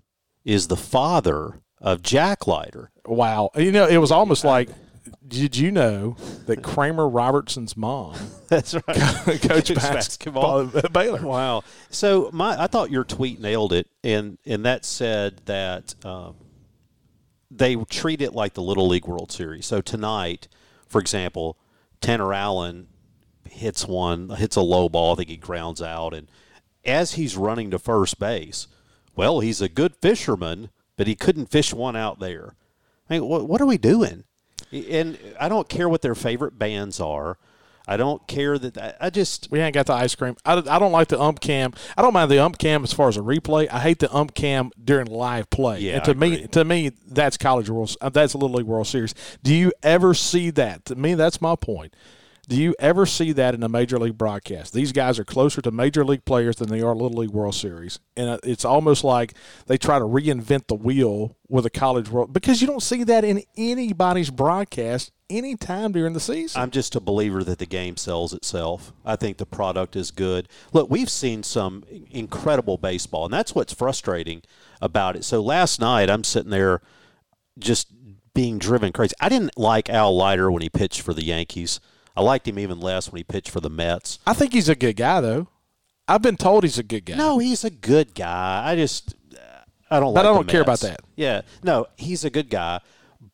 is 0.51 0.67
the 0.67 0.77
father 0.77 1.61
of 1.81 2.03
Jack 2.03 2.49
Leiter. 2.49 2.91
Wow. 3.07 3.51
You 3.55 3.71
know, 3.71 3.87
it 3.87 3.99
was 3.99 4.11
almost 4.11 4.45
like 4.45 4.69
did 5.27 5.57
you 5.57 5.71
know 5.71 6.17
that 6.47 6.61
Kramer 6.61 7.09
Robertson's 7.09 7.77
mom? 7.77 8.17
That's 8.49 8.75
right. 8.75 8.85
Coach 9.43 9.73
basketball 9.73 10.77
at 10.77 10.93
Baylor. 10.93 11.23
Wow. 11.23 11.63
So 11.89 12.31
my, 12.33 12.61
I 12.61 12.67
thought 12.67 12.91
your 12.91 13.05
tweet 13.05 13.41
nailed 13.41 13.73
it, 13.73 13.87
and 14.03 14.39
and 14.45 14.65
that 14.67 14.85
said 14.85 15.41
that 15.45 15.95
um, 16.05 16.35
they 17.49 17.77
treat 17.77 18.21
it 18.21 18.35
like 18.35 18.55
the 18.55 18.63
Little 18.63 18.89
League 18.89 19.07
World 19.07 19.31
Series. 19.31 19.67
So 19.67 19.81
tonight, 19.81 20.49
for 20.89 21.01
example, 21.01 21.59
Tanner 22.01 22.35
Allen 22.35 22.89
hits 23.49 23.87
one, 23.87 24.31
hits 24.31 24.57
a 24.57 24.63
low 24.63 24.89
ball. 24.89 25.13
I 25.13 25.17
think 25.17 25.29
he 25.29 25.37
grounds 25.37 25.81
out, 25.81 26.13
and 26.13 26.29
as 26.85 27.13
he's 27.13 27.37
running 27.37 27.71
to 27.71 27.79
first 27.79 28.19
base, 28.19 28.67
well, 29.21 29.41
he's 29.41 29.61
a 29.61 29.69
good 29.69 29.95
fisherman, 29.97 30.71
but 30.97 31.07
he 31.07 31.15
couldn't 31.15 31.51
fish 31.51 31.75
one 31.75 31.95
out 31.95 32.21
there. 32.21 32.55
I 33.11 33.13
mean, 33.13 33.27
what, 33.27 33.47
what 33.47 33.61
are 33.61 33.67
we 33.67 33.77
doing? 33.77 34.25
And 34.73 35.19
I 35.39 35.51
don't 35.51 35.69
care 35.69 35.91
what 35.91 36.01
their 36.01 36.15
favorite 36.15 36.59
bands 36.59 37.01
are. 37.01 37.37
I 37.87 37.99
don't 37.99 38.27
care 38.27 38.57
that 38.59 38.97
I 38.99 39.11
just 39.11 39.49
we 39.51 39.61
ain't 39.61 39.75
got 39.75 39.85
the 39.85 39.93
ice 39.93 40.15
cream. 40.15 40.37
I, 40.47 40.55
I 40.55 40.79
don't 40.79 40.93
like 40.93 41.09
the 41.09 41.21
ump 41.21 41.41
cam. 41.41 41.75
I 41.99 42.03
don't 42.03 42.15
mind 42.15 42.31
the 42.31 42.39
ump 42.43 42.57
cam 42.57 42.83
as 42.83 42.95
far 42.95 43.09
as 43.09 43.19
a 43.19 43.21
replay. 43.21 43.69
I 43.71 43.81
hate 43.81 43.99
the 43.99 44.11
ump 44.15 44.33
cam 44.35 44.71
during 44.83 45.07
live 45.07 45.51
play. 45.51 45.81
Yeah, 45.81 45.97
and 45.97 46.05
to 46.05 46.15
me, 46.15 46.47
to 46.47 46.65
me, 46.65 46.93
that's 47.07 47.37
college 47.37 47.69
world. 47.69 47.95
uh, 48.01 48.09
That's 48.09 48.33
a 48.33 48.39
little 48.39 48.57
league 48.57 48.65
World 48.67 48.87
Series. 48.87 49.15
Do 49.43 49.55
you 49.55 49.71
ever 49.83 50.15
see 50.15 50.49
that? 50.51 50.87
To 50.87 50.95
me, 50.95 51.13
that's 51.15 51.43
my 51.43 51.57
point. 51.57 51.93
Do 52.51 52.57
you 52.57 52.75
ever 52.81 53.07
see 53.07 53.31
that 53.31 53.55
in 53.55 53.63
a 53.63 53.69
major 53.69 53.97
league 53.97 54.19
broadcast? 54.19 54.73
These 54.73 54.91
guys 54.91 55.21
are 55.21 55.25
closer 55.25 55.63
to 55.63 55.71
major 55.71 56.05
league 56.05 56.25
players 56.25 56.57
than 56.57 56.69
they 56.69 56.83
are 56.83 56.97
Little 56.97 57.19
League 57.19 57.31
World 57.31 57.55
Series, 57.55 58.01
and 58.17 58.29
uh, 58.29 58.39
it's 58.43 58.65
almost 58.65 59.05
like 59.05 59.35
they 59.69 59.79
try 59.79 60.01
to 60.01 60.05
reinvent 60.05 60.67
the 60.67 60.75
wheel 60.75 61.37
with 61.49 61.65
a 61.65 61.71
college 61.71 62.11
world 62.11 62.33
because 62.33 62.61
you 62.61 62.67
don't 62.67 62.83
see 62.83 63.05
that 63.05 63.23
in 63.23 63.45
anybody's 63.57 64.31
broadcast 64.31 65.13
anytime 65.31 65.93
during 65.93 66.13
the 66.13 66.19
season. 66.19 66.61
I'm 66.61 66.73
just 66.73 66.97
a 66.97 67.01
believer 67.01 67.45
that 67.45 67.61
the 67.61 67.67
game 67.67 67.97
sells 67.97 68.35
itself. 68.35 68.93
I 69.05 69.15
think 69.15 69.37
the 69.37 69.47
product 69.47 69.95
is 69.95 70.11
good. 70.11 70.49
Look, 70.73 70.91
we've 70.91 71.09
seen 71.09 71.45
some 71.45 71.85
incredible 72.11 72.79
baseball, 72.79 73.27
and 73.27 73.33
that's 73.33 73.55
what's 73.55 73.73
frustrating 73.73 74.43
about 74.83 75.15
it. 75.15 75.23
So 75.25 75.41
last 75.41 75.81
night, 75.81 76.11
I'm 76.11 76.25
sitting 76.25 76.51
there 76.51 76.81
just 77.61 77.93
being 78.35 78.59
driven 78.59 78.91
crazy. 78.91 79.15
I 79.21 79.29
didn't 79.29 79.57
like 79.57 79.89
Al 79.89 80.17
Leiter 80.17 80.51
when 80.51 80.63
he 80.63 80.69
pitched 80.69 81.03
for 81.03 81.15
the 81.15 81.25
Yankees. 81.25 81.79
I 82.17 82.23
liked 82.23 82.47
him 82.49 82.59
even 82.59 82.81
less 82.81 83.11
when 83.11 83.19
he 83.19 83.25
pitched 83.25 83.51
for 83.51 83.61
the 83.61 83.71
Mets. 83.71 84.19
I 84.27 84.35
think 84.35 84.53
he's 84.53 84.69
a 84.69 84.75
good 84.75 84.97
guy, 84.97 85.21
though. 85.21 85.49
I've 86.09 86.23
been 86.23 86.37
told 86.37 86.65
he's 86.65 86.79
a 86.79 86.83
good 86.83 87.05
guy. 87.05 87.17
No, 87.17 87.39
he's 87.39 87.65
a 87.65 87.71
good 87.71 88.15
guy. 88.15 88.63
I 88.65 88.75
just 88.75 89.15
I 89.91 90.01
don't. 90.01 90.15
But 90.15 90.25
like 90.25 90.33
I 90.33 90.35
don't 90.35 90.49
care 90.49 90.63
about 90.63 90.81
that. 90.81 91.01
Yeah, 91.17 91.43
no, 91.63 91.87
he's 91.97 92.25
a 92.25 92.31
good 92.31 92.51
guy. 92.51 92.81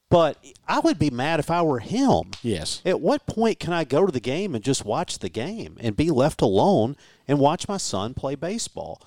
But 0.08 0.38
I 0.68 0.78
would 0.80 0.98
be 0.98 1.10
mad 1.10 1.40
if 1.40 1.50
I 1.50 1.62
were 1.62 1.80
him. 1.80 2.30
Yes. 2.42 2.80
At 2.84 3.00
what 3.00 3.26
point 3.26 3.58
can 3.58 3.72
I 3.72 3.84
go 3.84 4.06
to 4.06 4.12
the 4.12 4.20
game 4.20 4.54
and 4.54 4.62
just 4.62 4.84
watch 4.84 5.18
the 5.18 5.28
game 5.28 5.76
and 5.80 5.96
be 5.96 6.10
left 6.10 6.40
alone 6.40 6.96
and 7.26 7.40
watch 7.40 7.66
my 7.66 7.76
son 7.76 8.14
play 8.14 8.36
baseball? 8.36 9.02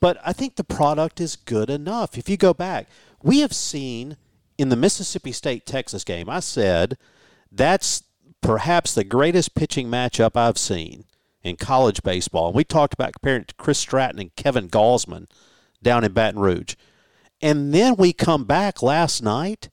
But 0.00 0.18
I 0.24 0.32
think 0.32 0.56
the 0.56 0.64
product 0.64 1.20
is 1.20 1.36
good 1.36 1.68
enough. 1.68 2.16
If 2.16 2.28
you 2.28 2.36
go 2.36 2.54
back, 2.54 2.88
we 3.22 3.40
have 3.40 3.52
seen 3.52 4.16
in 4.56 4.70
the 4.70 4.76
Mississippi 4.76 5.32
State 5.32 5.66
Texas 5.66 6.02
game, 6.02 6.30
I 6.30 6.40
said 6.40 6.96
that's 7.52 8.02
perhaps 8.40 8.94
the 8.94 9.04
greatest 9.04 9.54
pitching 9.54 9.88
matchup 9.88 10.36
I've 10.36 10.58
seen 10.58 11.04
in 11.42 11.56
college 11.56 12.02
baseball. 12.02 12.48
And 12.48 12.56
we 12.56 12.64
talked 12.64 12.94
about 12.94 13.14
comparing 13.14 13.42
it 13.42 13.48
to 13.48 13.54
Chris 13.54 13.78
Stratton 13.78 14.20
and 14.20 14.34
Kevin 14.36 14.68
Gausman 14.68 15.26
down 15.82 16.04
in 16.04 16.12
Baton 16.12 16.40
Rouge. 16.40 16.74
And 17.40 17.72
then 17.72 17.96
we 17.96 18.12
come 18.12 18.44
back 18.44 18.82
last 18.82 19.22
night, 19.22 19.70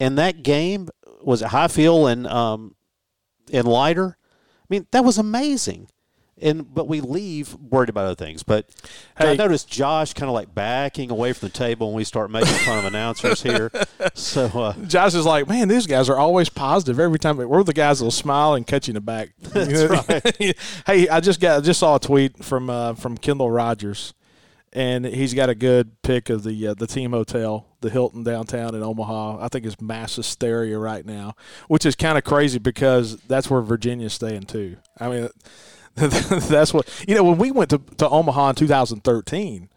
and 0.00 0.18
that 0.18 0.42
game 0.42 0.88
was 1.22 1.42
it 1.42 1.48
Highfield 1.48 2.08
and 2.08 2.26
um, 2.26 2.74
and 3.52 3.66
Leiter. 3.66 4.16
I 4.18 4.66
mean, 4.68 4.86
that 4.90 5.04
was 5.04 5.18
amazing. 5.18 5.88
And 6.42 6.72
but 6.74 6.88
we 6.88 7.00
leave 7.00 7.54
worried 7.54 7.88
about 7.90 8.06
other 8.06 8.14
things. 8.14 8.42
But 8.42 8.66
I 9.16 9.26
Hey. 9.26 9.36
noticed 9.36 9.68
Josh 9.68 10.14
kind 10.14 10.28
of 10.28 10.34
like 10.34 10.54
backing 10.54 11.10
away 11.10 11.32
from 11.32 11.48
the 11.48 11.52
table 11.52 11.88
when 11.88 11.96
we 11.96 12.04
start 12.04 12.30
making 12.30 12.54
fun 12.54 12.78
of 12.78 12.84
announcers 12.84 13.42
here. 13.42 13.70
So 14.14 14.46
uh, 14.46 14.72
Josh 14.86 15.14
is 15.14 15.24
like, 15.26 15.48
man, 15.48 15.68
these 15.68 15.86
guys 15.86 16.08
are 16.08 16.16
always 16.16 16.48
positive 16.48 16.98
every 16.98 17.18
time. 17.18 17.36
We're 17.36 17.62
the 17.62 17.72
guys 17.72 17.98
that'll 18.00 18.10
smile 18.10 18.54
and 18.54 18.66
catch 18.66 18.88
you 18.88 18.92
in 18.92 18.94
the 18.96 19.00
back. 19.00 19.30
That's 19.40 20.34
hey, 20.86 21.08
I 21.08 21.20
just 21.20 21.40
got, 21.40 21.58
I 21.58 21.60
just 21.60 21.80
saw 21.80 21.96
a 21.96 22.00
tweet 22.00 22.42
from 22.44 22.68
uh, 22.70 22.94
from 22.94 23.16
Kendall 23.16 23.50
Rogers, 23.50 24.14
and 24.72 25.04
he's 25.04 25.34
got 25.34 25.48
a 25.48 25.54
good 25.54 26.00
pick 26.02 26.30
of 26.30 26.42
the 26.44 26.68
uh, 26.68 26.74
the 26.74 26.86
team 26.86 27.12
hotel, 27.12 27.66
the 27.80 27.90
Hilton 27.90 28.22
downtown 28.24 28.74
in 28.74 28.82
Omaha. 28.82 29.38
I 29.44 29.48
think 29.48 29.64
it's 29.66 29.80
mass 29.80 30.16
hysteria 30.16 30.78
right 30.78 31.04
now, 31.04 31.34
which 31.68 31.84
is 31.86 31.94
kind 31.94 32.16
of 32.18 32.24
crazy 32.24 32.58
because 32.58 33.16
that's 33.22 33.48
where 33.50 33.60
Virginia's 33.60 34.14
staying 34.14 34.42
too. 34.44 34.76
I 34.98 35.08
mean, 35.08 35.28
that's 35.94 36.72
what 36.72 36.88
you 37.06 37.14
know. 37.14 37.24
When 37.24 37.38
we 37.38 37.50
went 37.50 37.70
to 37.70 37.78
to 37.98 38.08
Omaha 38.08 38.50
in 38.50 38.54
2013 38.56 39.68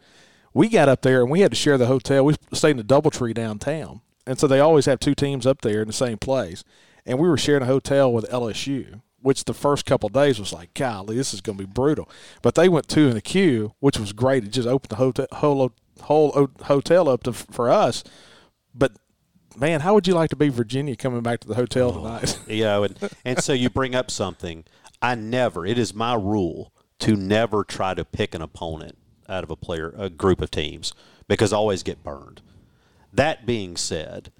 we 0.54 0.68
got 0.68 0.88
up 0.88 1.02
there 1.02 1.20
and 1.20 1.30
we 1.30 1.40
had 1.40 1.50
to 1.50 1.56
share 1.56 1.76
the 1.76 1.86
hotel. 1.86 2.24
We 2.24 2.36
stayed 2.52 2.70
in 2.70 2.76
the 2.78 2.84
DoubleTree 2.84 3.34
downtown, 3.34 4.00
and 4.26 4.38
so 4.38 4.46
they 4.46 4.60
always 4.60 4.86
have 4.86 5.00
two 5.00 5.14
teams 5.14 5.46
up 5.46 5.60
there 5.60 5.82
in 5.82 5.88
the 5.88 5.92
same 5.92 6.16
place. 6.16 6.64
And 7.04 7.18
we 7.18 7.28
were 7.28 7.36
sharing 7.36 7.64
a 7.64 7.66
hotel 7.66 8.10
with 8.10 8.30
LSU, 8.30 9.02
which 9.20 9.44
the 9.44 9.52
first 9.52 9.84
couple 9.84 10.06
of 10.06 10.14
days 10.14 10.38
was 10.38 10.52
like, 10.52 10.72
golly, 10.72 11.16
this 11.16 11.34
is 11.34 11.42
going 11.42 11.58
to 11.58 11.66
be 11.66 11.70
brutal. 11.70 12.08
But 12.40 12.54
they 12.54 12.68
went 12.68 12.88
two 12.88 13.08
in 13.08 13.14
the 13.14 13.20
queue, 13.20 13.74
which 13.80 13.98
was 13.98 14.14
great. 14.14 14.44
It 14.44 14.52
just 14.52 14.68
opened 14.68 14.90
the 14.90 14.96
hotel 14.96 15.26
whole, 15.32 15.72
whole 16.02 16.48
hotel 16.62 17.08
up 17.08 17.24
to 17.24 17.32
for 17.32 17.68
us. 17.68 18.04
But 18.74 18.92
man, 19.56 19.80
how 19.80 19.92
would 19.94 20.06
you 20.06 20.14
like 20.14 20.30
to 20.30 20.36
be 20.36 20.48
Virginia 20.48 20.96
coming 20.96 21.22
back 21.22 21.40
to 21.40 21.48
the 21.48 21.56
hotel 21.56 21.90
oh, 21.94 21.98
tonight? 21.98 22.38
you 22.46 22.64
know, 22.64 22.84
and, 22.84 23.10
and 23.24 23.42
so 23.42 23.52
you 23.52 23.68
bring 23.68 23.94
up 23.94 24.10
something. 24.10 24.64
I 25.04 25.14
never, 25.14 25.66
it 25.66 25.76
is 25.76 25.92
my 25.94 26.14
rule 26.14 26.72
to 27.00 27.14
never 27.14 27.62
try 27.62 27.92
to 27.92 28.06
pick 28.06 28.34
an 28.34 28.40
opponent 28.40 28.96
out 29.28 29.44
of 29.44 29.50
a 29.50 29.56
player, 29.56 29.94
a 29.98 30.08
group 30.08 30.40
of 30.40 30.50
teams, 30.50 30.94
because 31.28 31.52
I 31.52 31.58
always 31.58 31.82
get 31.82 32.02
burned. 32.02 32.40
That 33.12 33.44
being 33.44 33.76
said, 33.76 34.32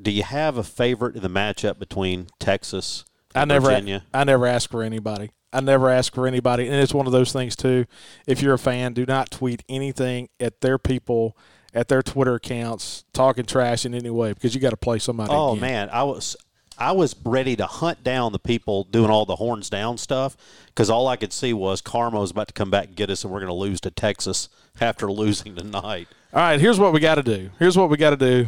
do 0.00 0.10
you 0.10 0.22
have 0.22 0.58
a 0.58 0.62
favorite 0.62 1.16
in 1.16 1.22
the 1.22 1.30
matchup 1.30 1.78
between 1.78 2.26
Texas 2.40 3.06
I 3.34 3.46
never, 3.46 3.70
Virginia? 3.70 4.04
I 4.12 4.24
never 4.24 4.46
ask 4.46 4.68
for 4.68 4.82
anybody. 4.82 5.30
I 5.50 5.60
never 5.60 5.88
ask 5.88 6.14
for 6.14 6.26
anybody, 6.26 6.66
and 6.66 6.76
it's 6.76 6.92
one 6.92 7.06
of 7.06 7.12
those 7.12 7.32
things 7.32 7.56
too. 7.56 7.86
If 8.26 8.42
you're 8.42 8.54
a 8.54 8.58
fan, 8.58 8.92
do 8.92 9.06
not 9.06 9.30
tweet 9.30 9.64
anything 9.66 10.28
at 10.40 10.60
their 10.60 10.76
people, 10.76 11.38
at 11.72 11.88
their 11.88 12.02
Twitter 12.02 12.34
accounts, 12.34 13.04
talking 13.14 13.46
trash 13.46 13.86
in 13.86 13.94
any 13.94 14.10
way 14.10 14.34
because 14.34 14.54
you 14.54 14.60
got 14.60 14.70
to 14.70 14.76
play 14.76 14.98
somebody. 14.98 15.30
Oh 15.32 15.52
again. 15.52 15.60
man, 15.60 15.90
I 15.90 16.02
was 16.02 16.36
I 16.78 16.92
was 16.92 17.14
ready 17.24 17.56
to 17.56 17.66
hunt 17.66 18.02
down 18.02 18.32
the 18.32 18.38
people 18.38 18.84
doing 18.84 19.10
all 19.10 19.26
the 19.26 19.36
horns 19.36 19.70
down 19.70 19.98
stuff 19.98 20.36
because 20.66 20.90
all 20.90 21.08
I 21.08 21.16
could 21.16 21.32
see 21.32 21.52
was 21.52 21.82
Carmo 21.82 22.20
was 22.20 22.30
about 22.30 22.48
to 22.48 22.54
come 22.54 22.70
back 22.70 22.86
and 22.86 22.96
get 22.96 23.10
us, 23.10 23.24
and 23.24 23.32
we're 23.32 23.40
going 23.40 23.48
to 23.48 23.54
lose 23.54 23.80
to 23.82 23.90
Texas 23.90 24.48
after 24.80 25.10
losing 25.10 25.54
tonight. 25.54 26.08
All 26.34 26.40
right, 26.40 26.58
here's 26.58 26.78
what 26.78 26.94
we 26.94 27.00
got 27.00 27.16
to 27.16 27.22
do. 27.22 27.50
Here's 27.58 27.76
what 27.76 27.90
we 27.90 27.98
got 27.98 28.10
to 28.10 28.16
do. 28.16 28.46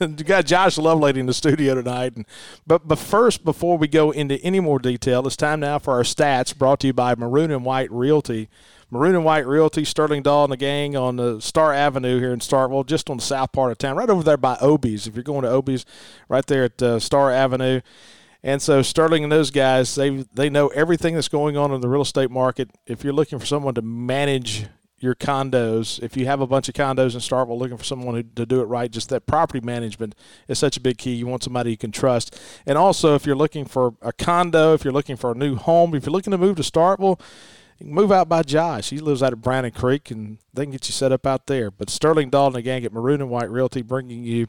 you 0.00 0.24
got 0.24 0.44
Josh 0.44 0.76
Lovelady 0.76 1.16
in 1.16 1.24
the 1.24 1.32
studio 1.32 1.74
tonight, 1.74 2.14
and, 2.14 2.26
but 2.66 2.86
but 2.86 2.98
first, 2.98 3.42
before 3.42 3.78
we 3.78 3.88
go 3.88 4.10
into 4.10 4.36
any 4.40 4.60
more 4.60 4.78
detail, 4.78 5.26
it's 5.26 5.34
time 5.34 5.60
now 5.60 5.78
for 5.78 5.94
our 5.94 6.02
stats. 6.02 6.56
Brought 6.56 6.80
to 6.80 6.88
you 6.88 6.92
by 6.92 7.14
Maroon 7.14 7.50
and 7.50 7.64
White 7.64 7.90
Realty. 7.90 8.50
Maroon 8.94 9.16
and 9.16 9.24
White 9.24 9.44
Realty, 9.44 9.84
Sterling 9.84 10.22
Dahl 10.22 10.44
and 10.44 10.52
the 10.52 10.56
gang 10.56 10.96
on 10.96 11.16
the 11.16 11.40
Star 11.40 11.74
Avenue 11.74 12.20
here 12.20 12.32
in 12.32 12.38
Starkville, 12.38 12.86
just 12.86 13.10
on 13.10 13.16
the 13.16 13.24
south 13.24 13.50
part 13.50 13.72
of 13.72 13.78
town, 13.78 13.96
right 13.96 14.08
over 14.08 14.22
there 14.22 14.36
by 14.36 14.54
Obies. 14.56 15.08
If 15.08 15.16
you're 15.16 15.24
going 15.24 15.42
to 15.42 15.48
Obies, 15.48 15.84
right 16.28 16.46
there 16.46 16.62
at 16.62 16.80
uh, 16.80 17.00
Star 17.00 17.32
Avenue. 17.32 17.80
And 18.44 18.62
so 18.62 18.82
Sterling 18.82 19.24
and 19.24 19.32
those 19.32 19.50
guys, 19.50 19.96
they 19.96 20.24
they 20.32 20.48
know 20.48 20.68
everything 20.68 21.16
that's 21.16 21.26
going 21.28 21.56
on 21.56 21.72
in 21.72 21.80
the 21.80 21.88
real 21.88 22.02
estate 22.02 22.30
market. 22.30 22.70
If 22.86 23.02
you're 23.02 23.12
looking 23.12 23.40
for 23.40 23.46
someone 23.46 23.74
to 23.74 23.82
manage 23.82 24.66
your 25.00 25.16
condos, 25.16 26.00
if 26.00 26.16
you 26.16 26.26
have 26.26 26.40
a 26.40 26.46
bunch 26.46 26.68
of 26.68 26.74
condos 26.76 27.14
in 27.14 27.20
Starkville 27.20 27.58
looking 27.58 27.76
for 27.76 27.84
someone 27.84 28.14
who, 28.14 28.22
to 28.22 28.46
do 28.46 28.60
it 28.60 28.66
right, 28.66 28.92
just 28.92 29.08
that 29.08 29.26
property 29.26 29.60
management 29.60 30.14
is 30.46 30.60
such 30.60 30.76
a 30.76 30.80
big 30.80 30.98
key. 30.98 31.14
You 31.14 31.26
want 31.26 31.42
somebody 31.42 31.70
you 31.72 31.76
can 31.76 31.90
trust. 31.90 32.40
And 32.64 32.78
also, 32.78 33.16
if 33.16 33.26
you're 33.26 33.34
looking 33.34 33.64
for 33.64 33.94
a 34.02 34.12
condo, 34.12 34.72
if 34.72 34.84
you're 34.84 34.92
looking 34.92 35.16
for 35.16 35.32
a 35.32 35.34
new 35.34 35.56
home, 35.56 35.96
if 35.96 36.06
you're 36.06 36.12
looking 36.12 36.30
to 36.30 36.38
move 36.38 36.56
to 36.58 36.62
Starkville, 36.62 37.18
you 37.78 37.86
can 37.86 37.94
move 37.94 38.12
out 38.12 38.28
by 38.28 38.42
Josh. 38.42 38.90
He 38.90 38.98
lives 38.98 39.22
out 39.22 39.32
at 39.32 39.42
Brandon 39.42 39.72
Creek, 39.72 40.10
and 40.10 40.38
they 40.52 40.64
can 40.64 40.72
get 40.72 40.88
you 40.88 40.92
set 40.92 41.12
up 41.12 41.26
out 41.26 41.46
there. 41.46 41.70
But 41.70 41.90
Sterling 41.90 42.30
Dalton 42.30 42.58
again 42.58 42.84
at 42.84 42.92
Maroon 42.92 43.20
and 43.20 43.30
White 43.30 43.50
Realty, 43.50 43.82
bringing 43.82 44.24
you 44.24 44.46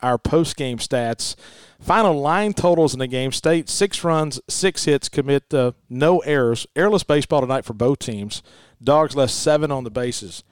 our 0.00 0.18
post 0.18 0.56
game 0.56 0.78
stats. 0.78 1.34
Final 1.80 2.20
line 2.20 2.52
totals 2.52 2.92
in 2.92 3.00
the 3.00 3.06
game: 3.06 3.32
State 3.32 3.68
six 3.68 4.04
runs, 4.04 4.40
six 4.48 4.84
hits, 4.84 5.08
commit 5.08 5.52
uh, 5.52 5.72
no 5.88 6.20
errors. 6.20 6.66
Airless 6.76 7.02
baseball 7.02 7.40
tonight 7.40 7.64
for 7.64 7.74
both 7.74 7.98
teams. 7.98 8.42
Dogs 8.82 9.16
left 9.16 9.32
seven 9.32 9.72
on 9.72 9.84
the 9.84 9.90
bases. 9.90 10.44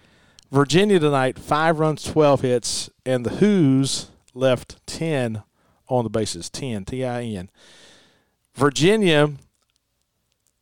Virginia 0.50 0.98
tonight 0.98 1.38
five 1.38 1.78
runs, 1.78 2.02
twelve 2.02 2.40
hits, 2.40 2.90
and 3.04 3.24
the 3.24 3.36
Who's 3.36 4.10
left 4.34 4.84
ten 4.86 5.42
on 5.88 6.04
the 6.04 6.10
bases. 6.10 6.50
Ten 6.50 6.84
T 6.84 7.04
I 7.04 7.22
N. 7.22 7.50
Virginia 8.54 9.32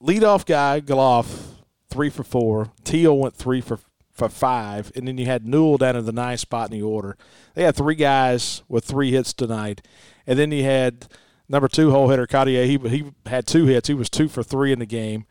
leadoff 0.02 0.44
guy 0.44 0.80
Gelof 0.80 1.53
three 1.94 2.10
for 2.10 2.24
four. 2.24 2.72
Teel 2.82 3.16
went 3.16 3.36
three 3.36 3.60
for 3.60 3.78
for 4.10 4.28
five, 4.28 4.92
and 4.94 5.06
then 5.08 5.16
you 5.16 5.26
had 5.26 5.46
Newell 5.46 5.78
down 5.78 5.96
in 5.96 6.04
the 6.06 6.12
ninth 6.12 6.40
spot 6.40 6.70
in 6.70 6.78
the 6.78 6.84
order. 6.84 7.16
They 7.54 7.62
had 7.62 7.76
three 7.76 7.94
guys 7.94 8.62
with 8.68 8.84
three 8.84 9.10
hits 9.12 9.32
tonight, 9.32 9.86
and 10.26 10.38
then 10.38 10.50
you 10.52 10.64
had 10.64 11.06
number 11.48 11.68
two 11.68 11.90
hole 11.92 12.08
hitter 12.08 12.26
Cartier. 12.26 12.66
He 12.66 12.78
he 12.78 13.04
had 13.26 13.46
two 13.46 13.66
hits. 13.66 13.88
He 13.88 13.94
was 13.94 14.10
two 14.10 14.28
for 14.28 14.42
three 14.42 14.72
in 14.72 14.80
the 14.80 14.86
game, 14.86 15.24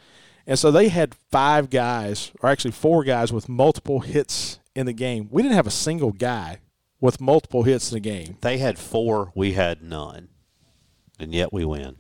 and 0.47 0.57
so 0.57 0.71
they 0.71 0.87
had 0.87 1.15
five 1.31 1.69
guys, 1.69 2.31
or 2.41 2.49
actually 2.49 2.71
four 2.71 3.03
guys, 3.03 3.33
with 3.33 3.49
multiple 3.49 3.99
hits 3.99 4.59
in 4.73 4.85
the 4.85 4.93
game. 4.93 5.27
We 5.29 5.41
didn't 5.41 5.55
have 5.55 5.67
a 5.67 5.71
single 5.71 6.11
guy 6.13 6.59
with 7.01 7.19
multiple 7.19 7.63
hits 7.63 7.91
in 7.91 7.95
the 7.97 7.99
game. 7.99 8.37
They 8.39 8.57
had 8.57 8.79
four, 8.79 9.33
we 9.35 9.53
had 9.53 9.81
none, 9.81 10.29
and 11.19 11.33
yet 11.33 11.51
we 11.51 11.65
win. 11.65 11.97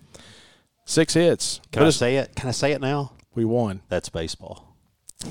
Six 0.85 1.13
hits. 1.13 1.59
Can 1.71 1.81
But 1.81 1.87
I 1.87 1.91
say 1.91 2.15
it? 2.17 2.35
Can 2.35 2.47
I 2.49 2.51
say 2.51 2.71
it 2.71 2.81
now? 2.81 3.13
We 3.35 3.45
won? 3.45 3.81
That's 3.89 4.09
baseball. 4.09 4.75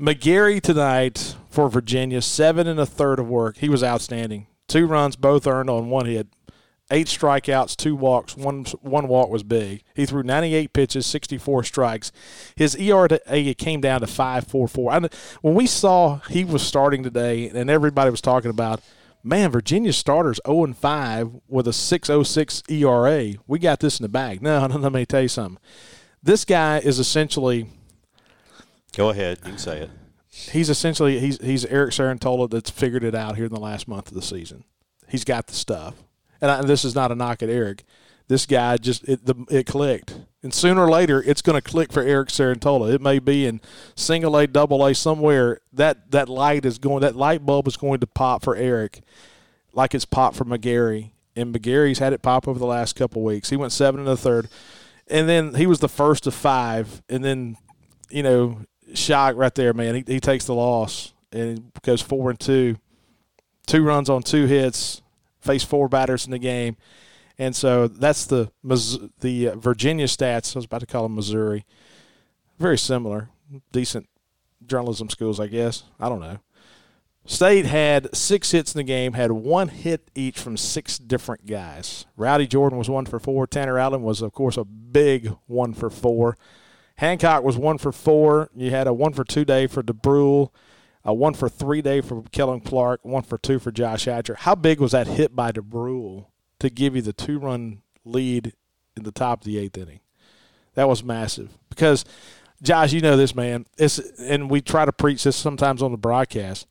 McGarry 0.00 0.60
tonight 0.60 1.36
for 1.48 1.70
Virginia, 1.70 2.20
seven 2.20 2.66
and 2.66 2.78
a 2.78 2.86
third 2.86 3.18
of 3.18 3.28
work. 3.28 3.58
He 3.58 3.68
was 3.68 3.82
outstanding. 3.82 4.46
Two 4.68 4.86
runs, 4.86 5.16
both 5.16 5.46
earned 5.46 5.70
on 5.70 5.88
one 5.88 6.06
hit. 6.06 6.28
Eight 6.90 7.08
strikeouts, 7.08 7.74
two 7.74 7.96
walks. 7.96 8.36
One 8.36 8.64
one 8.80 9.08
walk 9.08 9.28
was 9.28 9.42
big. 9.42 9.82
He 9.94 10.06
threw 10.06 10.22
98 10.22 10.72
pitches, 10.72 11.06
64 11.06 11.64
strikes. 11.64 12.12
His 12.54 12.76
ERA 12.76 13.08
came 13.54 13.80
down 13.80 14.02
to 14.02 14.06
5.44. 14.06 14.92
I, 14.92 15.08
when 15.40 15.54
we 15.54 15.66
saw 15.66 16.20
he 16.30 16.44
was 16.44 16.62
starting 16.62 17.02
today, 17.02 17.48
and 17.48 17.68
everybody 17.68 18.10
was 18.10 18.20
talking 18.20 18.50
about, 18.50 18.82
man, 19.24 19.50
Virginia's 19.50 19.96
starters 19.96 20.38
0 20.46 20.62
and 20.62 20.76
5 20.76 21.40
with 21.48 21.66
a 21.66 21.72
6.06 21.72 22.70
ERA. 22.70 23.34
We 23.48 23.58
got 23.58 23.80
this 23.80 23.98
in 23.98 24.04
the 24.04 24.08
bag. 24.08 24.40
No, 24.40 24.64
no, 24.66 24.76
let 24.78 24.92
me 24.92 25.06
tell 25.06 25.22
you 25.22 25.28
something. 25.28 25.58
This 26.26 26.44
guy 26.44 26.78
is 26.78 26.98
essentially 26.98 27.68
Go 28.96 29.10
ahead. 29.10 29.38
You 29.44 29.50
can 29.50 29.58
say 29.58 29.82
it. 29.82 29.90
he's 30.28 30.68
essentially 30.68 31.20
he's 31.20 31.38
he's 31.38 31.64
Eric 31.66 31.92
Cerantola 31.92 32.50
that's 32.50 32.68
figured 32.68 33.04
it 33.04 33.14
out 33.14 33.36
here 33.36 33.44
in 33.44 33.54
the 33.54 33.60
last 33.60 33.86
month 33.86 34.08
of 34.08 34.14
the 34.14 34.22
season. 34.22 34.64
He's 35.08 35.22
got 35.22 35.46
the 35.46 35.54
stuff, 35.54 35.94
and, 36.40 36.50
I, 36.50 36.58
and 36.58 36.68
this 36.68 36.84
is 36.84 36.96
not 36.96 37.12
a 37.12 37.14
knock 37.14 37.44
at 37.44 37.48
Eric. 37.48 37.84
This 38.26 38.44
guy 38.44 38.76
just 38.76 39.08
it 39.08 39.24
the, 39.24 39.36
it 39.48 39.66
clicked, 39.66 40.18
and 40.42 40.52
sooner 40.52 40.80
or 40.82 40.90
later 40.90 41.22
it's 41.22 41.42
going 41.42 41.54
to 41.54 41.62
click 41.62 41.92
for 41.92 42.02
Eric 42.02 42.30
Cerantola. 42.30 42.92
It 42.92 43.00
may 43.00 43.20
be 43.20 43.46
in 43.46 43.60
single 43.94 44.36
A, 44.36 44.48
double 44.48 44.84
A 44.84 44.96
somewhere. 44.96 45.60
That 45.72 46.10
that 46.10 46.28
light 46.28 46.64
is 46.64 46.78
going. 46.78 47.02
That 47.02 47.14
light 47.14 47.46
bulb 47.46 47.68
is 47.68 47.76
going 47.76 48.00
to 48.00 48.06
pop 48.08 48.42
for 48.42 48.56
Eric, 48.56 49.00
like 49.72 49.94
it's 49.94 50.04
popped 50.04 50.36
for 50.36 50.44
McGarry. 50.44 51.12
And 51.36 51.54
McGarry's 51.54 51.98
had 51.98 52.14
it 52.14 52.22
pop 52.22 52.48
over 52.48 52.58
the 52.58 52.66
last 52.66 52.96
couple 52.96 53.22
weeks. 53.22 53.50
He 53.50 53.56
went 53.56 53.70
seven 53.70 54.00
and 54.00 54.08
a 54.08 54.16
third, 54.16 54.48
and 55.08 55.28
then 55.28 55.54
he 55.54 55.66
was 55.66 55.80
the 55.80 55.88
first 55.88 56.26
of 56.26 56.34
five, 56.34 57.02
and 57.08 57.24
then 57.24 57.56
you 58.10 58.22
know 58.22 58.60
shock 58.94 59.36
right 59.36 59.54
there, 59.54 59.72
man. 59.72 59.96
He, 59.96 60.04
he 60.06 60.20
takes 60.20 60.44
the 60.44 60.54
loss 60.54 61.12
and 61.32 61.72
goes 61.82 62.00
four 62.00 62.30
and 62.30 62.40
two, 62.40 62.76
two 63.66 63.82
runs 63.82 64.08
on 64.08 64.22
two 64.22 64.46
hits, 64.46 65.02
faced 65.40 65.68
four 65.68 65.88
batters 65.88 66.24
in 66.24 66.30
the 66.30 66.38
game, 66.38 66.76
and 67.38 67.54
so 67.54 67.88
that's 67.88 68.26
the 68.26 68.50
the 69.20 69.52
Virginia 69.56 70.06
stats. 70.06 70.56
I 70.56 70.58
was 70.58 70.64
about 70.64 70.80
to 70.80 70.86
call 70.86 71.04
them 71.04 71.14
Missouri. 71.14 71.64
Very 72.58 72.78
similar, 72.78 73.28
decent 73.72 74.08
journalism 74.66 75.10
schools, 75.10 75.38
I 75.38 75.46
guess. 75.46 75.84
I 76.00 76.08
don't 76.08 76.20
know. 76.20 76.38
State 77.26 77.66
had 77.66 78.14
six 78.14 78.52
hits 78.52 78.74
in 78.74 78.78
the 78.78 78.84
game, 78.84 79.14
had 79.14 79.32
one 79.32 79.68
hit 79.68 80.10
each 80.14 80.38
from 80.38 80.56
six 80.56 80.96
different 80.96 81.44
guys. 81.44 82.06
Rowdy 82.16 82.46
Jordan 82.46 82.78
was 82.78 82.88
one 82.88 83.04
for 83.04 83.18
four. 83.18 83.46
Tanner 83.48 83.78
Allen 83.78 84.02
was, 84.02 84.22
of 84.22 84.32
course, 84.32 84.56
a 84.56 84.64
big 84.64 85.34
one 85.46 85.74
for 85.74 85.90
four. 85.90 86.36
Hancock 86.98 87.42
was 87.42 87.56
one 87.56 87.78
for 87.78 87.92
four. 87.92 88.48
You 88.54 88.70
had 88.70 88.86
a 88.86 88.92
one 88.92 89.12
for 89.12 89.24
two 89.24 89.44
day 89.44 89.66
for 89.66 89.82
Dubrule, 89.82 90.50
a 91.04 91.12
one 91.12 91.34
for 91.34 91.48
three 91.48 91.82
day 91.82 92.00
for 92.00 92.22
Kellum 92.30 92.60
Clark, 92.60 93.04
one 93.04 93.22
for 93.22 93.38
two 93.38 93.58
for 93.58 93.72
Josh 93.72 94.04
Hatcher. 94.04 94.36
How 94.36 94.54
big 94.54 94.80
was 94.80 94.92
that 94.92 95.08
hit 95.08 95.34
by 95.34 95.50
Dubrule 95.50 96.26
to 96.60 96.70
give 96.70 96.94
you 96.94 97.02
the 97.02 97.12
two 97.12 97.38
run 97.38 97.82
lead 98.04 98.54
in 98.96 99.02
the 99.02 99.12
top 99.12 99.40
of 99.40 99.44
the 99.44 99.58
eighth 99.58 99.76
inning? 99.76 100.00
That 100.74 100.88
was 100.88 101.02
massive 101.02 101.58
because, 101.70 102.04
Josh, 102.62 102.92
you 102.92 103.00
know 103.00 103.16
this 103.16 103.34
man. 103.34 103.66
It's 103.76 103.98
and 104.20 104.48
we 104.48 104.60
try 104.60 104.84
to 104.84 104.92
preach 104.92 105.24
this 105.24 105.36
sometimes 105.36 105.82
on 105.82 105.90
the 105.90 105.98
broadcast. 105.98 106.66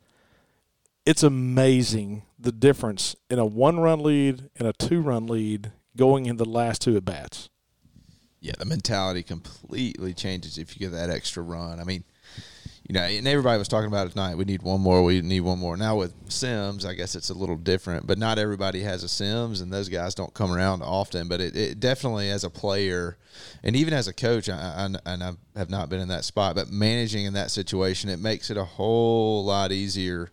It's 1.05 1.21
amazing 1.21 2.23
the 2.39 2.51
difference 2.51 3.15
in 3.29 3.37
a 3.37 3.45
one 3.45 3.79
run 3.79 3.99
lead 3.99 4.49
and 4.57 4.67
a 4.67 4.73
two 4.73 5.01
run 5.01 5.27
lead 5.27 5.71
going 5.95 6.25
in 6.25 6.37
the 6.37 6.45
last 6.45 6.81
two 6.81 6.97
at 6.97 7.05
bats. 7.05 7.49
yeah, 8.41 8.53
the 8.59 8.65
mentality 8.65 9.23
completely 9.23 10.13
changes 10.13 10.57
if 10.57 10.75
you 10.75 10.79
get 10.79 10.95
that 10.95 11.09
extra 11.09 11.41
run. 11.41 11.79
I 11.79 11.83
mean, 11.83 12.03
you 12.87 12.93
know, 12.93 13.01
and 13.01 13.27
everybody 13.27 13.57
was 13.57 13.67
talking 13.67 13.87
about 13.87 14.05
it 14.05 14.11
tonight. 14.11 14.35
We 14.35 14.45
need 14.45 14.61
one 14.61 14.81
more. 14.81 15.03
We 15.03 15.21
need 15.21 15.39
one 15.41 15.57
more. 15.57 15.75
Now 15.75 15.95
with 15.95 16.13
Sims, 16.29 16.85
I 16.85 16.93
guess 16.93 17.15
it's 17.15 17.31
a 17.31 17.33
little 17.33 17.55
different, 17.55 18.05
but 18.05 18.19
not 18.19 18.37
everybody 18.37 18.81
has 18.81 19.03
a 19.03 19.07
Sims, 19.07 19.61
and 19.61 19.73
those 19.73 19.89
guys 19.89 20.13
don't 20.13 20.33
come 20.35 20.51
around 20.51 20.83
often. 20.83 21.27
But 21.27 21.41
it, 21.41 21.55
it 21.55 21.79
definitely, 21.79 22.29
as 22.29 22.43
a 22.43 22.49
player, 22.51 23.17
and 23.63 23.75
even 23.75 23.93
as 23.93 24.07
a 24.07 24.13
coach, 24.13 24.49
I, 24.49 24.55
I, 24.55 25.11
and 25.11 25.23
I 25.23 25.31
have 25.55 25.71
not 25.71 25.89
been 25.89 25.99
in 25.99 26.09
that 26.09 26.25
spot, 26.25 26.55
but 26.55 26.69
managing 26.69 27.25
in 27.25 27.33
that 27.33 27.49
situation, 27.49 28.09
it 28.09 28.19
makes 28.19 28.51
it 28.51 28.57
a 28.57 28.65
whole 28.65 29.43
lot 29.43 29.71
easier 29.71 30.29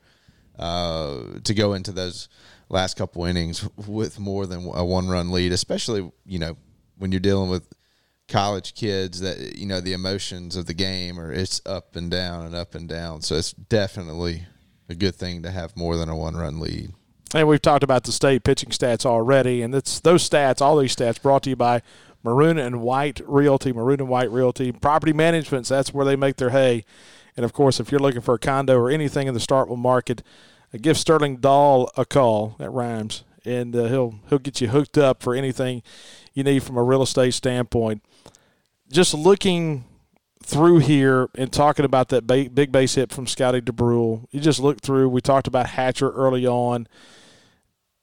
uh, 0.59 1.39
to 1.45 1.55
go 1.55 1.75
into 1.75 1.93
those 1.93 2.29
last 2.69 2.97
couple 2.97 3.25
innings 3.25 3.69
with 3.87 4.19
more 4.19 4.47
than 4.47 4.71
a 4.75 4.85
one 4.85 5.09
run 5.09 5.31
lead, 5.31 5.53
especially 5.53 6.11
you 6.27 6.39
know 6.39 6.57
when 6.99 7.13
you're 7.13 7.21
dealing 7.21 7.51
with 7.51 7.69
college 8.29 8.75
kids 8.75 9.21
that 9.21 9.57
you 9.57 9.67
know 9.67 9.81
the 9.81 9.93
emotions 9.93 10.57
of 10.57 10.67
the 10.67 10.75
game 10.75 11.21
are 11.21 11.33
it's 11.33 11.61
up 11.67 11.97
and 11.97 12.11
down 12.11 12.47
and 12.47 12.55
up 12.55 12.75
and 12.75 12.89
down. 12.89 13.21
So 13.23 13.37
it's 13.37 13.53
definitely 13.53 14.47
a 14.89 14.95
good 14.95 15.15
thing 15.15 15.43
to 15.43 15.51
have 15.51 15.77
more 15.77 15.97
than 15.97 16.09
a 16.09 16.17
one 16.17 16.37
run 16.37 16.61
lead. 16.61 16.93
And 17.35 17.49
we've 17.49 17.63
talked 17.63 17.83
about 17.83 18.05
the 18.05 18.13
state 18.13 18.45
pitching 18.45 18.71
stats 18.71 19.07
already, 19.07 19.63
and 19.63 19.75
it's 19.75 20.01
those 20.01 20.29
stats, 20.29 20.61
all 20.61 20.77
these 20.79 20.95
stats, 20.95 21.21
brought 21.21 21.45
to 21.45 21.51
you 21.51 21.57
by 21.57 21.81
Maroon 22.23 22.59
and 22.59 22.83
White 22.83 23.21
Realty. 23.27 23.73
Maroon 23.73 24.01
and 24.01 24.09
White 24.09 24.31
Realty, 24.31 24.71
property 24.71 25.13
management. 25.13 25.67
So 25.67 25.77
that's 25.77 25.95
where 25.95 26.05
they 26.05 26.17
make 26.17 26.37
their 26.37 26.51
hay. 26.51 26.85
And 27.37 27.45
of 27.45 27.53
course, 27.53 27.81
if 27.81 27.91
you're 27.91 28.01
looking 28.01 28.21
for 28.21 28.35
a 28.35 28.39
condo 28.39 28.77
or 28.77 28.91
anything 28.91 29.27
in 29.27 29.35
the 29.35 29.41
Starkville 29.41 29.79
market, 29.79 30.23
uh, 30.75 30.79
give 30.81 30.99
Sterling 30.99 31.39
Dahl 31.39 31.91
a 31.97 32.05
call. 32.05 32.57
That 32.59 32.71
rhymes, 32.71 33.25
and 33.45 33.75
uh, 33.75 33.85
he'll 33.85 34.15
he'll 34.29 34.39
get 34.39 34.61
you 34.61 34.69
hooked 34.69 34.99
up 34.99 35.23
for 35.23 35.35
anything 35.35 35.83
you 36.35 36.45
need 36.45 36.63
from 36.63 36.77
a 36.77 36.83
real 36.83 37.03
estate 37.03 37.35
standpoint. 37.35 38.03
Just 38.91 39.15
looking 39.15 39.85
through 40.43 40.79
here 40.79 41.29
and 41.37 41.53
talking 41.53 41.85
about 41.85 42.09
that 42.09 42.27
big 42.27 42.73
base 42.73 42.97
hit 42.97 43.13
from 43.13 43.27
Scotty 43.27 43.61
Dubrule, 43.61 44.27
you 44.31 44.41
just 44.41 44.61
look 44.61 44.81
through. 44.81 45.09
We 45.09 45.21
talked 45.21 45.47
about 45.47 45.69
Hatcher 45.71 46.11
early 46.11 46.47
on. 46.47 46.87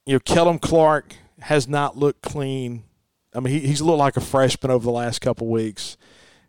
You 0.06 0.14
know, 0.14 0.20
Kellum 0.20 0.58
Clark 0.58 1.16
has 1.42 1.68
not 1.68 1.98
looked 1.98 2.22
clean. 2.22 2.84
I 3.36 3.40
mean, 3.40 3.54
he, 3.54 3.68
he's 3.68 3.82
looked 3.82 4.00
like 4.00 4.18
a 4.18 4.22
freshman 4.22 4.72
over 4.72 4.84
the 4.84 4.92
last 4.92 5.20
couple 5.20 5.48
weeks. 5.48 5.98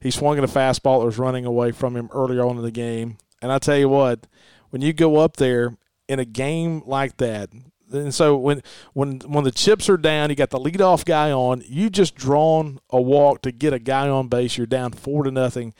He 0.01 0.11
swung 0.11 0.39
at 0.39 0.45
a 0.45 0.47
fastball 0.47 1.01
that 1.01 1.07
was 1.07 1.19
running 1.19 1.45
away 1.45 1.73
from 1.73 1.97
him 1.97 2.09
earlier 2.13 2.45
on 2.45 2.57
in 2.57 2.63
the 2.63 2.71
game. 2.71 3.19
And 3.43 3.53
I 3.53 3.59
tell 3.59 3.77
you 3.77 3.89
what, 3.89 4.27
when 4.71 4.83
you 4.83 4.93
go 4.93 5.17
up 5.17 5.37
there 5.37 5.77
in 6.09 6.19
a 6.19 6.25
game 6.25 6.83
like 6.87 7.19
that, 7.19 7.51
and 7.93 8.15
so 8.15 8.37
when 8.37 8.63
when 8.93 9.21
when 9.21 9.45
the 9.45 9.51
chips 9.51 9.89
are 9.89 9.97
down, 9.97 10.31
you 10.31 10.37
got 10.37 10.51
the 10.51 10.59
leadoff 10.59 11.05
guy 11.05 11.33
on. 11.33 11.63
You 11.67 11.91
just 11.91 12.15
drawn 12.15 12.79
a 12.91 13.01
walk 13.01 13.43
to 13.43 13.53
get 13.53 13.73
a 13.73 13.79
guy 13.79 14.09
on 14.09 14.29
base. 14.29 14.57
You're 14.57 14.67
down 14.67 14.93
four 14.93 15.25
to 15.25 15.31
nothing, 15.31 15.75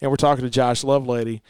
and 0.00 0.10
we're 0.10 0.16
talking 0.16 0.44
to 0.44 0.50
Josh 0.50 0.82
Lovelady. 0.82 1.40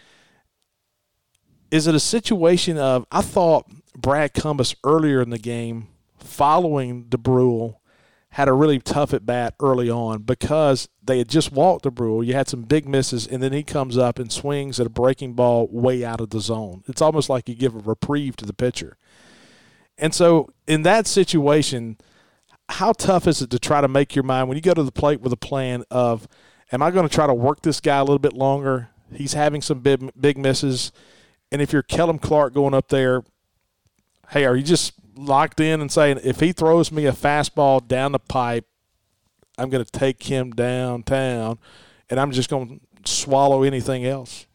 Is 1.70 1.86
it 1.86 1.94
a 1.94 2.00
situation 2.00 2.78
of 2.78 3.06
I 3.12 3.20
thought 3.20 3.70
Brad 3.96 4.32
Cumbest 4.34 4.76
earlier 4.84 5.20
in 5.20 5.30
the 5.30 5.38
game, 5.38 5.88
following 6.18 7.04
Dubrule, 7.04 7.76
had 8.36 8.48
a 8.48 8.52
really 8.52 8.78
tough 8.78 9.14
at 9.14 9.24
bat 9.24 9.54
early 9.60 9.88
on 9.88 10.20
because 10.20 10.90
they 11.02 11.16
had 11.16 11.26
just 11.26 11.52
walked 11.52 11.86
Dubrule. 11.86 12.22
You 12.22 12.34
had 12.34 12.48
some 12.48 12.64
big 12.64 12.86
misses, 12.86 13.26
and 13.26 13.42
then 13.42 13.54
he 13.54 13.62
comes 13.62 13.96
up 13.96 14.18
and 14.18 14.30
swings 14.30 14.78
at 14.78 14.86
a 14.86 14.90
breaking 14.90 15.32
ball 15.32 15.66
way 15.72 16.04
out 16.04 16.20
of 16.20 16.28
the 16.28 16.40
zone. 16.40 16.84
It's 16.86 17.00
almost 17.00 17.30
like 17.30 17.48
you 17.48 17.54
give 17.54 17.74
a 17.74 17.78
reprieve 17.78 18.36
to 18.36 18.44
the 18.44 18.52
pitcher. 18.52 18.98
And 19.96 20.14
so, 20.14 20.50
in 20.66 20.82
that 20.82 21.06
situation, 21.06 21.96
how 22.68 22.92
tough 22.92 23.26
is 23.26 23.40
it 23.40 23.48
to 23.52 23.58
try 23.58 23.80
to 23.80 23.88
make 23.88 24.14
your 24.14 24.22
mind 24.22 24.48
when 24.48 24.58
you 24.58 24.62
go 24.62 24.74
to 24.74 24.82
the 24.82 24.92
plate 24.92 25.22
with 25.22 25.32
a 25.32 25.38
plan 25.38 25.84
of, 25.90 26.28
am 26.70 26.82
I 26.82 26.90
going 26.90 27.08
to 27.08 27.14
try 27.14 27.26
to 27.26 27.32
work 27.32 27.62
this 27.62 27.80
guy 27.80 27.96
a 27.96 28.04
little 28.04 28.18
bit 28.18 28.34
longer? 28.34 28.90
He's 29.14 29.32
having 29.32 29.62
some 29.62 29.80
big, 29.80 30.10
big 30.20 30.36
misses. 30.36 30.92
And 31.50 31.62
if 31.62 31.72
you're 31.72 31.82
Kellum 31.82 32.18
Clark 32.18 32.52
going 32.52 32.74
up 32.74 32.90
there, 32.90 33.22
hey, 34.28 34.44
are 34.44 34.54
you 34.56 34.62
just 34.62 34.92
locked 35.16 35.60
in 35.60 35.80
and 35.80 35.90
saying 35.90 36.20
if 36.22 36.40
he 36.40 36.52
throws 36.52 36.92
me 36.92 37.06
a 37.06 37.12
fastball 37.12 37.86
down 37.86 38.12
the 38.12 38.18
pipe, 38.18 38.66
I'm 39.58 39.70
going 39.70 39.84
to 39.84 39.90
take 39.90 40.22
him 40.24 40.50
downtown, 40.50 41.58
and 42.10 42.20
I'm 42.20 42.32
just 42.32 42.50
going 42.50 42.80
to 43.04 43.10
swallow 43.10 43.62
anything 43.62 44.04
else. 44.04 44.46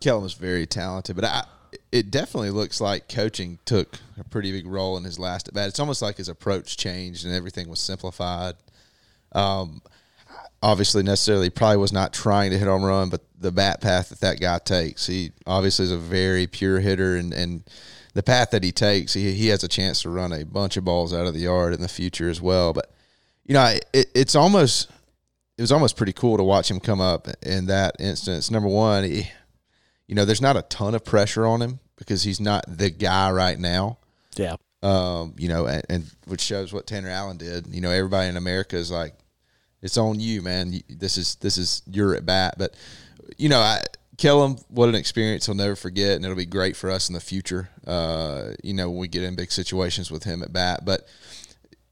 Kellum 0.00 0.24
is 0.24 0.34
very 0.34 0.66
talented, 0.66 1.16
but 1.16 1.24
I, 1.24 1.44
it 1.90 2.10
definitely 2.10 2.50
looks 2.50 2.80
like 2.80 3.08
coaching 3.08 3.58
took 3.64 3.98
a 4.18 4.24
pretty 4.24 4.52
big 4.52 4.66
role 4.66 4.96
in 4.96 5.04
his 5.04 5.18
last 5.18 5.48
at 5.48 5.54
bat. 5.54 5.68
It's 5.68 5.80
almost 5.80 6.02
like 6.02 6.18
his 6.18 6.28
approach 6.28 6.76
changed 6.76 7.24
and 7.24 7.34
everything 7.34 7.68
was 7.68 7.80
simplified. 7.80 8.54
Um, 9.32 9.82
obviously, 10.62 11.02
necessarily 11.02 11.50
probably 11.50 11.78
was 11.78 11.92
not 11.92 12.12
trying 12.12 12.50
to 12.52 12.58
hit 12.58 12.68
home 12.68 12.84
run, 12.84 13.08
but 13.08 13.22
the 13.40 13.50
bat 13.50 13.80
path 13.80 14.10
that 14.10 14.20
that 14.20 14.40
guy 14.40 14.58
takes, 14.58 15.06
he 15.06 15.32
obviously 15.46 15.84
is 15.84 15.92
a 15.92 15.98
very 15.98 16.46
pure 16.46 16.80
hitter, 16.80 17.16
and 17.16 17.32
and 17.32 17.64
the 18.18 18.22
path 18.24 18.50
that 18.50 18.64
he 18.64 18.72
takes, 18.72 19.14
he 19.14 19.30
he 19.32 19.46
has 19.46 19.62
a 19.62 19.68
chance 19.68 20.02
to 20.02 20.10
run 20.10 20.32
a 20.32 20.44
bunch 20.44 20.76
of 20.76 20.84
balls 20.84 21.14
out 21.14 21.28
of 21.28 21.34
the 21.34 21.40
yard 21.40 21.72
in 21.72 21.80
the 21.80 21.86
future 21.86 22.28
as 22.28 22.40
well. 22.40 22.72
But 22.72 22.90
you 23.44 23.54
know, 23.54 23.78
it, 23.92 24.10
it's 24.12 24.34
almost 24.34 24.90
it 25.56 25.60
was 25.60 25.70
almost 25.70 25.96
pretty 25.96 26.12
cool 26.12 26.36
to 26.36 26.42
watch 26.42 26.68
him 26.68 26.80
come 26.80 27.00
up 27.00 27.28
in 27.42 27.66
that 27.66 27.94
instance. 28.00 28.50
Number 28.50 28.68
one, 28.68 29.04
he 29.04 29.30
you 30.08 30.16
know, 30.16 30.24
there's 30.24 30.40
not 30.40 30.56
a 30.56 30.62
ton 30.62 30.96
of 30.96 31.04
pressure 31.04 31.46
on 31.46 31.62
him 31.62 31.78
because 31.94 32.24
he's 32.24 32.40
not 32.40 32.64
the 32.66 32.90
guy 32.90 33.30
right 33.30 33.56
now. 33.56 33.98
Yeah. 34.34 34.56
Um, 34.82 35.34
you 35.38 35.48
know, 35.48 35.66
and, 35.66 35.84
and, 35.88 36.04
which 36.26 36.40
shows 36.40 36.72
what 36.72 36.88
Tanner 36.88 37.10
Allen 37.10 37.36
did. 37.36 37.68
You 37.68 37.80
know, 37.80 37.90
everybody 37.92 38.28
in 38.28 38.36
America 38.36 38.76
is 38.76 38.90
like, 38.90 39.14
it's 39.80 39.96
on 39.96 40.18
you, 40.18 40.42
man. 40.42 40.74
This 40.88 41.18
is 41.18 41.36
this 41.36 41.56
is 41.56 41.82
your 41.86 42.16
at 42.16 42.26
bat. 42.26 42.56
But 42.58 42.74
you 43.36 43.48
know, 43.48 43.60
I 43.60 43.82
Kellum, 44.18 44.58
what 44.68 44.88
an 44.88 44.96
experience 44.96 45.46
he'll 45.46 45.54
never 45.54 45.76
forget, 45.76 46.16
and 46.16 46.24
it'll 46.24 46.36
be 46.36 46.44
great 46.44 46.76
for 46.76 46.90
us 46.90 47.08
in 47.08 47.14
the 47.14 47.20
future. 47.20 47.70
Uh, 47.86 48.50
you 48.62 48.74
know, 48.74 48.90
when 48.90 48.98
we 48.98 49.08
get 49.08 49.22
in 49.22 49.36
big 49.36 49.52
situations 49.52 50.10
with 50.10 50.24
him 50.24 50.42
at 50.42 50.52
bat, 50.52 50.84
but 50.84 51.06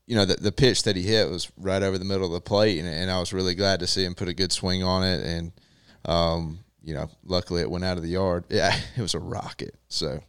you 0.06 0.16
know, 0.16 0.24
the, 0.24 0.34
the 0.34 0.52
pitch 0.52 0.82
that 0.82 0.96
he 0.96 1.02
hit 1.02 1.30
was 1.30 1.50
right 1.56 1.82
over 1.82 1.98
the 1.98 2.04
middle 2.04 2.26
of 2.26 2.32
the 2.32 2.40
plate, 2.40 2.78
and, 2.78 2.88
and 2.88 3.10
I 3.10 3.20
was 3.20 3.32
really 3.32 3.54
glad 3.54 3.80
to 3.80 3.86
see 3.86 4.04
him 4.04 4.14
put 4.14 4.28
a 4.28 4.34
good 4.34 4.52
swing 4.52 4.82
on 4.82 5.04
it. 5.04 5.24
And 5.24 5.52
um, 6.04 6.58
you 6.82 6.94
know, 6.94 7.08
luckily 7.24 7.62
it 7.62 7.70
went 7.70 7.84
out 7.84 7.96
of 7.96 8.02
the 8.02 8.10
yard. 8.10 8.44
Yeah, 8.50 8.76
it 8.96 9.00
was 9.00 9.14
a 9.14 9.20
rocket. 9.20 9.74
So, 9.88 10.20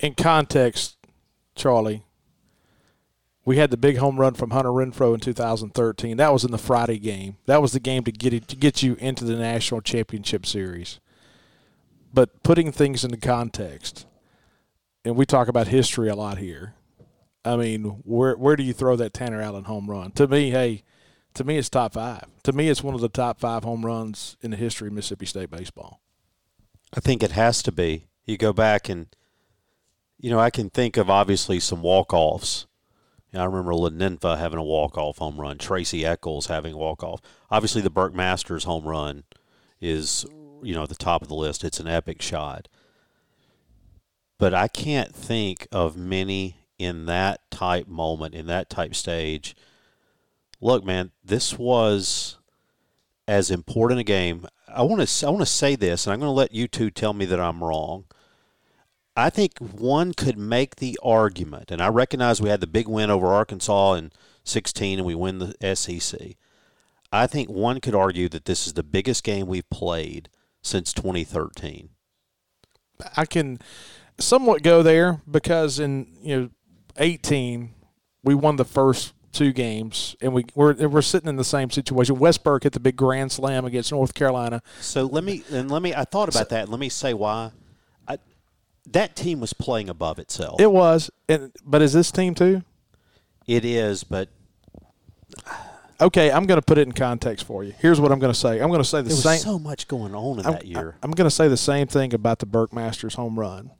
in 0.00 0.14
context, 0.14 0.96
Charlie, 1.54 2.04
we 3.46 3.56
had 3.56 3.70
the 3.70 3.76
big 3.76 3.98
home 3.98 4.18
run 4.18 4.34
from 4.34 4.50
Hunter 4.50 4.70
Renfroe 4.70 5.14
in 5.14 5.20
2013. 5.20 6.16
That 6.16 6.32
was 6.32 6.44
in 6.44 6.50
the 6.50 6.58
Friday 6.58 6.98
game. 6.98 7.36
That 7.46 7.62
was 7.62 7.72
the 7.72 7.80
game 7.80 8.02
to 8.04 8.12
get 8.12 8.34
it, 8.34 8.48
to 8.48 8.56
get 8.56 8.82
you 8.82 8.96
into 8.96 9.24
the 9.24 9.36
national 9.36 9.80
championship 9.82 10.44
series. 10.44 10.98
But 12.12 12.42
putting 12.42 12.72
things 12.72 13.04
into 13.04 13.16
context, 13.16 14.04
and 15.04 15.16
we 15.16 15.24
talk 15.24 15.46
about 15.46 15.68
history 15.68 16.08
a 16.08 16.16
lot 16.16 16.38
here. 16.38 16.74
I 17.44 17.56
mean, 17.56 18.00
where 18.04 18.34
where 18.36 18.56
do 18.56 18.64
you 18.64 18.72
throw 18.72 18.96
that 18.96 19.14
Tanner 19.14 19.40
Allen 19.40 19.64
home 19.64 19.88
run? 19.88 20.10
To 20.12 20.26
me, 20.26 20.50
hey, 20.50 20.82
to 21.34 21.44
me, 21.44 21.56
it's 21.56 21.70
top 21.70 21.92
five. 21.94 22.24
To 22.42 22.52
me, 22.52 22.68
it's 22.68 22.82
one 22.82 22.96
of 22.96 23.00
the 23.00 23.08
top 23.08 23.38
five 23.38 23.62
home 23.62 23.86
runs 23.86 24.36
in 24.40 24.50
the 24.50 24.56
history 24.56 24.88
of 24.88 24.94
Mississippi 24.94 25.26
State 25.26 25.50
baseball. 25.50 26.00
I 26.92 26.98
think 26.98 27.22
it 27.22 27.32
has 27.32 27.62
to 27.62 27.70
be. 27.70 28.08
You 28.24 28.36
go 28.36 28.52
back 28.52 28.88
and, 28.88 29.06
you 30.18 30.30
know, 30.30 30.40
I 30.40 30.50
can 30.50 30.68
think 30.68 30.96
of 30.96 31.08
obviously 31.08 31.60
some 31.60 31.82
walk 31.82 32.12
offs. 32.12 32.66
I 33.36 33.44
remember 33.44 33.72
Laninfa 33.72 34.38
having 34.38 34.58
a 34.58 34.64
walk 34.64 34.96
off 34.96 35.18
home 35.18 35.40
run, 35.40 35.58
Tracy 35.58 36.04
Eccles 36.04 36.46
having 36.46 36.74
a 36.74 36.78
walk 36.78 37.02
off. 37.02 37.20
Obviously, 37.50 37.82
the 37.82 37.90
Burke 37.90 38.14
Masters 38.14 38.64
home 38.64 38.84
run 38.84 39.24
is, 39.80 40.24
you 40.62 40.74
know, 40.74 40.84
at 40.84 40.88
the 40.88 40.94
top 40.94 41.22
of 41.22 41.28
the 41.28 41.34
list. 41.34 41.64
It's 41.64 41.80
an 41.80 41.88
epic 41.88 42.22
shot. 42.22 42.68
But 44.38 44.54
I 44.54 44.68
can't 44.68 45.14
think 45.14 45.66
of 45.72 45.96
many 45.96 46.58
in 46.78 47.06
that 47.06 47.50
type 47.50 47.88
moment, 47.88 48.34
in 48.34 48.46
that 48.46 48.68
type 48.68 48.94
stage 48.94 49.56
look, 50.60 50.84
man, 50.84 51.12
this 51.24 51.58
was 51.58 52.38
as 53.28 53.50
important 53.50 54.00
a 54.00 54.04
game. 54.04 54.46
I 54.68 54.82
want 54.82 55.06
to 55.06 55.26
I 55.26 55.30
want 55.30 55.42
to 55.42 55.46
say 55.46 55.76
this, 55.76 56.06
and 56.06 56.12
I'm 56.12 56.20
going 56.20 56.28
to 56.28 56.32
let 56.32 56.52
you 56.52 56.68
two 56.68 56.90
tell 56.90 57.12
me 57.12 57.24
that 57.26 57.40
I'm 57.40 57.62
wrong. 57.62 58.04
I 59.16 59.30
think 59.30 59.58
one 59.58 60.12
could 60.12 60.36
make 60.36 60.76
the 60.76 60.98
argument, 61.02 61.70
and 61.70 61.80
I 61.80 61.88
recognize 61.88 62.40
we 62.40 62.50
had 62.50 62.60
the 62.60 62.66
big 62.66 62.86
win 62.86 63.10
over 63.10 63.28
Arkansas 63.28 63.94
in 63.94 64.12
16, 64.44 64.98
and 64.98 65.06
we 65.06 65.14
win 65.14 65.38
the 65.38 65.74
SEC. 65.74 66.36
I 67.10 67.26
think 67.26 67.48
one 67.48 67.80
could 67.80 67.94
argue 67.94 68.28
that 68.28 68.44
this 68.44 68.66
is 68.66 68.74
the 68.74 68.82
biggest 68.82 69.24
game 69.24 69.46
we've 69.46 69.68
played 69.70 70.28
since 70.62 70.92
2013. 70.92 71.90
I 73.16 73.24
can 73.24 73.58
somewhat 74.18 74.62
go 74.62 74.82
there 74.82 75.20
because 75.30 75.78
in 75.78 76.08
you 76.22 76.40
know 76.40 76.50
18 76.96 77.74
we 78.22 78.34
won 78.34 78.56
the 78.56 78.64
first 78.64 79.12
two 79.32 79.52
games, 79.52 80.16
and 80.20 80.32
we 80.32 80.44
we're 80.54 80.74
we're 80.88 81.02
sitting 81.02 81.28
in 81.28 81.36
the 81.36 81.44
same 81.44 81.70
situation. 81.70 82.16
Westburg 82.16 82.64
hit 82.64 82.72
the 82.72 82.80
big 82.80 82.96
grand 82.96 83.32
slam 83.32 83.64
against 83.64 83.92
North 83.92 84.14
Carolina. 84.14 84.62
So 84.80 85.04
let 85.04 85.24
me 85.24 85.44
and 85.50 85.70
let 85.70 85.82
me. 85.82 85.94
I 85.94 86.04
thought 86.04 86.28
about 86.28 86.48
so, 86.48 86.54
that. 86.54 86.68
Let 86.68 86.80
me 86.80 86.88
say 86.88 87.14
why. 87.14 87.52
That 88.86 89.16
team 89.16 89.40
was 89.40 89.52
playing 89.52 89.88
above 89.88 90.18
itself. 90.18 90.60
It 90.60 90.70
was, 90.70 91.10
and, 91.28 91.52
but 91.64 91.82
is 91.82 91.92
this 91.92 92.10
team 92.10 92.34
too? 92.34 92.62
It 93.46 93.64
is, 93.64 94.04
but 94.04 94.28
okay, 96.00 96.30
I'm 96.30 96.46
going 96.46 96.60
to 96.60 96.64
put 96.64 96.78
it 96.78 96.82
in 96.82 96.92
context 96.92 97.46
for 97.46 97.64
you. 97.64 97.74
Here's 97.78 98.00
what 98.00 98.12
I'm 98.12 98.18
going 98.18 98.32
to 98.32 98.38
say. 98.38 98.60
I'm 98.60 98.68
going 98.68 98.82
to 98.82 98.88
say 98.88 98.98
the 98.98 99.08
there 99.08 99.16
same. 99.16 99.32
Was 99.32 99.42
so 99.42 99.58
much 99.58 99.88
going 99.88 100.14
on 100.14 100.40
in 100.40 100.46
I'm, 100.46 100.52
that 100.52 100.66
year. 100.66 100.96
I'm 101.02 101.10
going 101.10 101.28
to 101.28 101.34
say 101.34 101.48
the 101.48 101.56
same 101.56 101.86
thing 101.86 102.14
about 102.14 102.38
the 102.38 102.46
Burke 102.46 102.72
Masters 102.72 103.14
home 103.14 103.38
run. 103.38 103.70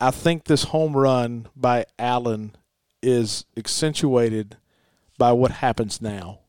I 0.00 0.10
think 0.10 0.44
this 0.44 0.64
home 0.64 0.96
run 0.96 1.48
by 1.56 1.86
Allen 1.98 2.56
is 3.02 3.44
accentuated 3.56 4.56
by 5.18 5.32
what 5.32 5.50
happens 5.50 6.02
now. 6.02 6.40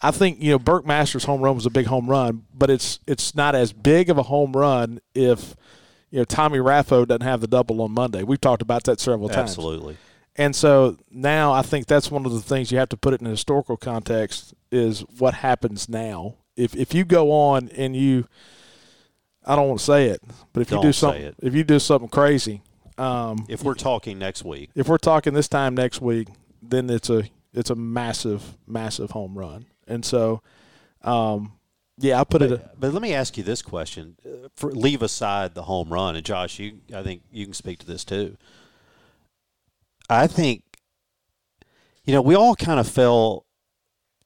I 0.00 0.10
think 0.10 0.42
you 0.42 0.50
know 0.50 0.58
Burke 0.58 0.84
Masters 0.84 1.24
home 1.24 1.40
run 1.40 1.54
was 1.54 1.64
a 1.64 1.70
big 1.70 1.86
home 1.86 2.10
run, 2.10 2.44
but 2.52 2.70
it's 2.70 2.98
it's 3.06 3.34
not 3.34 3.54
as 3.54 3.72
big 3.72 4.10
of 4.10 4.18
a 4.18 4.24
home 4.24 4.52
run 4.52 5.00
if 5.14 5.54
you 6.12 6.18
know 6.18 6.24
Tommy 6.24 6.58
Raffo 6.58 7.06
doesn't 7.06 7.22
have 7.22 7.40
the 7.40 7.48
double 7.48 7.82
on 7.82 7.90
Monday. 7.90 8.22
We've 8.22 8.40
talked 8.40 8.62
about 8.62 8.84
that 8.84 9.00
several 9.00 9.28
times. 9.28 9.50
Absolutely. 9.50 9.96
And 10.36 10.54
so 10.54 10.96
now 11.10 11.52
I 11.52 11.62
think 11.62 11.86
that's 11.86 12.10
one 12.10 12.24
of 12.24 12.32
the 12.32 12.40
things 12.40 12.70
you 12.70 12.78
have 12.78 12.88
to 12.90 12.96
put 12.96 13.12
it 13.12 13.20
in 13.20 13.26
a 13.26 13.30
historical 13.30 13.76
context 13.76 14.54
is 14.70 15.00
what 15.18 15.34
happens 15.34 15.88
now. 15.88 16.36
If 16.56 16.76
if 16.76 16.94
you 16.94 17.04
go 17.04 17.32
on 17.32 17.70
and 17.70 17.96
you 17.96 18.28
I 19.44 19.56
don't 19.56 19.66
want 19.66 19.80
to 19.80 19.84
say 19.84 20.06
it, 20.08 20.22
but 20.52 20.60
if 20.60 20.68
don't 20.68 20.82
you 20.82 20.88
do 20.88 20.92
something 20.92 21.34
if 21.42 21.54
you 21.54 21.64
do 21.64 21.80
something 21.80 22.08
crazy, 22.08 22.62
um, 22.98 23.46
if 23.48 23.64
we're 23.64 23.74
talking 23.74 24.18
next 24.18 24.44
week. 24.44 24.70
If 24.74 24.88
we're 24.88 24.98
talking 24.98 25.34
this 25.34 25.48
time 25.48 25.74
next 25.74 26.00
week, 26.00 26.28
then 26.62 26.88
it's 26.88 27.10
a 27.10 27.24
it's 27.54 27.70
a 27.70 27.74
massive, 27.74 28.56
massive 28.66 29.10
home 29.10 29.36
run. 29.36 29.66
And 29.86 30.04
so, 30.04 30.42
um, 31.02 31.52
yeah, 32.02 32.20
I 32.20 32.24
put 32.24 32.40
but, 32.40 32.52
it. 32.52 32.68
But 32.78 32.92
let 32.92 33.00
me 33.00 33.14
ask 33.14 33.36
you 33.36 33.44
this 33.44 33.62
question: 33.62 34.16
uh, 34.26 34.48
For, 34.56 34.70
leave 34.72 35.02
aside 35.02 35.54
the 35.54 35.62
home 35.62 35.92
run, 35.92 36.16
and 36.16 36.24
Josh, 36.24 36.58
you, 36.58 36.80
I 36.94 37.02
think 37.02 37.22
you 37.30 37.44
can 37.44 37.54
speak 37.54 37.78
to 37.80 37.86
this 37.86 38.04
too. 38.04 38.36
I 40.10 40.26
think, 40.26 40.64
you 42.04 42.12
know, 42.12 42.20
we 42.20 42.34
all 42.34 42.56
kind 42.56 42.80
of 42.80 42.88
fell 42.88 43.46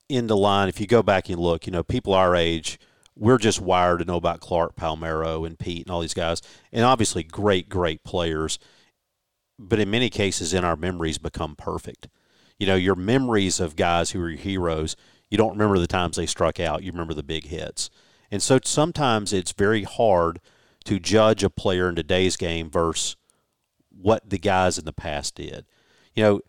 into 0.09 0.35
line. 0.35 0.69
If 0.69 0.81
you 0.81 0.87
go 0.87 1.03
back 1.03 1.29
and 1.29 1.39
look, 1.39 1.67
you 1.67 1.73
know, 1.73 1.83
people 1.83 2.15
our 2.15 2.35
age, 2.35 2.79
we're 3.15 3.39
just 3.39 3.61
wired 3.61 3.99
to 3.99 4.05
know 4.05 4.17
about 4.17 4.41
Clark 4.41 4.75
Palmeiro 4.75 5.47
and 5.47 5.59
Pete 5.59 5.87
and 5.87 5.91
all 5.91 6.01
these 6.01 6.15
guys, 6.15 6.41
and 6.73 6.85
obviously 6.85 7.23
great, 7.23 7.69
great 7.69 8.03
players. 8.05 8.59
But 9.59 9.79
in 9.79 9.91
many 9.91 10.11
cases, 10.11 10.53
in 10.55 10.65
our 10.65 10.77
memories, 10.77 11.19
become 11.19 11.57
perfect 11.57 12.09
you 12.59 12.67
know, 12.67 12.75
your 12.75 12.95
memories 12.95 13.61
of 13.61 13.77
guys 13.77 14.11
who 14.11 14.21
are 14.21 14.31
your 14.31 14.39
heroes, 14.39 14.97
you 15.31 15.39
don't 15.39 15.53
remember 15.53 15.79
the 15.79 15.87
times 15.87 16.17
they 16.17 16.27
struck 16.27 16.61
out, 16.61 16.83
you 16.83 16.93
remember 16.93 17.15
the 17.15 17.23
big 17.23 17.47
hits. 17.47 17.91
And 18.31 18.43
so 18.43 18.59
sometimes 18.65 19.33
it's 19.33 19.53
very 19.53 19.85
hard 19.85 20.41
to 20.85 20.99
judge 20.99 21.43
a 21.43 21.51
player 21.51 21.89
in 21.89 21.97
today's 21.97 22.37
game 22.37 22.71
versus 22.71 23.17
what 23.91 24.29
the 24.29 24.39
guys 24.39 24.79
in 24.79 24.85
the 24.85 24.93
past 24.93 25.35
did. 25.35 25.65
You 26.15 26.23
know, 26.23 26.41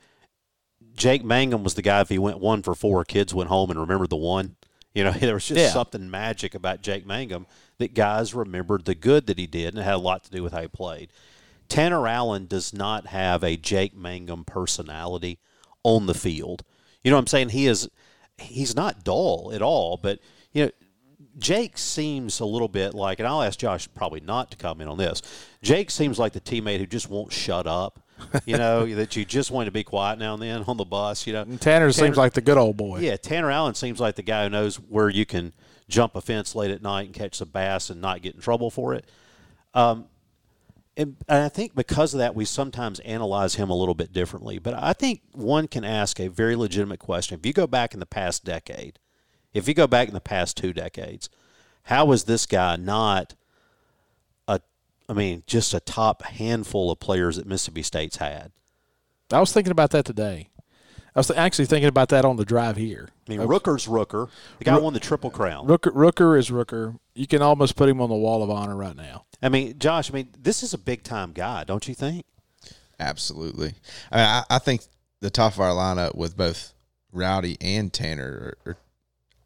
Jake 0.96 1.24
Mangum 1.24 1.64
was 1.64 1.76
the 1.76 1.82
guy 1.82 2.02
if 2.02 2.10
he 2.10 2.20
went 2.20 2.40
one 2.40 2.64
for 2.64 2.76
four, 2.76 3.04
kids 3.04 3.34
went 3.34 3.50
home 3.50 3.70
and 3.70 3.80
remembered 3.80 4.10
the 4.10 4.16
one. 4.16 4.56
You 4.94 5.04
know, 5.04 5.12
there 5.20 5.36
was 5.36 5.48
just 5.48 5.60
yeah. 5.60 5.70
something 5.70 6.10
magic 6.10 6.56
about 6.56 6.82
Jake 6.82 7.06
Mangum 7.06 7.46
that 7.78 7.94
guys 7.94 8.34
remembered 8.34 8.86
the 8.86 8.96
good 8.96 9.28
that 9.28 9.38
he 9.38 9.48
did, 9.48 9.74
and 9.74 9.80
it 9.80 9.84
had 9.84 9.96
a 9.96 10.00
lot 10.00 10.24
to 10.24 10.32
do 10.32 10.44
with 10.44 10.54
how 10.54 10.62
he 10.62 10.68
played. 10.68 11.12
Tanner 11.70 12.08
Allen 12.08 12.48
does 12.48 12.74
not 12.74 13.08
have 13.08 13.44
a 13.44 13.58
Jake 13.58 13.96
Mangum 13.96 14.46
personality 14.46 15.40
on 15.84 16.06
the 16.06 16.14
field. 16.14 16.64
You 17.04 17.12
know 17.12 17.18
what 17.18 17.22
I'm 17.22 17.28
saying? 17.28 17.50
He 17.50 17.68
is 17.68 17.90
he's 18.38 18.76
not 18.76 19.04
dull 19.04 19.52
at 19.54 19.62
all, 19.62 19.98
but 19.98 20.20
you 20.54 20.66
know 20.66 20.72
Jake 21.38 21.78
seems 21.78 22.40
a 22.40 22.46
little 22.46 22.68
bit 22.68 22.94
like, 22.94 23.20
and 23.20 23.28
I'll 23.28 23.44
ask 23.44 23.60
Josh 23.60 23.88
probably 23.94 24.22
not 24.22 24.52
to 24.52 24.58
comment 24.58 24.90
on 24.90 24.98
this. 24.98 25.22
Jake 25.62 25.92
seems 25.92 26.18
like 26.18 26.34
the 26.34 26.42
teammate 26.42 26.80
who 26.80 26.86
just 26.86 27.10
won't 27.10 27.32
shut 27.32 27.68
up. 27.68 28.00
You 28.46 28.58
know 28.58 28.86
that 28.96 29.16
you 29.16 29.24
just 29.24 29.52
want 29.52 29.68
to 29.68 29.72
be 29.72 29.84
quiet 29.84 30.18
now 30.18 30.34
and 30.34 30.42
then 30.42 30.64
on 30.68 30.78
the 30.78 30.86
bus. 30.86 31.28
You 31.28 31.34
know, 31.34 31.44
Tanner, 31.44 31.58
Tanner 31.58 31.92
seems 31.92 32.18
like 32.18 32.34
the 32.34 32.42
good 32.42 32.58
old 32.58 32.78
boy. 32.78 33.00
Yeah, 33.00 33.18
Tanner 33.18 33.52
Allen 33.52 33.76
seems 33.76 34.00
like 34.00 34.16
the 34.16 34.24
guy 34.24 34.44
who 34.44 34.50
knows 34.50 34.78
where 34.78 35.10
you 35.10 35.26
can 35.26 35.54
jump 35.88 36.16
a 36.16 36.22
fence 36.22 36.56
late 36.56 36.72
at 36.72 36.82
night 36.82 37.06
and 37.06 37.14
catch 37.14 37.36
some 37.36 37.50
bass 37.50 37.90
and 37.90 38.02
not 38.02 38.22
get 38.22 38.36
in 38.36 38.42
trouble 38.42 38.72
for 38.72 38.94
it. 38.94 39.06
Um, 39.74 40.06
and, 40.98 41.16
I 41.30 41.48
think 41.50 41.76
because 41.76 42.14
of 42.14 42.18
that, 42.18 42.36
we 42.36 42.44
sometimes 42.44 43.00
analyze 43.02 43.56
him 43.56 43.70
a 43.70 43.76
little 43.76 43.94
bit 43.94 44.12
differently. 44.12 44.58
But 44.58 44.74
I 44.74 44.94
think 44.94 45.22
one 45.32 45.68
can 45.68 45.86
ask 45.86 46.20
a 46.20 46.28
very 46.28 46.56
legitimate 46.56 47.00
question. 47.00 47.40
If 47.40 47.46
you 47.46 47.54
go 47.54 47.68
back 47.68 47.94
in 47.94 48.00
the 48.00 48.08
past 48.08 48.44
decade, 48.44 48.98
if 49.54 49.68
you 49.68 49.76
go 49.76 49.86
back 49.86 50.08
in 50.08 50.16
the 50.16 50.20
past 50.20 50.58
two 50.58 50.74
decades, 50.74 51.30
how 51.84 52.06
was 52.06 52.24
this 52.24 52.48
guy 52.48 52.76
not 52.76 53.36
a, 54.48 54.60
I 55.08 55.14
mean, 55.14 55.44
just 55.46 55.74
a 55.74 55.80
top 55.80 56.24
handful 56.24 56.92
of 56.92 57.00
players 57.00 57.38
that 57.38 57.46
Mississippi 57.46 57.84
State's 57.84 58.18
had? 58.18 58.52
I 59.32 59.40
was 59.40 59.54
thinking 59.54 59.72
about 59.72 59.92
that 59.92 60.06
today. 60.06 60.50
I 61.18 61.20
was 61.20 61.32
actually 61.32 61.66
thinking 61.66 61.90
about 61.90 62.10
that 62.10 62.26
on 62.26 62.36
the 62.38 62.46
drive 62.46 62.78
here. 62.78 63.10
I 63.28 63.32
mean, 63.32 63.40
Rooker's 63.40 63.88
Rooker. 63.88 64.30
The 64.60 64.66
guy 64.66 64.76
Rook- 64.76 64.84
won 64.84 64.94
the 64.94 65.00
Triple 65.00 65.32
Crown. 65.32 65.66
Rooker, 65.66 65.92
Rooker 65.92 66.38
is 66.38 66.52
Rooker. 66.52 67.00
You 67.16 67.26
can 67.26 67.42
almost 67.42 67.76
put 67.76 67.90
him 67.90 68.00
on 68.02 68.10
the 68.10 68.16
wall 68.16 68.44
of 68.44 68.52
honor 68.52 68.76
right 68.76 68.96
now. 68.96 69.26
I 69.42 69.50
mean, 69.50 69.80
Josh, 69.80 70.12
I 70.12 70.14
mean, 70.14 70.30
this 70.38 70.62
is 70.62 70.76
a 70.76 70.78
big 70.78 71.02
time 71.02 71.32
guy, 71.32 71.64
don't 71.64 71.88
you 71.88 71.96
think? 71.96 72.24
Absolutely. 73.00 73.74
I, 74.12 74.16
mean, 74.18 74.26
I, 74.26 74.44
I 74.52 74.60
think 74.60 74.82
the 75.20 75.32
top 75.32 75.54
of 75.54 75.60
our 75.60 75.72
lineup 75.72 76.14
with 76.14 76.38
both 76.38 76.74
Rowdy 77.12 77.58
and 77.62 77.92
Tanner, 77.92 78.56
are, 78.66 78.72
are- 78.74 78.78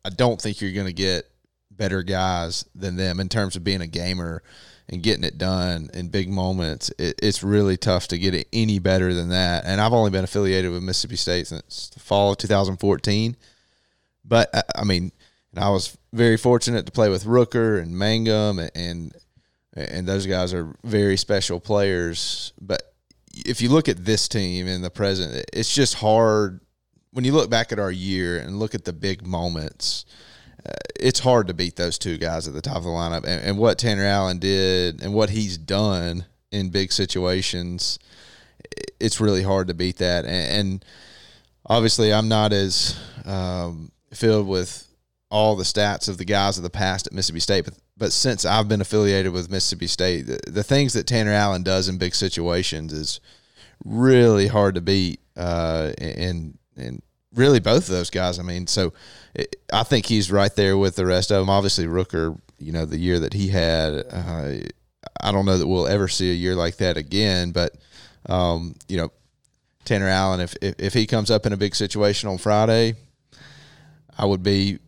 I 0.03 0.09
don't 0.09 0.41
think 0.41 0.59
you're 0.59 0.73
going 0.73 0.87
to 0.87 0.93
get 0.93 1.29
better 1.71 2.03
guys 2.03 2.65
than 2.75 2.97
them 2.97 3.21
in 3.21 3.29
terms 3.29 3.55
of 3.55 3.63
being 3.63 3.79
a 3.79 3.87
gamer 3.87 4.43
and 4.91 5.01
getting 5.01 5.23
it 5.23 5.37
done 5.37 5.89
in 5.93 6.09
big 6.09 6.29
moments. 6.29 6.91
It, 6.97 7.19
it's 7.23 7.43
really 7.43 7.77
tough 7.77 8.07
to 8.09 8.17
get 8.17 8.35
it 8.35 8.47
any 8.51 8.79
better 8.79 9.13
than 9.13 9.29
that. 9.29 9.63
And 9.65 9.79
I've 9.79 9.93
only 9.93 10.11
been 10.11 10.23
affiliated 10.23 10.71
with 10.71 10.83
Mississippi 10.83 11.15
State 11.15 11.47
since 11.47 11.89
the 11.89 11.99
fall 11.99 12.31
of 12.31 12.37
2014. 12.37 13.35
But 14.25 14.53
I, 14.75 14.83
mean, 14.83 15.11
and 15.53 15.63
I 15.63 15.69
was 15.69 15.97
very 16.13 16.37
fortunate 16.37 16.85
to 16.85 16.91
play 16.91 17.09
with 17.09 17.23
Rooker 17.23 17.81
and 17.81 17.97
Mangum 17.97 18.59
and, 18.59 18.71
and 18.75 19.15
and 19.73 20.07
those 20.07 20.25
guys 20.25 20.53
are 20.53 20.75
very 20.83 21.17
special 21.17 21.59
players. 21.59 22.51
But 22.59 22.93
if 23.33 23.61
you 23.61 23.69
look 23.69 23.87
at 23.87 24.03
this 24.03 24.27
team 24.27 24.67
in 24.67 24.81
the 24.81 24.89
present, 24.89 25.45
it's 25.53 25.73
just 25.73 25.95
hard 25.95 26.59
when 27.11 27.25
you 27.25 27.31
look 27.31 27.49
back 27.49 27.71
at 27.71 27.79
our 27.79 27.91
year 27.91 28.37
and 28.37 28.59
look 28.59 28.75
at 28.75 28.85
the 28.85 28.93
big 28.93 29.25
moments. 29.25 30.05
Uh, 30.65 30.71
it's 30.99 31.19
hard 31.19 31.47
to 31.47 31.53
beat 31.53 31.75
those 31.75 31.97
two 31.97 32.17
guys 32.17 32.47
at 32.47 32.53
the 32.53 32.61
top 32.61 32.77
of 32.77 32.83
the 32.83 32.89
lineup, 32.89 33.23
and, 33.25 33.43
and 33.43 33.57
what 33.57 33.77
Tanner 33.77 34.05
Allen 34.05 34.39
did 34.39 35.01
and 35.01 35.13
what 35.13 35.31
he's 35.31 35.57
done 35.57 36.25
in 36.51 36.69
big 36.69 36.91
situations. 36.91 37.99
It's 38.99 39.19
really 39.19 39.43
hard 39.43 39.67
to 39.67 39.73
beat 39.73 39.97
that, 39.97 40.25
and, 40.25 40.59
and 40.59 40.85
obviously, 41.65 42.13
I'm 42.13 42.27
not 42.27 42.53
as 42.53 42.99
um, 43.25 43.91
filled 44.13 44.47
with 44.47 44.87
all 45.29 45.55
the 45.55 45.63
stats 45.63 46.09
of 46.09 46.17
the 46.17 46.25
guys 46.25 46.57
of 46.57 46.63
the 46.63 46.69
past 46.69 47.07
at 47.07 47.13
Mississippi 47.13 47.39
State, 47.39 47.65
but 47.65 47.73
but 47.97 48.11
since 48.11 48.45
I've 48.45 48.67
been 48.67 48.81
affiliated 48.81 49.31
with 49.31 49.51
Mississippi 49.51 49.85
State, 49.87 50.23
the, 50.23 50.39
the 50.47 50.63
things 50.63 50.93
that 50.93 51.05
Tanner 51.05 51.33
Allen 51.33 51.61
does 51.61 51.87
in 51.87 51.99
big 51.99 52.15
situations 52.15 52.93
is 52.93 53.19
really 53.85 54.47
hard 54.47 54.75
to 54.75 54.81
beat. 54.81 55.19
Uh, 55.35 55.91
and 55.99 56.57
and 56.75 57.01
really 57.33 57.59
both 57.59 57.83
of 57.83 57.95
those 57.95 58.09
guys. 58.09 58.39
I 58.39 58.43
mean, 58.43 58.67
so 58.67 58.93
it, 59.33 59.55
I 59.71 59.83
think 59.83 60.05
he's 60.05 60.31
right 60.31 60.53
there 60.55 60.77
with 60.77 60.95
the 60.95 61.05
rest 61.05 61.31
of 61.31 61.39
them. 61.39 61.49
Obviously, 61.49 61.85
Rooker, 61.85 62.37
you 62.59 62.71
know, 62.71 62.85
the 62.85 62.99
year 62.99 63.19
that 63.19 63.33
he 63.33 63.49
had, 63.49 64.05
uh, 64.09 64.53
I 65.21 65.31
don't 65.31 65.45
know 65.45 65.57
that 65.57 65.67
we'll 65.67 65.87
ever 65.87 66.07
see 66.07 66.31
a 66.31 66.35
year 66.35 66.55
like 66.55 66.77
that 66.77 66.97
again. 66.97 67.51
But 67.51 67.75
um, 68.27 68.75
you 68.87 68.97
know, 68.97 69.11
Tanner 69.85 70.07
Allen, 70.07 70.39
if, 70.39 70.55
if 70.61 70.75
if 70.79 70.93
he 70.93 71.07
comes 71.07 71.31
up 71.31 71.45
in 71.45 71.53
a 71.53 71.57
big 71.57 71.75
situation 71.75 72.29
on 72.29 72.37
Friday, 72.37 72.95
I 74.17 74.25
would 74.25 74.43
be. 74.43 74.79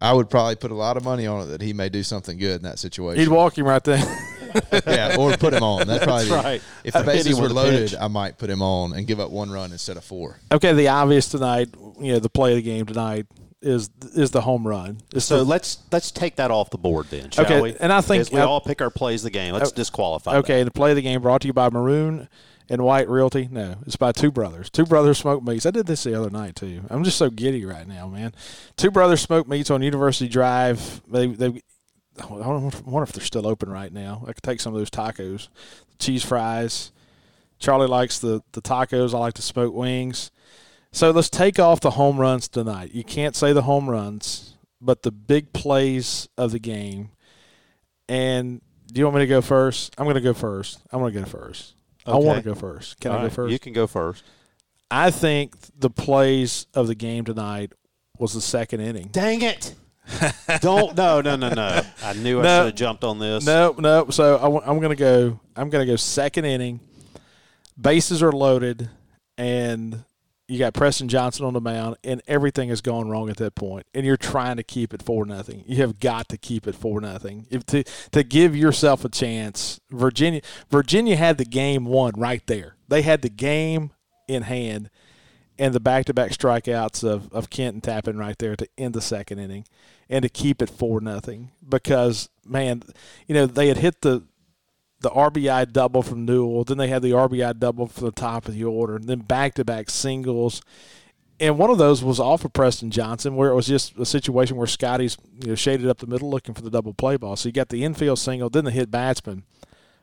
I 0.00 0.12
would 0.12 0.28
probably 0.28 0.56
put 0.56 0.72
a 0.72 0.74
lot 0.74 0.96
of 0.96 1.04
money 1.04 1.28
on 1.28 1.42
it 1.42 1.44
that 1.44 1.62
he 1.62 1.72
may 1.72 1.88
do 1.88 2.02
something 2.02 2.36
good 2.36 2.56
in 2.56 2.62
that 2.62 2.80
situation. 2.80 3.20
He'd 3.20 3.28
walk 3.28 3.56
him 3.56 3.66
right 3.66 3.84
there. 3.84 4.02
yeah, 4.86 5.16
or 5.18 5.36
put 5.36 5.52
him 5.54 5.62
on. 5.62 5.86
That's 5.86 6.04
probably 6.04 6.30
right. 6.30 6.62
If 6.84 6.92
the 6.94 7.00
Hit 7.00 7.06
bases 7.06 7.40
were 7.40 7.48
loaded, 7.48 7.90
pitch. 7.90 7.98
I 8.00 8.08
might 8.08 8.38
put 8.38 8.50
him 8.50 8.62
on 8.62 8.92
and 8.92 9.06
give 9.06 9.20
up 9.20 9.30
one 9.30 9.50
run 9.50 9.72
instead 9.72 9.96
of 9.96 10.04
four. 10.04 10.38
okay, 10.50 10.72
the 10.72 10.88
obvious 10.88 11.28
tonight, 11.28 11.68
you 12.00 12.12
know, 12.12 12.18
the 12.18 12.28
play 12.30 12.52
of 12.52 12.56
the 12.56 12.62
game 12.62 12.86
tonight 12.86 13.26
is 13.60 13.90
is 14.16 14.32
the 14.32 14.40
home 14.40 14.66
run. 14.66 14.98
It's 15.14 15.24
So 15.26 15.38
the- 15.38 15.44
let's 15.44 15.78
let's 15.92 16.10
take 16.10 16.36
that 16.36 16.50
off 16.50 16.70
the 16.70 16.78
board 16.78 17.06
then, 17.10 17.30
shall 17.30 17.44
Okay, 17.44 17.60
we? 17.60 17.76
and 17.78 17.92
I 17.92 18.00
think- 18.00 18.22
As 18.22 18.32
we 18.32 18.40
I- 18.40 18.44
all 18.44 18.60
pick 18.60 18.80
our 18.82 18.90
plays 18.90 19.20
of 19.20 19.24
the 19.24 19.30
game. 19.30 19.54
Let's 19.54 19.70
Oh, 19.70 19.74
disqualify. 19.74 20.36
Okay, 20.38 20.62
the 20.64 20.70
play 20.72 20.90
of 20.90 20.96
the 20.96 21.02
game 21.02 21.22
brought 21.22 21.42
to 21.42 21.46
you 21.46 21.52
by 21.52 21.70
Maroon 21.70 22.28
and 22.68 22.82
White 22.82 23.08
Realty. 23.08 23.48
No, 23.52 23.76
it's 23.86 23.94
by 23.94 24.10
two 24.10 24.32
brothers. 24.32 24.68
Two 24.68 24.84
brothers 24.84 25.18
smoke 25.18 25.44
meats. 25.44 25.64
I 25.64 25.70
did 25.70 25.86
this 25.86 26.02
the 26.02 26.18
other 26.18 26.30
night 26.30 26.56
too. 26.56 26.82
I'm 26.90 27.04
just 27.04 27.18
so 27.18 27.30
giddy 27.30 27.64
right 27.64 27.86
now, 27.86 28.08
man. 28.08 28.34
Two 28.76 28.90
brothers 28.90 29.20
smoke 29.20 29.46
meats 29.46 29.70
on 29.70 29.80
University 29.80 30.28
Drive. 30.28 31.00
They 31.08 31.26
they. 31.28 31.62
I 32.20 32.26
wonder 32.26 33.02
if 33.02 33.12
they're 33.12 33.24
still 33.24 33.46
open 33.46 33.70
right 33.70 33.92
now. 33.92 34.24
I 34.26 34.32
could 34.32 34.42
take 34.42 34.60
some 34.60 34.74
of 34.74 34.78
those 34.78 34.90
tacos, 34.90 35.48
cheese 35.98 36.24
fries. 36.24 36.92
Charlie 37.58 37.88
likes 37.88 38.18
the 38.18 38.42
the 38.52 38.60
tacos. 38.60 39.14
I 39.14 39.18
like 39.18 39.34
the 39.34 39.42
smoked 39.42 39.74
wings. 39.74 40.30
So 40.90 41.10
let's 41.10 41.30
take 41.30 41.58
off 41.58 41.80
the 41.80 41.92
home 41.92 42.18
runs 42.18 42.48
tonight. 42.48 42.92
You 42.92 43.02
can't 43.02 43.34
say 43.34 43.52
the 43.54 43.62
home 43.62 43.88
runs, 43.88 44.58
but 44.80 45.02
the 45.02 45.10
big 45.10 45.52
plays 45.54 46.28
of 46.36 46.52
the 46.52 46.58
game. 46.58 47.10
And 48.08 48.60
do 48.92 48.98
you 48.98 49.06
want 49.06 49.16
me 49.16 49.22
to 49.22 49.26
go 49.26 49.40
first? 49.40 49.94
I'm 49.96 50.04
going 50.04 50.16
to 50.16 50.20
go 50.20 50.34
first. 50.34 50.82
I'm 50.90 51.00
going 51.00 51.14
to 51.14 51.20
go 51.20 51.24
first. 51.24 51.74
I 52.04 52.16
want 52.16 52.44
to 52.44 52.44
go 52.44 52.54
first. 52.54 53.00
Can 53.00 53.10
All 53.10 53.16
I 53.16 53.20
go 53.20 53.24
right, 53.24 53.32
first? 53.32 53.52
You 53.52 53.58
can 53.58 53.72
go 53.72 53.86
first. 53.86 54.22
I 54.90 55.10
think 55.10 55.54
the 55.78 55.88
plays 55.88 56.66
of 56.74 56.88
the 56.88 56.94
game 56.94 57.24
tonight 57.24 57.72
was 58.18 58.34
the 58.34 58.42
second 58.42 58.80
inning. 58.80 59.08
Dang 59.10 59.40
it! 59.40 59.74
Don't 60.60 60.96
no 60.96 61.20
no 61.20 61.36
no 61.36 61.48
no. 61.50 61.82
I 62.02 62.12
knew 62.14 62.40
I 62.40 62.42
No. 62.42 62.58
should 62.60 62.66
have 62.66 62.74
jumped 62.74 63.04
on 63.04 63.18
this. 63.18 63.44
No, 63.44 63.74
no. 63.78 64.08
So 64.10 64.36
I, 64.36 64.70
am 64.70 64.78
going 64.78 64.90
to 64.90 64.96
go. 64.96 65.40
I'm 65.56 65.70
going 65.70 65.86
to 65.86 65.92
go 65.92 65.96
second 65.96 66.44
inning. 66.44 66.80
Bases 67.80 68.22
are 68.22 68.32
loaded, 68.32 68.90
and 69.38 70.04
you 70.46 70.58
got 70.58 70.74
Preston 70.74 71.08
Johnson 71.08 71.46
on 71.46 71.54
the 71.54 71.60
mound, 71.60 71.96
and 72.04 72.20
everything 72.28 72.68
has 72.68 72.82
gone 72.82 73.08
wrong 73.08 73.30
at 73.30 73.38
that 73.38 73.54
point. 73.54 73.86
And 73.94 74.04
you're 74.04 74.18
trying 74.18 74.56
to 74.58 74.62
keep 74.62 74.92
it 74.92 75.02
for 75.02 75.24
nothing. 75.24 75.64
You 75.66 75.76
have 75.76 75.98
got 75.98 76.28
to 76.28 76.36
keep 76.36 76.66
it 76.66 76.74
for 76.74 77.00
nothing. 77.00 77.46
If 77.50 77.64
to 77.66 77.84
to 78.10 78.22
give 78.22 78.54
yourself 78.54 79.04
a 79.04 79.08
chance, 79.08 79.80
Virginia 79.90 80.42
Virginia 80.70 81.16
had 81.16 81.38
the 81.38 81.44
game 81.46 81.86
won 81.86 82.12
right 82.16 82.46
there. 82.46 82.76
They 82.88 83.02
had 83.02 83.22
the 83.22 83.30
game 83.30 83.92
in 84.28 84.42
hand, 84.42 84.90
and 85.62 85.72
the 85.72 85.80
back 85.80 86.06
to 86.06 86.12
back 86.12 86.32
strikeouts 86.32 87.04
of, 87.04 87.32
of 87.32 87.48
Kent 87.48 87.74
and 87.74 87.82
Tappen 87.84 88.18
right 88.18 88.36
there 88.36 88.56
to 88.56 88.68
end 88.76 88.94
the 88.94 89.00
second 89.00 89.38
inning 89.38 89.64
and 90.10 90.24
to 90.24 90.28
keep 90.28 90.60
it 90.60 90.68
four 90.68 91.00
nothing. 91.00 91.52
Because 91.66 92.28
man, 92.44 92.82
you 93.28 93.34
know, 93.36 93.46
they 93.46 93.68
had 93.68 93.76
hit 93.76 94.00
the 94.00 94.24
the 95.02 95.10
RBI 95.10 95.72
double 95.72 96.02
from 96.02 96.24
Newell, 96.24 96.64
then 96.64 96.78
they 96.78 96.88
had 96.88 97.02
the 97.02 97.12
RBI 97.12 97.60
double 97.60 97.86
from 97.86 98.06
the 98.06 98.12
top 98.12 98.48
of 98.48 98.54
the 98.54 98.64
order, 98.64 98.96
and 98.96 99.04
then 99.04 99.20
back 99.20 99.54
to 99.54 99.64
back 99.64 99.88
singles. 99.88 100.62
And 101.38 101.58
one 101.58 101.70
of 101.70 101.78
those 101.78 102.02
was 102.02 102.18
off 102.18 102.44
of 102.44 102.52
Preston 102.52 102.90
Johnson, 102.90 103.36
where 103.36 103.50
it 103.50 103.54
was 103.54 103.66
just 103.66 103.96
a 103.98 104.06
situation 104.06 104.56
where 104.56 104.66
Scotty's 104.66 105.16
you 105.40 105.50
know, 105.50 105.54
shaded 105.54 105.88
up 105.88 105.98
the 105.98 106.06
middle 106.08 106.30
looking 106.30 106.54
for 106.54 106.62
the 106.62 106.70
double 106.70 106.94
play 106.94 107.16
ball. 107.16 107.36
So 107.36 107.48
you 107.48 107.52
got 107.52 107.68
the 107.68 107.84
infield 107.84 108.18
single, 108.18 108.50
then 108.50 108.64
the 108.64 108.70
hit 108.72 108.90
batsman, 108.90 109.44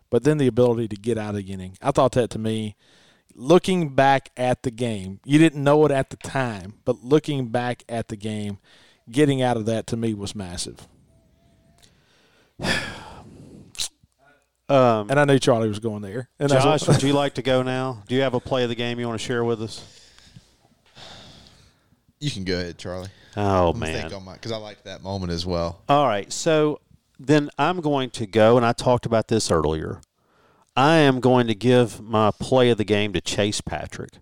but 0.09 0.23
then 0.23 0.37
the 0.37 0.47
ability 0.47 0.87
to 0.89 0.95
get 0.95 1.17
out 1.17 1.35
of 1.35 1.45
the 1.45 1.51
inning. 1.51 1.77
I 1.81 1.91
thought 1.91 2.13
that 2.13 2.29
to 2.31 2.39
me, 2.39 2.75
looking 3.39 3.95
back 3.95 4.29
at 4.35 4.63
the 4.63 4.71
game, 4.71 5.19
you 5.23 5.39
didn't 5.39 5.63
know 5.63 5.85
it 5.85 5.91
at 5.91 6.09
the 6.09 6.17
time, 6.17 6.73
but 6.83 7.03
looking 7.03 7.47
back 7.47 7.83
at 7.87 8.09
the 8.09 8.17
game, 8.17 8.57
getting 9.09 9.41
out 9.41 9.55
of 9.55 9.65
that 9.65 9.87
to 9.87 9.97
me 9.97 10.13
was 10.13 10.35
massive. 10.35 10.87
Um, 14.67 15.09
And 15.09 15.19
I 15.19 15.25
knew 15.25 15.39
Charlie 15.39 15.67
was 15.67 15.79
going 15.79 16.03
there. 16.03 16.29
And 16.37 16.47
that's 16.47 16.63
Josh, 16.63 16.81
what- 16.87 16.97
would 16.97 17.03
you 17.03 17.13
like 17.13 17.33
to 17.35 17.41
go 17.41 17.63
now? 17.77 18.03
Do 18.07 18.13
you 18.13 18.21
have 18.21 18.35
a 18.35 18.39
play 18.39 18.61
of 18.61 18.69
the 18.69 18.75
game 18.75 18.99
you 18.99 19.07
want 19.07 19.19
to 19.19 19.25
share 19.25 19.43
with 19.43 19.63
us? 19.63 19.83
You 22.19 22.29
can 22.29 22.43
go 22.43 22.53
ahead, 22.53 22.77
Charlie. 22.77 23.09
Oh 23.35 23.71
I'm 23.71 23.79
man. 23.79 24.01
think 24.01 24.13
on 24.13 24.23
my 24.25 24.33
because 24.33 24.51
I 24.51 24.57
liked 24.57 24.83
that 24.83 25.01
moment 25.01 25.31
as 25.31 25.43
well. 25.43 25.81
All 25.89 26.05
right. 26.05 26.31
So 26.31 26.81
then 27.17 27.49
I'm 27.57 27.79
going 27.81 28.11
to 28.11 28.27
go, 28.27 28.57
and 28.57 28.65
I 28.65 28.73
talked 28.73 29.07
about 29.07 29.27
this 29.27 29.49
earlier. 29.49 30.01
I 30.79 30.99
am 30.99 31.19
going 31.19 31.47
to 31.47 31.55
give 31.55 31.99
my 31.99 32.31
play 32.31 32.69
of 32.69 32.77
the 32.77 32.85
game 32.85 33.11
to 33.11 33.19
Chase 33.19 33.59
Patrick 33.59 34.13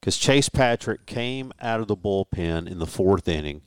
because 0.00 0.16
Chase 0.16 0.48
Patrick 0.48 1.04
came 1.04 1.52
out 1.60 1.80
of 1.80 1.88
the 1.88 1.96
bullpen 1.96 2.66
in 2.66 2.78
the 2.78 2.86
fourth 2.86 3.28
inning, 3.28 3.60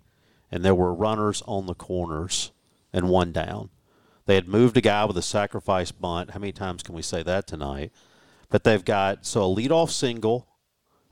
and 0.52 0.66
there 0.66 0.74
were 0.74 0.96
runners 0.96 1.44
on 1.46 1.68
the 1.68 1.76
corners 1.76 2.52
and 2.92 3.10
one 3.10 3.32
down. 3.32 3.70
They 4.26 4.34
had 4.34 4.48
moved 4.48 4.76
a 4.78 4.82
guy 4.82 5.06
with 5.06 5.16
a 5.16 5.22
sacrifice 5.22 5.92
bunt. 5.92 6.32
How 6.32 6.40
many 6.40 6.52
times 6.52 6.82
can 6.82 6.96
we 6.96 7.04
say 7.04 7.22
that 7.22 7.46
tonight? 7.46 7.92
But 8.50 8.64
they've 8.64 8.84
got 8.84 9.24
so 9.24 9.44
a 9.44 9.56
leadoff 9.56 9.92
single 9.92 10.48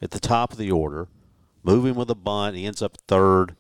at 0.02 0.10
the 0.10 0.20
top 0.20 0.54
of 0.54 0.58
the 0.58 0.72
order, 0.72 1.08
moving 1.62 1.94
with 1.94 2.10
a 2.10 2.16
bunt. 2.16 2.56
He 2.56 2.66
ends 2.66 2.82
up 2.82 2.98
third. 3.08 3.56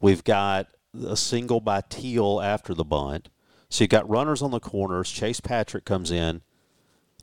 We've 0.00 0.22
got 0.22 0.68
a 0.94 1.16
single 1.16 1.60
by 1.60 1.80
Teel 1.88 2.40
after 2.40 2.72
the 2.72 2.84
bunt. 2.84 3.30
So 3.76 3.84
you've 3.84 3.90
got 3.90 4.08
runners 4.08 4.40
on 4.40 4.52
the 4.52 4.58
corners. 4.58 5.10
Chase 5.10 5.38
Patrick 5.38 5.84
comes 5.84 6.10
in, 6.10 6.40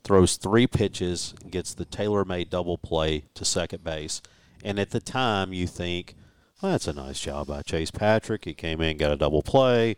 throws 0.04 0.36
three 0.36 0.68
pitches, 0.68 1.34
gets 1.50 1.74
the 1.74 1.84
tailor 1.84 2.24
made 2.24 2.48
double 2.48 2.78
play 2.78 3.24
to 3.34 3.44
second 3.44 3.82
base. 3.82 4.22
And 4.62 4.78
at 4.78 4.90
the 4.90 5.00
time, 5.00 5.52
you 5.52 5.66
think, 5.66 6.14
well, 6.62 6.70
that's 6.70 6.86
a 6.86 6.92
nice 6.92 7.18
job 7.18 7.48
by 7.48 7.62
Chase 7.62 7.90
Patrick. 7.90 8.44
He 8.44 8.54
came 8.54 8.80
in, 8.80 8.98
got 8.98 9.10
a 9.10 9.16
double 9.16 9.42
play. 9.42 9.96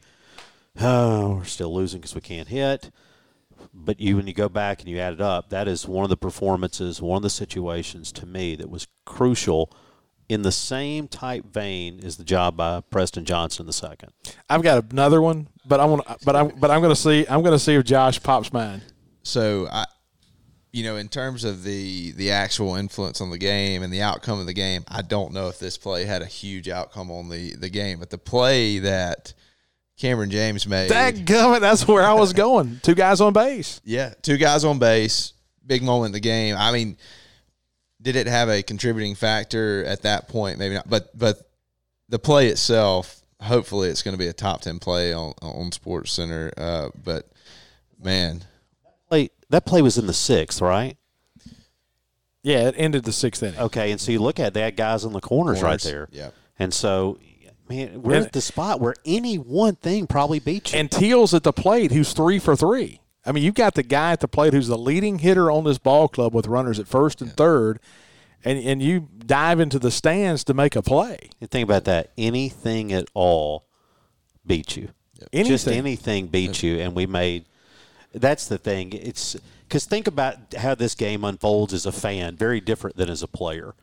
Oh, 0.80 1.34
we're 1.34 1.44
still 1.44 1.74
losing 1.74 2.00
because 2.00 2.14
we 2.14 2.22
can't 2.22 2.48
hit. 2.48 2.90
But 3.74 4.00
you, 4.00 4.16
when 4.16 4.26
you 4.26 4.32
go 4.32 4.48
back 4.48 4.80
and 4.80 4.88
you 4.88 4.98
add 4.98 5.12
it 5.12 5.20
up, 5.20 5.50
that 5.50 5.68
is 5.68 5.86
one 5.86 6.04
of 6.04 6.10
the 6.10 6.16
performances, 6.16 7.02
one 7.02 7.18
of 7.18 7.22
the 7.22 7.28
situations 7.28 8.10
to 8.12 8.24
me 8.24 8.56
that 8.56 8.70
was 8.70 8.88
crucial 9.04 9.70
in 10.28 10.42
the 10.42 10.52
same 10.52 11.08
type 11.08 11.44
vein 11.46 12.00
as 12.04 12.16
the 12.16 12.24
job 12.24 12.56
by 12.56 12.80
Preston 12.90 13.24
Johnson 13.24 13.66
the 13.66 13.72
second. 13.72 14.12
I've 14.50 14.62
got 14.62 14.92
another 14.92 15.22
one, 15.22 15.48
but 15.66 15.80
I 15.80 15.84
want, 15.84 16.04
but 16.24 16.34
I'm, 16.36 16.48
but 16.58 16.70
I'm 16.70 16.80
going 16.80 16.94
to 16.94 17.00
see, 17.00 17.26
I'm 17.28 17.42
going 17.42 17.52
to 17.52 17.58
see 17.58 17.74
if 17.74 17.84
Josh 17.84 18.22
pops 18.22 18.52
mine. 18.52 18.82
So 19.22 19.68
I, 19.70 19.84
you 20.72 20.82
know, 20.84 20.96
in 20.96 21.08
terms 21.08 21.44
of 21.44 21.62
the 21.62 22.12
the 22.12 22.32
actual 22.32 22.74
influence 22.74 23.20
on 23.20 23.30
the 23.30 23.38
game 23.38 23.82
and 23.82 23.92
the 23.92 24.02
outcome 24.02 24.40
of 24.40 24.46
the 24.46 24.52
game, 24.52 24.84
I 24.88 25.02
don't 25.02 25.32
know 25.32 25.48
if 25.48 25.58
this 25.58 25.78
play 25.78 26.04
had 26.04 26.22
a 26.22 26.26
huge 26.26 26.68
outcome 26.68 27.10
on 27.10 27.28
the 27.28 27.54
the 27.56 27.70
game, 27.70 27.98
but 27.98 28.10
the 28.10 28.18
play 28.18 28.80
that 28.80 29.32
Kamren 29.98 30.28
James 30.28 30.66
made, 30.66 30.90
Dadgummit, 30.90 31.60
that's 31.60 31.88
where 31.88 32.02
I 32.02 32.12
was 32.12 32.32
going. 32.34 32.80
Two 32.82 32.94
guys 32.94 33.20
on 33.20 33.32
base. 33.32 33.80
yeah, 33.84 34.12
two 34.22 34.36
guys 34.36 34.64
on 34.64 34.78
base, 34.78 35.32
big 35.66 35.82
moment 35.82 36.08
in 36.08 36.12
the 36.12 36.20
game. 36.20 36.56
I 36.58 36.72
mean, 36.72 36.98
did 38.06 38.14
it 38.14 38.28
have 38.28 38.48
a 38.48 38.62
contributing 38.62 39.16
factor 39.16 39.84
at 39.84 40.02
that 40.02 40.28
point? 40.28 40.60
Maybe 40.60 40.76
not, 40.76 40.88
but 40.88 41.10
but 41.18 41.50
the 42.08 42.20
play 42.20 42.46
itself, 42.46 43.20
hopefully, 43.42 43.88
it's 43.88 44.02
going 44.02 44.14
to 44.14 44.18
be 44.18 44.28
a 44.28 44.32
top 44.32 44.60
ten 44.60 44.78
play 44.78 45.12
on 45.12 45.34
on 45.42 45.72
Sports 45.72 46.12
Center. 46.12 46.52
Uh, 46.56 46.90
but 47.04 47.28
man, 48.00 48.44
Play, 49.08 49.30
that 49.50 49.66
play 49.66 49.82
was 49.82 49.98
in 49.98 50.06
the 50.06 50.12
sixth, 50.12 50.60
right? 50.60 50.96
Yeah, 52.44 52.68
it 52.68 52.74
ended 52.78 53.02
the 53.04 53.12
sixth 53.12 53.42
inning. 53.42 53.58
Okay, 53.58 53.90
and 53.90 54.00
so 54.00 54.12
you 54.12 54.20
look 54.20 54.38
at 54.38 54.54
they 54.54 54.60
had 54.60 54.76
guys 54.76 55.04
in 55.04 55.12
the 55.12 55.20
corners, 55.20 55.62
right 55.62 55.80
there. 55.80 56.08
yeah. 56.12 56.30
And 56.60 56.72
so, 56.72 57.18
man, 57.68 58.02
we're 58.02 58.14
And- 58.14 58.26
at 58.26 58.32
the 58.32 58.40
spot 58.40 58.80
where 58.80 58.94
any 59.04 59.36
one 59.36 59.74
thing 59.74 60.06
probably 60.06 60.38
beats 60.38 60.72
you. 60.72 60.78
And 60.78 60.88
Teel's 60.90 61.34
at 61.34 61.42
the 61.42 61.52
plate, 61.52 61.90
who's 61.90 62.12
three 62.12 62.38
for 62.38 62.54
three. 62.54 63.00
I 63.26 63.32
mean, 63.32 63.42
you've 63.42 63.54
got 63.54 63.74
the 63.74 63.82
guy 63.82 64.12
at 64.12 64.20
the 64.20 64.28
plate 64.28 64.52
who's 64.52 64.68
the 64.68 64.78
leading 64.78 65.18
hitter 65.18 65.50
on 65.50 65.64
this 65.64 65.78
ball 65.78 66.08
club 66.08 66.32
with 66.32 66.46
runners 66.46 66.78
at 66.78 66.86
first 66.86 67.20
and 67.20 67.32
third, 67.32 67.80
and 68.44 68.58
and 68.58 68.80
you 68.80 69.08
dive 69.18 69.58
into 69.58 69.78
the 69.78 69.90
stands 69.90 70.44
to 70.44 70.54
make 70.54 70.76
a 70.76 70.82
play. 70.82 71.30
And 71.40 71.50
think 71.50 71.64
about 71.64 71.84
that. 71.84 72.12
Anything 72.16 72.92
at 72.92 73.08
all 73.14 73.66
beats 74.46 74.76
you. 74.76 74.90
Just 75.18 75.66
Anything. 75.66 75.78
anything 75.78 76.26
beats 76.28 76.62
you. 76.62 76.78
And 76.78 76.94
we 76.94 77.06
made. 77.06 77.46
That's 78.12 78.46
the 78.46 78.58
thing. 78.58 78.92
It's 78.92 79.36
because 79.66 79.84
think 79.84 80.06
about 80.06 80.54
how 80.54 80.74
this 80.74 80.94
game 80.94 81.24
unfolds 81.24 81.74
as 81.74 81.86
a 81.86 81.92
fan. 81.92 82.36
Very 82.36 82.60
different 82.60 82.96
than 82.96 83.10
as 83.10 83.22
a 83.22 83.28
player. 83.28 83.74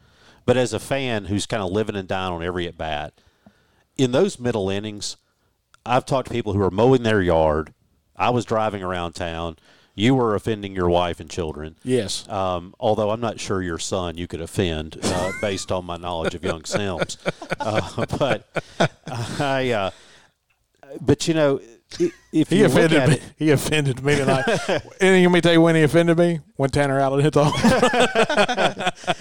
But 0.46 0.58
as 0.58 0.74
a 0.74 0.80
fan 0.80 1.26
who's 1.26 1.46
kind 1.46 1.64
of 1.64 1.72
living 1.72 1.96
and 1.96 2.08
dying 2.08 2.34
on 2.34 2.44
every 2.44 2.68
at 2.68 2.78
bat, 2.78 3.14
in 3.98 4.12
those 4.12 4.40
middle 4.40 4.70
innings, 4.70 5.18
I've 5.86 6.06
talked 6.06 6.28
to 6.28 6.34
people 6.34 6.54
who 6.54 6.62
are 6.62 6.72
mowing 6.72 7.04
their 7.04 7.22
yard. 7.22 7.74
I 8.16 8.30
was 8.30 8.46
driving 8.46 8.84
around 8.84 9.14
town. 9.14 9.58
You 9.96 10.16
were 10.16 10.34
offending 10.34 10.76
your 10.76 10.90
wife 10.90 11.20
and 11.20 11.30
children. 11.30 11.76
Yes. 11.84 12.28
Um, 12.28 12.74
although 12.80 13.12
I'm 13.12 13.22
not 13.22 13.40
sure 13.40 13.62
your 13.62 13.78
son 13.78 14.18
you 14.18 14.26
could 14.28 14.42
offend 14.42 14.98
uh, 15.04 15.32
based 15.42 15.72
on 15.72 15.86
my 15.86 15.98
knowledge 15.98 16.34
of 16.34 16.44
young 16.44 16.66
Sims, 16.66 17.18
uh, 17.60 18.06
but 18.18 18.48
I, 19.40 19.70
uh, 19.70 19.92
but 21.00 21.28
you 21.28 21.36
know, 21.36 21.60
if 22.32 22.50
He 22.50 22.58
you 22.58 22.64
look 22.64 22.72
offended 22.72 23.00
at 23.00 23.10
me. 23.10 23.16
it, 23.16 23.22
He 23.38 23.52
offended 23.52 24.04
me 24.04 24.16
tonight. 24.16 24.46
and 25.00 25.24
let 25.24 25.32
me 25.32 25.42
tell 25.42 25.54
you 25.54 25.62
when 25.62 25.76
he 25.76 25.84
offended 25.84 26.18
me. 26.18 26.40
When 26.56 26.72
Tanner 26.72 27.00
Allen 27.00 27.22
hit 27.22 27.34
the 27.34 27.46
home. 27.46 28.74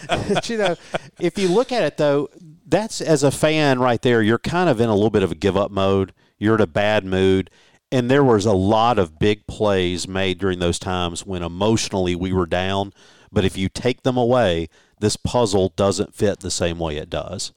but, 0.08 0.48
you 0.48 0.56
know, 0.58 0.76
if 1.20 1.38
you 1.38 1.48
look 1.48 1.70
at 1.72 1.82
it 1.82 1.96
though, 1.98 2.28
that's 2.66 3.00
as 3.02 3.22
a 3.22 3.30
fan 3.30 3.78
right 3.78 4.00
there, 4.00 4.22
you're 4.22 4.38
kind 4.38 4.70
of 4.70 4.80
in 4.80 4.88
a 4.88 4.94
little 4.94 5.10
bit 5.10 5.22
of 5.22 5.30
a 5.32 5.34
give 5.34 5.56
up 5.56 5.70
mode. 5.70 6.14
You're 6.38 6.54
in 6.54 6.60
a 6.62 6.66
bad 6.66 7.04
mood. 7.04 7.50
And 7.92 8.10
there 8.10 8.24
was 8.24 8.46
a 8.46 8.52
lot 8.52 8.98
of 8.98 9.18
big 9.18 9.46
plays 9.46 10.08
made 10.08 10.38
during 10.38 10.58
those 10.58 10.78
times 10.78 11.26
when 11.26 11.42
emotionally 11.42 12.16
we 12.16 12.32
were 12.32 12.46
down. 12.46 12.92
But 13.30 13.44
if 13.44 13.56
you 13.56 13.68
take 13.68 14.02
them 14.02 14.16
away, 14.16 14.68
this 14.98 15.16
puzzle 15.16 15.74
doesn't 15.76 16.14
fit 16.14 16.40
the 16.40 16.50
same 16.50 16.78
way 16.78 16.96
it 16.96 17.10
does. 17.10 17.52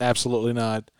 Absolutely 0.00 0.52
not. 0.52 0.90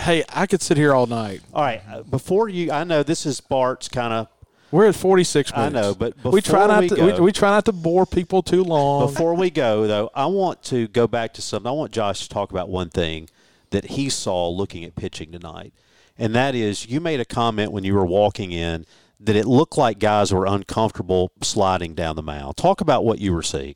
Hey, 0.00 0.24
I 0.28 0.46
could 0.46 0.60
sit 0.60 0.76
here 0.76 0.92
all 0.94 1.06
night. 1.06 1.40
All 1.52 1.62
right, 1.62 1.82
uh, 1.88 2.02
before 2.02 2.48
you, 2.48 2.72
I 2.72 2.84
know 2.84 3.02
this 3.02 3.26
is 3.26 3.40
Bart's 3.40 3.88
kind 3.88 4.12
of 4.12 4.28
We're 4.70 4.86
at 4.88 4.94
46 4.94 5.52
I 5.54 5.68
know, 5.68 5.94
but 5.94 6.14
we 6.24 6.40
try 6.40 6.66
not 6.66 6.80
we 6.80 6.88
to. 6.88 6.96
go- 6.96 7.06
we, 7.14 7.20
we 7.20 7.32
try 7.32 7.50
not 7.50 7.64
to 7.66 7.72
bore 7.72 8.06
people 8.06 8.42
too 8.42 8.64
long. 8.64 9.06
Before 9.06 9.34
we 9.34 9.50
go, 9.50 9.86
though, 9.86 10.10
I 10.14 10.26
want 10.26 10.62
to 10.64 10.88
go 10.88 11.06
back 11.06 11.34
to 11.34 11.42
something. 11.42 11.68
I 11.68 11.72
want 11.72 11.92
Josh 11.92 12.22
to 12.22 12.28
talk 12.28 12.50
about 12.50 12.68
one 12.68 12.88
thing 12.88 13.28
that 13.70 13.86
he 13.86 14.08
saw 14.08 14.48
looking 14.48 14.84
at 14.84 14.96
pitching 14.96 15.32
tonight, 15.32 15.72
and 16.20 16.34
that 16.34 16.54
is 16.54 16.86
you 16.86 17.00
made 17.00 17.18
a 17.18 17.24
comment 17.24 17.72
when 17.72 17.82
you 17.82 17.94
were 17.94 18.06
walking 18.06 18.52
in 18.52 18.86
that 19.18 19.36
it 19.36 19.46
looked 19.46 19.76
like 19.76 19.98
guys 19.98 20.32
were 20.32 20.46
uncomfortable 20.46 21.32
sliding 21.42 21.94
down 21.94 22.16
the 22.16 22.22
mound. 22.22 22.56
Talk 22.56 22.80
about 22.80 23.04
what 23.04 23.18
you 23.18 23.32
were 23.32 23.42
seeing. 23.42 23.74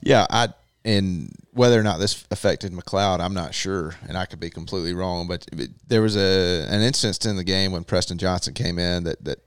Yeah, 0.00 0.26
I 0.28 0.48
and 0.84 1.32
whether 1.52 1.78
or 1.78 1.82
not 1.82 2.00
this 2.00 2.26
affected 2.30 2.72
MacLeod, 2.72 3.20
I'm 3.20 3.34
not 3.34 3.54
sure, 3.54 3.94
and 4.08 4.18
I 4.18 4.26
could 4.26 4.40
be 4.40 4.50
completely 4.50 4.94
wrong. 4.94 5.28
But, 5.28 5.46
there 5.86 6.02
was 6.02 6.16
a 6.16 6.66
an 6.68 6.82
instance 6.82 7.24
in 7.24 7.36
the 7.36 7.44
game 7.44 7.72
when 7.72 7.84
Preston 7.84 8.18
Johnson 8.18 8.54
came 8.54 8.78
in 8.78 9.04
that 9.04 9.24
that 9.24 9.38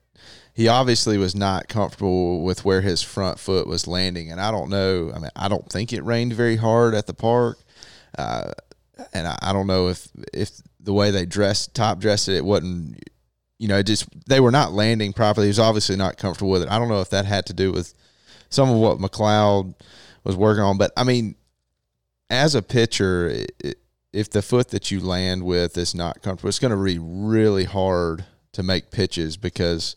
he 0.54 0.70
obviously 0.70 1.18
was 1.18 1.36
not 1.36 1.68
comfortable 1.68 2.44
with 2.44 2.64
where 2.64 2.82
his 2.82 3.02
front 3.02 3.40
foot 3.40 3.68
was 3.68 3.88
landing, 3.88 4.32
and 4.32 4.40
I 4.40 4.52
don't 4.52 4.70
know. 4.70 5.12
I 5.14 5.20
mean, 5.20 5.32
I 5.36 5.48
don't 5.48 5.70
think 5.70 5.92
it 5.92 6.04
rained 6.04 6.34
very 6.34 6.56
hard 6.56 6.94
at 6.94 7.08
the 7.08 7.14
park, 7.14 7.58
uh, 8.18 8.52
and 9.14 9.28
I, 9.28 9.38
I 9.42 9.52
don't 9.54 9.68
know 9.68 9.90
if 9.90 10.08
if 10.34 10.62
the 10.86 10.94
way 10.94 11.12
they 11.12 11.26
dressed 11.26 11.74
top 11.76 12.00
dressed 12.00 12.30
it, 12.30 12.38
it 12.38 12.46
wasn't. 12.46 13.04
You 13.58 13.70
know, 13.70 13.82
just 13.82 14.08
they 14.28 14.42
were 14.42 14.52
not 14.52 14.74
landing 14.74 15.14
properly. 15.14 15.48
He 15.48 15.50
was 15.50 15.60
obviously 15.60 15.96
not 15.96 16.18
comfortable 16.18 16.52
with 16.52 16.64
it. 16.64 16.70
I 16.70 16.78
don't 16.78 16.90
know 16.90 17.02
if 17.02 17.10
that 17.12 17.26
had 17.26 17.46
to 17.48 17.54
do 17.54 17.72
with 17.72 17.94
some 18.50 18.70
of 18.70 18.76
what 18.78 19.00
MacLeod 19.00 19.74
was 20.24 20.36
working 20.36 20.64
on. 20.64 20.78
But 20.78 20.92
I 20.98 21.04
mean, 21.04 21.36
as 22.30 22.56
a 22.56 22.62
pitcher, 22.62 23.46
i 23.64 23.68
i 23.68 23.74
if 24.12 24.30
the 24.30 24.42
foot 24.42 24.70
that 24.70 24.92
you 24.92 25.02
land 25.02 25.44
with 25.44 25.78
is 25.78 25.94
not 25.94 26.22
comfortable, 26.22 26.48
it's 26.48 26.60
going 26.60 26.72
to 26.72 26.82
be 26.82 26.98
really 26.98 27.66
hard 27.66 28.24
to 28.54 28.64
make 28.64 28.90
pitches 28.90 29.36
because 29.36 29.94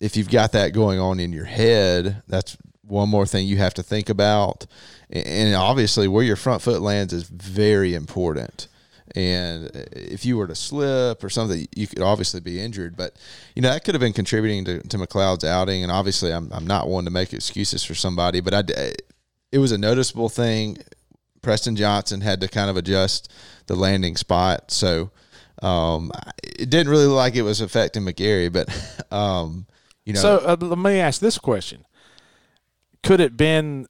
if 0.00 0.16
you've 0.16 0.30
got 0.30 0.52
that 0.52 0.72
going 0.72 1.00
on 1.00 1.18
in 1.18 1.32
your 1.32 1.46
head, 1.46 2.22
that's 2.28 2.56
one 2.82 3.08
more 3.08 3.26
thing 3.26 3.48
you 3.48 3.56
have 3.56 3.74
to 3.74 3.82
think 3.82 4.08
about. 4.08 4.66
And 5.10 5.52
obviously, 5.56 6.06
where 6.06 6.22
your 6.22 6.36
front 6.36 6.62
foot 6.62 6.80
lands 6.80 7.12
is 7.12 7.24
very 7.24 7.94
important. 7.94 8.68
And 9.14 9.70
if 9.92 10.24
you 10.24 10.36
were 10.36 10.46
to 10.46 10.54
slip 10.54 11.22
or 11.22 11.28
something, 11.28 11.66
you 11.74 11.86
could 11.86 12.00
obviously 12.00 12.40
be 12.40 12.60
injured. 12.60 12.96
But 12.96 13.16
you 13.54 13.62
know 13.62 13.70
that 13.70 13.84
could 13.84 13.94
have 13.94 14.00
been 14.00 14.12
contributing 14.12 14.64
to, 14.64 14.80
to 14.88 14.98
MacLeod's 14.98 15.44
outing. 15.44 15.82
And 15.82 15.92
obviously, 15.92 16.32
I'm 16.32 16.50
I'm 16.52 16.66
not 16.66 16.88
one 16.88 17.04
to 17.04 17.10
make 17.10 17.32
excuses 17.32 17.84
for 17.84 17.94
somebody, 17.94 18.40
but 18.40 18.54
I 18.54 18.92
it 19.52 19.58
was 19.58 19.72
a 19.72 19.78
noticeable 19.78 20.28
thing. 20.28 20.78
Preston 21.42 21.76
Johnson 21.76 22.20
had 22.20 22.40
to 22.40 22.48
kind 22.48 22.70
of 22.70 22.76
adjust 22.76 23.30
the 23.66 23.74
landing 23.74 24.16
spot, 24.16 24.70
so 24.70 25.10
um, 25.60 26.10
it 26.42 26.70
didn't 26.70 26.88
really 26.88 27.06
look 27.06 27.16
like 27.16 27.36
it 27.36 27.42
was 27.42 27.60
affecting 27.60 28.04
McGarry. 28.04 28.52
But 28.52 28.68
um, 29.12 29.66
you 30.04 30.14
know, 30.14 30.20
So 30.20 30.36
uh, 30.38 30.56
let 30.60 30.78
me 30.78 30.98
ask 30.98 31.20
this 31.20 31.38
question: 31.38 31.84
Could 33.02 33.20
it 33.20 33.36
been 33.36 33.86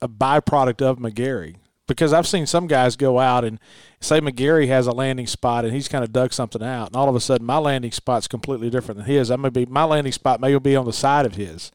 a 0.00 0.08
byproduct 0.08 0.82
of 0.82 0.98
McGarry? 0.98 1.56
Because 1.94 2.12
I've 2.12 2.26
seen 2.26 2.46
some 2.46 2.66
guys 2.66 2.94
go 2.94 3.18
out 3.18 3.44
and 3.44 3.58
say 4.00 4.20
McGarry 4.20 4.68
has 4.68 4.86
a 4.86 4.92
landing 4.92 5.26
spot 5.26 5.64
and 5.64 5.74
he's 5.74 5.88
kind 5.88 6.04
of 6.04 6.12
dug 6.12 6.32
something 6.32 6.62
out, 6.62 6.88
and 6.88 6.96
all 6.96 7.08
of 7.08 7.16
a 7.16 7.20
sudden 7.20 7.46
my 7.46 7.58
landing 7.58 7.90
spot's 7.90 8.28
completely 8.28 8.70
different 8.70 8.98
than 8.98 9.06
his. 9.06 9.30
I 9.30 9.36
may 9.36 9.48
be 9.48 9.66
my 9.66 9.84
landing 9.84 10.12
spot 10.12 10.40
may 10.40 10.56
be 10.58 10.76
on 10.76 10.84
the 10.84 10.92
side 10.92 11.26
of 11.26 11.34
his, 11.34 11.72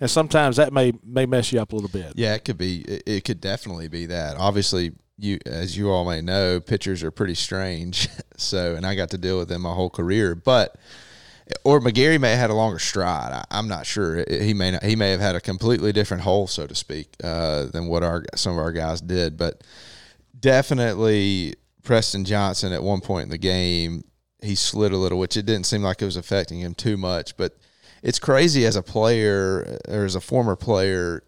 and 0.00 0.10
sometimes 0.10 0.56
that 0.56 0.72
may 0.72 0.92
may 1.04 1.26
mess 1.26 1.52
you 1.52 1.60
up 1.60 1.72
a 1.72 1.74
little 1.74 1.90
bit. 1.90 2.12
Yeah, 2.14 2.34
it 2.34 2.44
could 2.44 2.58
be. 2.58 2.82
It, 2.82 3.02
it 3.06 3.24
could 3.24 3.40
definitely 3.40 3.88
be 3.88 4.06
that. 4.06 4.36
Obviously, 4.36 4.92
you 5.18 5.38
as 5.44 5.76
you 5.76 5.90
all 5.90 6.04
may 6.04 6.20
know, 6.20 6.60
pitchers 6.60 7.02
are 7.02 7.10
pretty 7.10 7.34
strange. 7.34 8.08
So, 8.38 8.74
and 8.74 8.84
I 8.84 8.94
got 8.94 9.08
to 9.12 9.18
deal 9.18 9.38
with 9.38 9.48
them 9.48 9.62
my 9.62 9.72
whole 9.72 9.88
career. 9.88 10.34
But 10.34 10.76
or 11.64 11.80
McGarry 11.80 12.20
may 12.20 12.30
have 12.30 12.38
had 12.38 12.50
a 12.50 12.54
longer 12.54 12.78
stride. 12.78 13.32
I, 13.32 13.44
I'm 13.50 13.68
not 13.68 13.86
sure. 13.86 14.24
He 14.28 14.54
may 14.54 14.72
not. 14.72 14.82
He 14.82 14.96
may 14.96 15.10
have 15.10 15.20
had 15.20 15.36
a 15.36 15.40
completely 15.40 15.92
different 15.92 16.22
hole, 16.22 16.46
so 16.46 16.66
to 16.66 16.74
speak, 16.74 17.14
uh, 17.22 17.64
than 17.66 17.86
what 17.86 18.02
our 18.02 18.24
some 18.34 18.52
of 18.52 18.58
our 18.58 18.72
guys 18.72 19.00
did. 19.00 19.36
But 19.36 19.62
definitely, 20.38 21.54
Preston 21.82 22.24
Johnson 22.24 22.72
at 22.72 22.82
one 22.82 23.00
point 23.00 23.24
in 23.24 23.30
the 23.30 23.38
game 23.38 24.04
he 24.42 24.54
slid 24.54 24.92
a 24.92 24.96
little, 24.96 25.18
which 25.18 25.36
it 25.36 25.46
didn't 25.46 25.66
seem 25.66 25.82
like 25.82 26.02
it 26.02 26.04
was 26.04 26.16
affecting 26.16 26.60
him 26.60 26.74
too 26.74 26.96
much. 26.96 27.36
But 27.36 27.56
it's 28.02 28.18
crazy 28.18 28.66
as 28.66 28.76
a 28.76 28.82
player 28.82 29.78
or 29.88 30.04
as 30.04 30.14
a 30.14 30.20
former 30.20 30.56
player 30.56 31.22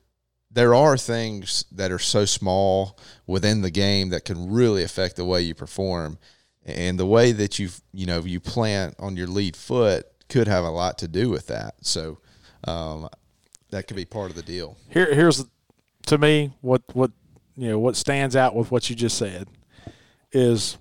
there 0.50 0.74
are 0.74 0.96
things 0.96 1.64
that 1.70 1.92
are 1.92 1.98
so 1.98 2.24
small 2.24 2.98
within 3.26 3.60
the 3.60 3.70
game 3.70 4.08
that 4.10 4.24
can 4.24 4.50
really 4.50 4.82
affect 4.82 5.16
the 5.16 5.24
way 5.24 5.42
you 5.42 5.54
perform 5.54 6.18
and 6.68 6.98
the 6.98 7.06
way 7.06 7.32
that 7.32 7.58
you 7.58 7.68
you 7.92 8.06
know 8.06 8.20
you 8.20 8.40
plant 8.40 8.94
on 8.98 9.16
your 9.16 9.26
lead 9.26 9.56
foot 9.56 10.06
could 10.28 10.46
have 10.46 10.64
a 10.64 10.70
lot 10.70 10.98
to 10.98 11.08
do 11.08 11.28
with 11.30 11.46
that 11.46 11.74
so 11.80 12.18
um, 12.64 13.08
that 13.70 13.86
could 13.86 13.96
be 13.96 14.04
part 14.04 14.30
of 14.30 14.36
the 14.36 14.42
deal 14.42 14.76
Here, 14.90 15.12
here's 15.14 15.44
to 16.06 16.18
me 16.18 16.52
what 16.60 16.82
what 16.92 17.10
you 17.56 17.68
know 17.68 17.78
what 17.78 17.96
stands 17.96 18.36
out 18.36 18.54
with 18.54 18.70
what 18.70 18.88
you 18.88 18.96
just 18.96 19.16
said 19.18 19.48
is 20.32 20.78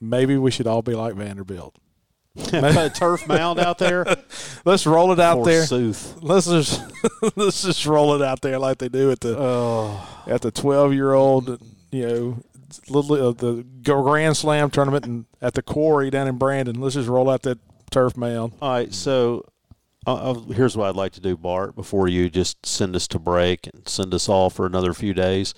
maybe 0.00 0.36
we 0.36 0.50
should 0.50 0.66
all 0.66 0.82
be 0.82 0.94
like 0.94 1.14
Vanderbilt. 1.14 1.76
Put 2.38 2.54
a 2.54 2.90
turf 2.90 3.26
mound 3.26 3.58
out 3.58 3.78
there. 3.78 4.04
Let's 4.64 4.86
roll 4.86 5.12
it 5.12 5.18
out 5.18 5.44
there. 5.44 5.66
Let's 6.20 6.46
just 6.46 6.84
let's 7.36 7.62
just 7.62 7.84
roll 7.84 8.14
it 8.14 8.22
out 8.22 8.42
there 8.42 8.58
like 8.60 8.78
they 8.78 8.88
do 8.88 9.10
at 9.10 9.20
the 9.20 9.36
Oh, 9.36 10.24
at 10.26 10.42
the 10.42 10.52
twelve 10.52 10.94
year 10.94 11.14
old, 11.14 11.60
you 11.90 12.06
know, 12.06 12.42
little 12.88 13.28
uh, 13.28 13.32
the 13.32 13.64
Grand 13.82 14.36
Slam 14.36 14.70
tournament 14.70 15.04
and 15.04 15.26
at 15.40 15.54
the 15.54 15.62
quarry 15.62 16.10
down 16.10 16.28
in 16.28 16.38
Brandon. 16.38 16.80
Let's 16.80 16.94
just 16.94 17.08
roll 17.08 17.30
out 17.30 17.42
that 17.42 17.58
turf 17.90 18.16
mound. 18.16 18.54
all 18.60 18.70
right. 18.70 18.92
So 18.92 19.44
uh, 20.06 20.32
uh, 20.32 20.40
here's 20.52 20.76
what 20.76 20.88
I'd 20.88 20.96
like 20.96 21.12
to 21.12 21.20
do, 21.20 21.36
Bart. 21.36 21.74
Before 21.74 22.08
you 22.08 22.30
just 22.30 22.64
send 22.64 22.96
us 22.96 23.06
to 23.08 23.18
break 23.18 23.66
and 23.66 23.88
send 23.88 24.14
us 24.14 24.28
all 24.28 24.50
for 24.50 24.66
another 24.66 24.94
few 24.94 25.12
days, 25.12 25.54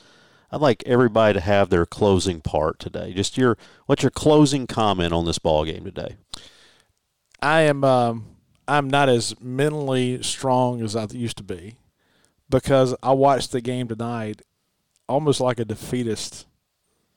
I'd 0.51 0.61
like 0.61 0.83
everybody 0.87 1.35
to 1.35 1.41
have 1.41 1.71
their 1.71 1.87
closing 1.87 2.41
part 2.41 2.79
today. 2.79 3.13
Just 3.13 3.37
your 3.37 3.57
what's 3.87 4.03
your 4.03 4.11
closing 4.11 4.67
comment 4.67 5.13
on 5.13 5.25
this 5.25 5.39
ball 5.39 5.65
game 5.65 5.85
today? 5.85 6.17
I 7.41 7.61
am 7.63 7.85
um, 7.85 8.37
I'm 8.67 8.89
not 8.89 9.09
as 9.09 9.35
mentally 9.41 10.23
strong 10.23 10.83
as 10.83 10.97
I 10.97 11.07
used 11.11 11.37
to 11.39 11.45
be 11.45 11.77
because 12.49 12.95
I 13.03 13.13
watched 13.13 13.53
the 13.53 13.61
game 13.61 13.89
tonight 13.89 14.43
almost 15.09 15.41
like 15.41 15.59
a 15.59 15.65
defeatist 15.65 16.47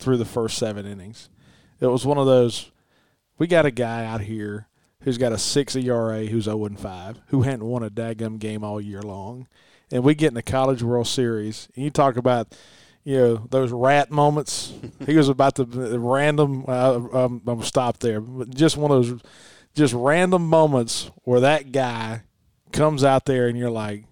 through 0.03 0.17
the 0.17 0.25
first 0.25 0.57
seven 0.57 0.85
innings. 0.85 1.29
It 1.79 1.87
was 1.87 2.05
one 2.05 2.17
of 2.17 2.25
those. 2.25 2.71
We 3.37 3.47
got 3.47 3.65
a 3.65 3.71
guy 3.71 4.05
out 4.05 4.21
here 4.21 4.67
who's 5.01 5.17
got 5.17 5.33
a 5.33 5.37
six 5.37 5.75
ERA, 5.75 6.25
who's 6.25 6.45
0 6.45 6.65
and 6.65 6.79
5, 6.79 7.21
who 7.27 7.41
hadn't 7.41 7.65
won 7.65 7.83
a 7.83 7.89
daggum 7.89 8.39
game 8.39 8.63
all 8.63 8.79
year 8.79 9.01
long, 9.01 9.47
and 9.91 10.03
we 10.03 10.15
get 10.15 10.29
in 10.29 10.33
the 10.33 10.41
College 10.41 10.81
World 10.81 11.07
Series, 11.07 11.67
and 11.75 11.83
you 11.83 11.91
talk 11.91 12.17
about. 12.17 12.55
You 13.05 13.17
know 13.17 13.35
those 13.49 13.73
rat 13.73 14.11
moments. 14.11 14.71
he 15.05 15.17
was 15.17 15.27
about 15.27 15.55
to 15.55 15.65
random. 15.65 16.63
Uh, 16.65 16.95
um, 16.95 17.41
I'm 17.45 17.55
gonna 17.55 17.63
stop 17.65 17.97
there. 17.97 18.21
But 18.21 18.55
just 18.55 18.77
one 18.77 18.91
of 18.91 19.05
those 19.05 19.21
just 19.75 19.93
random 19.93 20.47
moments 20.47 21.11
where 21.23 21.41
that 21.41 21.73
guy 21.73 22.21
comes 22.71 23.03
out 23.03 23.25
there 23.25 23.47
and 23.47 23.57
you're 23.57 23.69
like, 23.69 24.05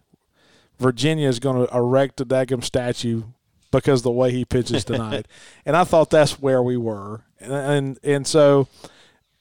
Virginia 0.79 1.27
is 1.27 1.39
going 1.39 1.65
to 1.65 1.75
erect 1.75 2.21
a 2.21 2.25
daggum 2.25 2.63
statue 2.63 3.23
because 3.71 4.01
the 4.01 4.11
way 4.11 4.31
he 4.31 4.45
pitches 4.45 4.83
tonight. 4.83 5.27
and 5.65 5.75
I 5.75 5.83
thought 5.83 6.09
that's 6.09 6.39
where 6.39 6.61
we 6.61 6.77
were. 6.77 7.23
And 7.39 7.53
and, 7.53 7.99
and 8.03 8.27
so 8.27 8.67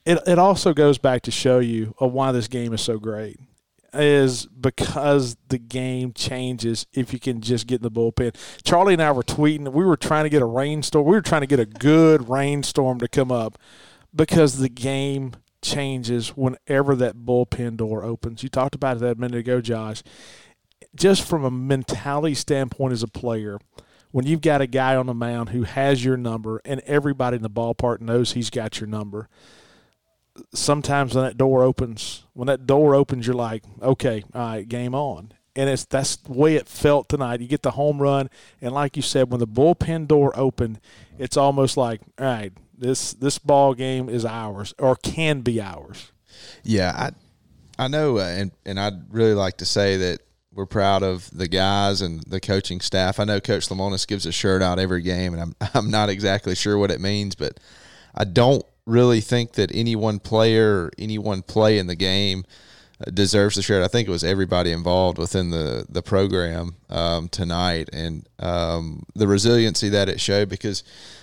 it 0.07 0.19
it 0.27 0.39
also 0.39 0.73
goes 0.73 0.99
back 0.99 1.23
to 1.23 1.31
show 1.31 1.59
you 1.59 1.95
of 1.99 2.13
why 2.13 2.33
this 2.33 2.49
game 2.49 2.73
is 2.73 2.81
so 2.81 2.99
great 2.99 3.39
is 3.93 4.47
because 4.47 5.37
the 5.49 5.59
game 5.59 6.13
changes 6.13 6.87
if 6.93 7.13
you 7.13 7.19
can 7.19 7.41
just 7.41 7.67
get 7.67 7.77
in 7.77 7.83
the 7.83 7.91
bullpen. 7.91 8.35
Charlie 8.63 8.93
and 8.93 9.03
I 9.03 9.13
were 9.13 9.23
tweeting. 9.23 9.73
We 9.73 9.85
were 9.85 9.97
trying 9.97 10.25
to 10.25 10.31
get 10.31 10.43
a 10.43 10.47
rainstorm. 10.47 11.07
We 11.07 11.13
were 11.13 11.23
trying 11.23 11.41
to 11.41 11.47
get 11.47 11.61
a 11.61 11.67
good 11.67 12.29
rainstorm 12.29 13.01
to 13.01 13.09
come 13.09 13.33
up 13.33 13.59
because 14.15 14.59
the 14.59 14.69
game 14.69 15.33
changes 15.63 16.37
whenever 16.37 16.95
that 16.97 17.17
bullpen 17.17 17.77
door 17.77 18.05
opens. 18.05 18.43
You 18.43 18.49
talked 18.49 18.75
about 18.75 18.99
it 18.99 19.01
that 19.01 19.17
a 19.17 19.21
minute 19.21 19.39
ago, 19.39 19.61
Josh. 19.61 20.03
Just 20.95 21.23
from 21.23 21.45
a 21.45 21.51
mentality 21.51 22.35
standpoint 22.35 22.93
as 22.93 23.03
a 23.03 23.09
player, 23.09 23.59
when 24.11 24.27
you've 24.27 24.41
got 24.41 24.61
a 24.61 24.67
guy 24.67 24.97
on 24.97 25.07
the 25.07 25.15
mound 25.15 25.51
who 25.51 25.63
has 25.63 26.05
your 26.05 26.17
number 26.17 26.61
and 26.65 26.81
everybody 26.81 27.37
in 27.37 27.43
the 27.43 27.51
ballpark 27.51 28.01
knows 28.01 28.33
he's 28.33 28.51
got 28.51 28.81
your 28.81 28.89
number, 28.89 29.29
sometimes 30.55 31.15
when 31.15 31.25
that 31.25 31.37
door 31.37 31.63
opens, 31.63 32.25
when 32.33 32.47
that 32.47 32.67
door 32.67 32.95
opens, 32.95 33.27
you're 33.27 33.37
like, 33.37 33.63
okay, 33.83 34.25
all 34.35 34.41
right, 34.41 34.69
game 34.69 34.95
on. 34.95 35.33
And 35.57 35.69
it's 35.69 35.85
that's 35.85 36.17
the 36.17 36.33
way 36.33 36.55
it 36.55 36.69
felt 36.69 37.09
tonight. 37.09 37.41
You 37.41 37.49
get 37.49 37.63
the 37.63 37.73
home 37.73 38.01
run, 38.01 38.31
and 38.61 38.73
like 38.73 38.97
you 38.97 39.03
said, 39.03 39.31
when 39.31 39.41
the 39.41 39.49
bullpen 39.49 40.07
door 40.07 40.33
opened, 40.39 40.81
it's 41.19 41.37
almost 41.37 41.77
like, 41.77 42.01
all 42.19 42.27
right, 42.27 42.53
this 42.79 43.13
this 43.15 43.39
ball 43.39 43.75
game 43.75 44.09
is 44.09 44.25
ours 44.25 44.75
or 44.79 44.95
can 44.95 45.41
be 45.41 45.61
ours. 45.61 46.13
Yeah, 46.63 46.93
I 46.97 47.85
I 47.85 47.89
know, 47.89 48.19
uh, 48.19 48.23
and 48.23 48.53
and 48.65 48.79
I'd 48.79 49.13
really 49.13 49.35
like 49.35 49.57
to 49.57 49.67
say 49.67 49.97
that 49.97 50.21
we're 50.53 50.67
proud 50.67 51.03
of 51.03 51.31
the 51.37 51.49
guys 51.49 52.01
and 52.01 52.23
the 52.25 52.41
coaching 52.41 52.81
staff. 52.81 53.21
I 53.21 53.25
know 53.25 53.41
Coach 53.41 53.69
Lemonis 53.69 54.07
gives 54.07 54.27
a 54.27 54.33
shirt 54.33 54.63
out 54.63 54.79
every 54.79 55.03
game, 55.03 55.35
and 55.35 55.43
I'm 55.43 55.55
I'm 55.75 55.91
not 55.91 56.09
exactly 56.09 56.55
sure 56.55 56.79
what 56.79 56.91
it 56.91 57.01
means, 57.01 57.35
but 57.35 57.59
I 58.15 58.25
don't 58.25 58.65
really 58.87 59.21
think 59.21 59.53
that 59.53 59.71
any 59.75 59.95
one 59.95 60.19
player 60.19 60.85
or 60.85 60.91
any 60.99 61.19
one 61.19 61.43
play 61.43 61.79
in 61.79 61.87
the 61.87 61.95
game 61.95 62.45
uh, 63.07 63.11
deserves 63.13 63.55
the 63.57 63.63
shirt. 63.63 63.85
I 63.85 63.89
think 63.89 64.09
it 64.09 64.11
was 64.11 64.25
everybody 64.25 64.73
involved 64.73 65.19
within 65.19 65.51
the 65.51 65.87
the 65.89 66.03
program 66.03 66.75
um, 66.89 67.29
tonight, 67.29 67.89
and 67.93 68.29
um, 68.39 69.05
the 69.15 69.29
resiliency 69.29 69.89
that 69.91 70.09
it 70.09 70.21
showed 70.21 70.49
because 70.49 70.83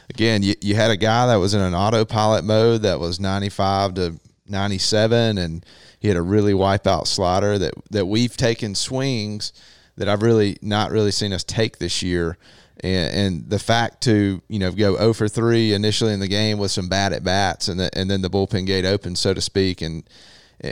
again, 0.09 0.43
you, 0.43 0.55
you 0.61 0.75
had 0.75 0.91
a 0.91 0.97
guy 0.97 1.27
that 1.27 1.35
was 1.35 1.53
in 1.53 1.61
an 1.61 1.75
autopilot 1.75 2.45
mode 2.45 2.83
that 2.83 2.99
was 2.99 3.19
95 3.19 3.95
to 3.95 4.19
97, 4.47 5.37
and 5.37 5.65
he 5.99 6.07
had 6.07 6.17
a 6.17 6.21
really 6.21 6.53
wipeout 6.53 7.07
slider 7.07 7.57
that, 7.57 7.73
that 7.91 8.05
we've 8.05 8.35
taken 8.37 8.75
swings 8.75 9.53
that 9.95 10.07
I've 10.07 10.21
really 10.21 10.57
not 10.61 10.91
really 10.91 11.11
seen 11.11 11.33
us 11.33 11.43
take 11.43 11.79
this 11.79 12.03
year. 12.03 12.37
And, 12.81 13.15
and 13.15 13.49
the 13.49 13.57
fact 13.57 14.01
to 14.03 14.41
you 14.47 14.59
know 14.59 14.71
go 14.71 14.95
0 14.97 15.13
for 15.13 15.27
3 15.27 15.73
initially 15.73 16.13
in 16.13 16.19
the 16.19 16.27
game 16.27 16.59
with 16.59 16.69
some 16.69 16.87
bad 16.87 17.11
at 17.11 17.23
bats, 17.23 17.67
and, 17.67 17.79
the, 17.79 17.89
and 17.97 18.09
then 18.09 18.21
the 18.21 18.29
bullpen 18.29 18.67
gate 18.67 18.85
opened, 18.85 19.17
so 19.17 19.33
to 19.33 19.41
speak, 19.41 19.81
and 19.81 20.03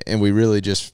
and 0.05 0.21
we 0.21 0.31
really 0.31 0.61
just 0.61 0.93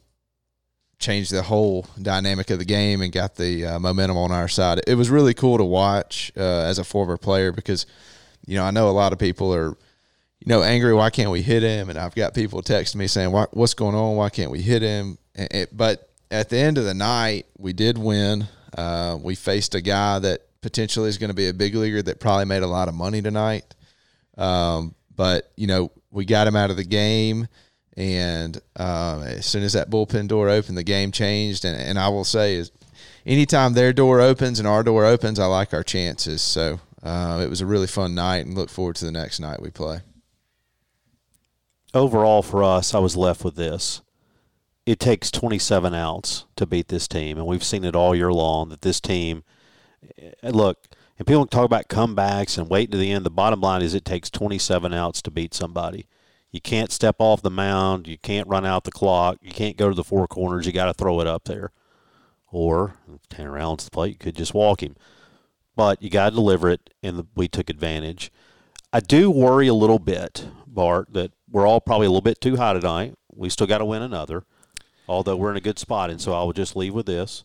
changed 1.00 1.34
the 1.34 1.42
whole 1.42 1.86
dynamic 2.02 2.50
of 2.50 2.60
the 2.60 2.66
game 2.66 3.02
and 3.02 3.12
got 3.12 3.36
the 3.36 3.66
uh, 3.66 3.80
momentum 3.80 4.18
on 4.18 4.32
our 4.32 4.48
side. 4.48 4.80
It 4.88 4.96
was 4.96 5.10
really 5.10 5.34
cool 5.34 5.58
to 5.58 5.66
watch 5.66 6.32
uh, 6.38 6.42
as 6.62 6.80
a 6.80 6.84
former 6.86 7.18
player 7.18 7.52
because 7.52 7.86
you 8.46 8.56
know, 8.56 8.64
I 8.64 8.72
know 8.72 8.90
a 8.90 8.92
lot 8.92 9.14
of 9.14 9.20
people 9.20 9.54
are, 9.54 9.78
you 10.44 10.50
know, 10.50 10.64
angry. 10.64 10.94
Why 10.94 11.12
can't 11.12 11.30
we 11.30 11.44
hit 11.44 11.62
him? 11.62 11.90
And 11.90 12.00
I've 12.00 12.16
got 12.16 12.34
people 12.34 12.64
texting 12.64 12.96
me 12.96 13.08
saying, 13.08 13.32
"What's 13.32 13.76
going 13.76 13.96
on? 13.96 14.16
Why 14.16 14.30
can't 14.30 14.50
we 14.50 14.62
hit 14.62 14.82
him?" 14.82 15.20
It, 15.36 15.76
but 15.76 16.10
at 16.32 16.50
the 16.50 16.58
end 16.58 16.80
of 16.80 16.84
the 16.84 16.96
night, 16.96 17.46
we 17.58 17.74
did 17.74 17.98
win. 17.98 18.48
Uh, 18.76 19.20
we 19.22 19.36
faced 19.36 19.76
a 19.76 19.82
guy 19.82 20.18
that 20.20 20.42
potentially 20.62 21.10
is 21.10 21.20
going 21.20 21.30
to 21.30 21.36
be 21.36 21.48
a 21.48 21.54
big 21.54 21.76
leaguer 21.76 22.02
that 22.02 22.20
probably 22.20 22.46
made 22.46 22.64
a 22.64 22.68
lot 22.68 22.88
of 22.88 22.96
money 22.96 23.22
tonight. 23.22 23.76
Um, 24.38 24.96
but 25.16 25.52
you 25.56 25.68
know, 25.68 25.92
we 26.10 26.26
got 26.26 26.48
him 26.48 26.56
out 26.56 26.72
of 26.72 26.78
the 26.78 26.84
game, 26.86 27.48
and 27.96 28.60
um, 28.78 29.22
as 29.22 29.46
soon 29.46 29.62
as 29.62 29.74
that 29.74 29.92
bullpen 29.92 30.28
door 30.28 30.50
opened, 30.50 30.78
the 30.78 30.84
game 30.84 31.12
changed. 31.12 31.66
And, 31.66 31.80
and 31.80 32.00
I 32.00 32.10
will 32.10 32.24
say 32.24 32.56
is, 32.56 32.72
anytime 33.28 33.74
their 33.74 33.94
door 33.94 34.22
opens 34.22 34.58
and 34.58 34.68
our 34.68 34.82
door 34.82 35.06
opens, 35.06 35.38
I 35.38 35.46
like 35.46 35.72
our 35.72 35.84
chances. 35.84 36.42
So 36.42 36.80
uh, 37.04 37.42
it 37.44 37.50
was 37.50 37.62
a 37.62 37.68
really 37.68 37.88
fun 37.88 38.16
night 38.16 38.46
and 38.48 38.56
look 38.56 38.72
forward 38.72 38.96
to 38.96 39.06
the 39.06 39.12
next 39.12 39.40
night 39.40 39.62
we 39.62 39.70
play. 39.70 40.00
Overall, 41.94 42.42
for 42.42 42.64
us, 42.64 42.94
I 42.94 43.00
was 43.00 43.18
left 43.18 43.44
with 43.44 43.56
this. 43.56 44.02
It 44.86 45.00
takes 45.00 45.30
27 45.30 45.94
outs 45.94 46.46
to 46.56 46.66
beat 46.66 46.88
this 46.88 47.08
team, 47.08 47.38
and 47.38 47.46
we've 47.46 47.64
seen 47.64 47.84
it 47.84 47.96
all 47.96 48.16
year 48.16 48.32
long 48.32 48.70
that 48.70 48.82
this 48.82 49.00
team, 49.00 49.44
eh, 50.18 50.32
eh, 50.42 50.52
look, 50.52 50.88
and 51.18 51.28
people 51.28 51.46
talk 51.46 51.66
about 51.66 51.88
comebacks 51.88 52.58
and 52.58 52.70
wait 52.70 52.92
to 52.92 52.98
the 52.98 53.12
end. 53.12 53.26
The 53.26 53.30
bottom 53.30 53.62
line 53.62 53.82
is 53.82 53.94
it 53.94 54.06
takes 54.06 54.30
27 54.30 54.94
outs 54.94 55.22
to 55.22 55.32
beat 55.32 55.54
somebody. 55.54 56.08
You 56.52 56.62
can't 56.62 56.92
step 56.92 57.18
off 57.20 57.42
the 57.42 57.52
mound. 57.52 58.08
You 58.08 58.18
can't 58.18 58.48
run 58.48 58.66
out 58.66 58.86
the 58.86 58.92
clock. 58.92 59.38
You 59.42 59.52
can't 59.52 59.78
go 59.78 59.90
to 59.90 59.96
the 59.96 60.04
four 60.04 60.28
corners. 60.28 60.66
You 60.66 60.74
got 60.74 60.86
to 60.86 60.94
throw 60.94 61.22
it 61.22 61.28
up 61.28 61.44
there. 61.46 61.72
Or, 62.48 62.96
10 63.30 63.48
rounds 63.48 63.86
the 63.86 63.92
plate, 63.92 64.10
you 64.10 64.18
could 64.18 64.36
just 64.36 64.54
walk 64.54 64.84
him 64.84 64.96
but 65.76 66.02
you 66.02 66.10
got 66.10 66.30
to 66.30 66.36
deliver 66.36 66.70
it, 66.70 66.94
and 67.02 67.28
we 67.36 67.48
took 67.48 67.70
advantage. 67.70 68.32
I 68.94 69.00
do 69.00 69.32
worry 69.32 69.68
a 69.68 69.74
little 69.74 70.00
bit, 70.00 70.46
Bart, 70.74 71.14
that 71.14 71.32
we're 71.50 71.68
all 71.68 71.82
probably 71.82 72.08
a 72.08 72.10
little 72.10 72.22
bit 72.22 72.42
too 72.42 72.58
high 72.58 72.74
tonight. 72.74 73.16
We 73.34 73.50
still 73.50 73.68
got 73.68 73.80
to 73.80 73.86
win 73.86 74.02
another, 74.02 74.44
although 75.08 75.36
we're 75.36 75.52
in 75.52 75.58
a 75.58 75.62
good 75.62 75.80
spot, 75.80 76.10
and 76.10 76.20
so 76.20 76.34
I 76.34 76.44
will 76.44 76.54
just 76.54 76.76
leave 76.76 76.94
with 76.94 77.06
this. 77.06 77.44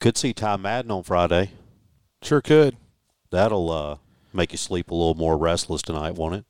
Could 0.00 0.16
see 0.16 0.32
Ty 0.32 0.56
Madden 0.56 0.90
on 0.90 1.02
Friday. 1.02 1.52
Sure 2.22 2.40
could. 2.40 2.76
That'll 3.30 3.70
uh, 3.70 3.96
make 4.32 4.52
you 4.52 4.58
sleep 4.58 4.90
a 4.90 4.94
little 4.94 5.14
more 5.14 5.38
restless 5.38 5.82
tonight, 5.82 6.16
won't 6.16 6.34
it? 6.34 6.44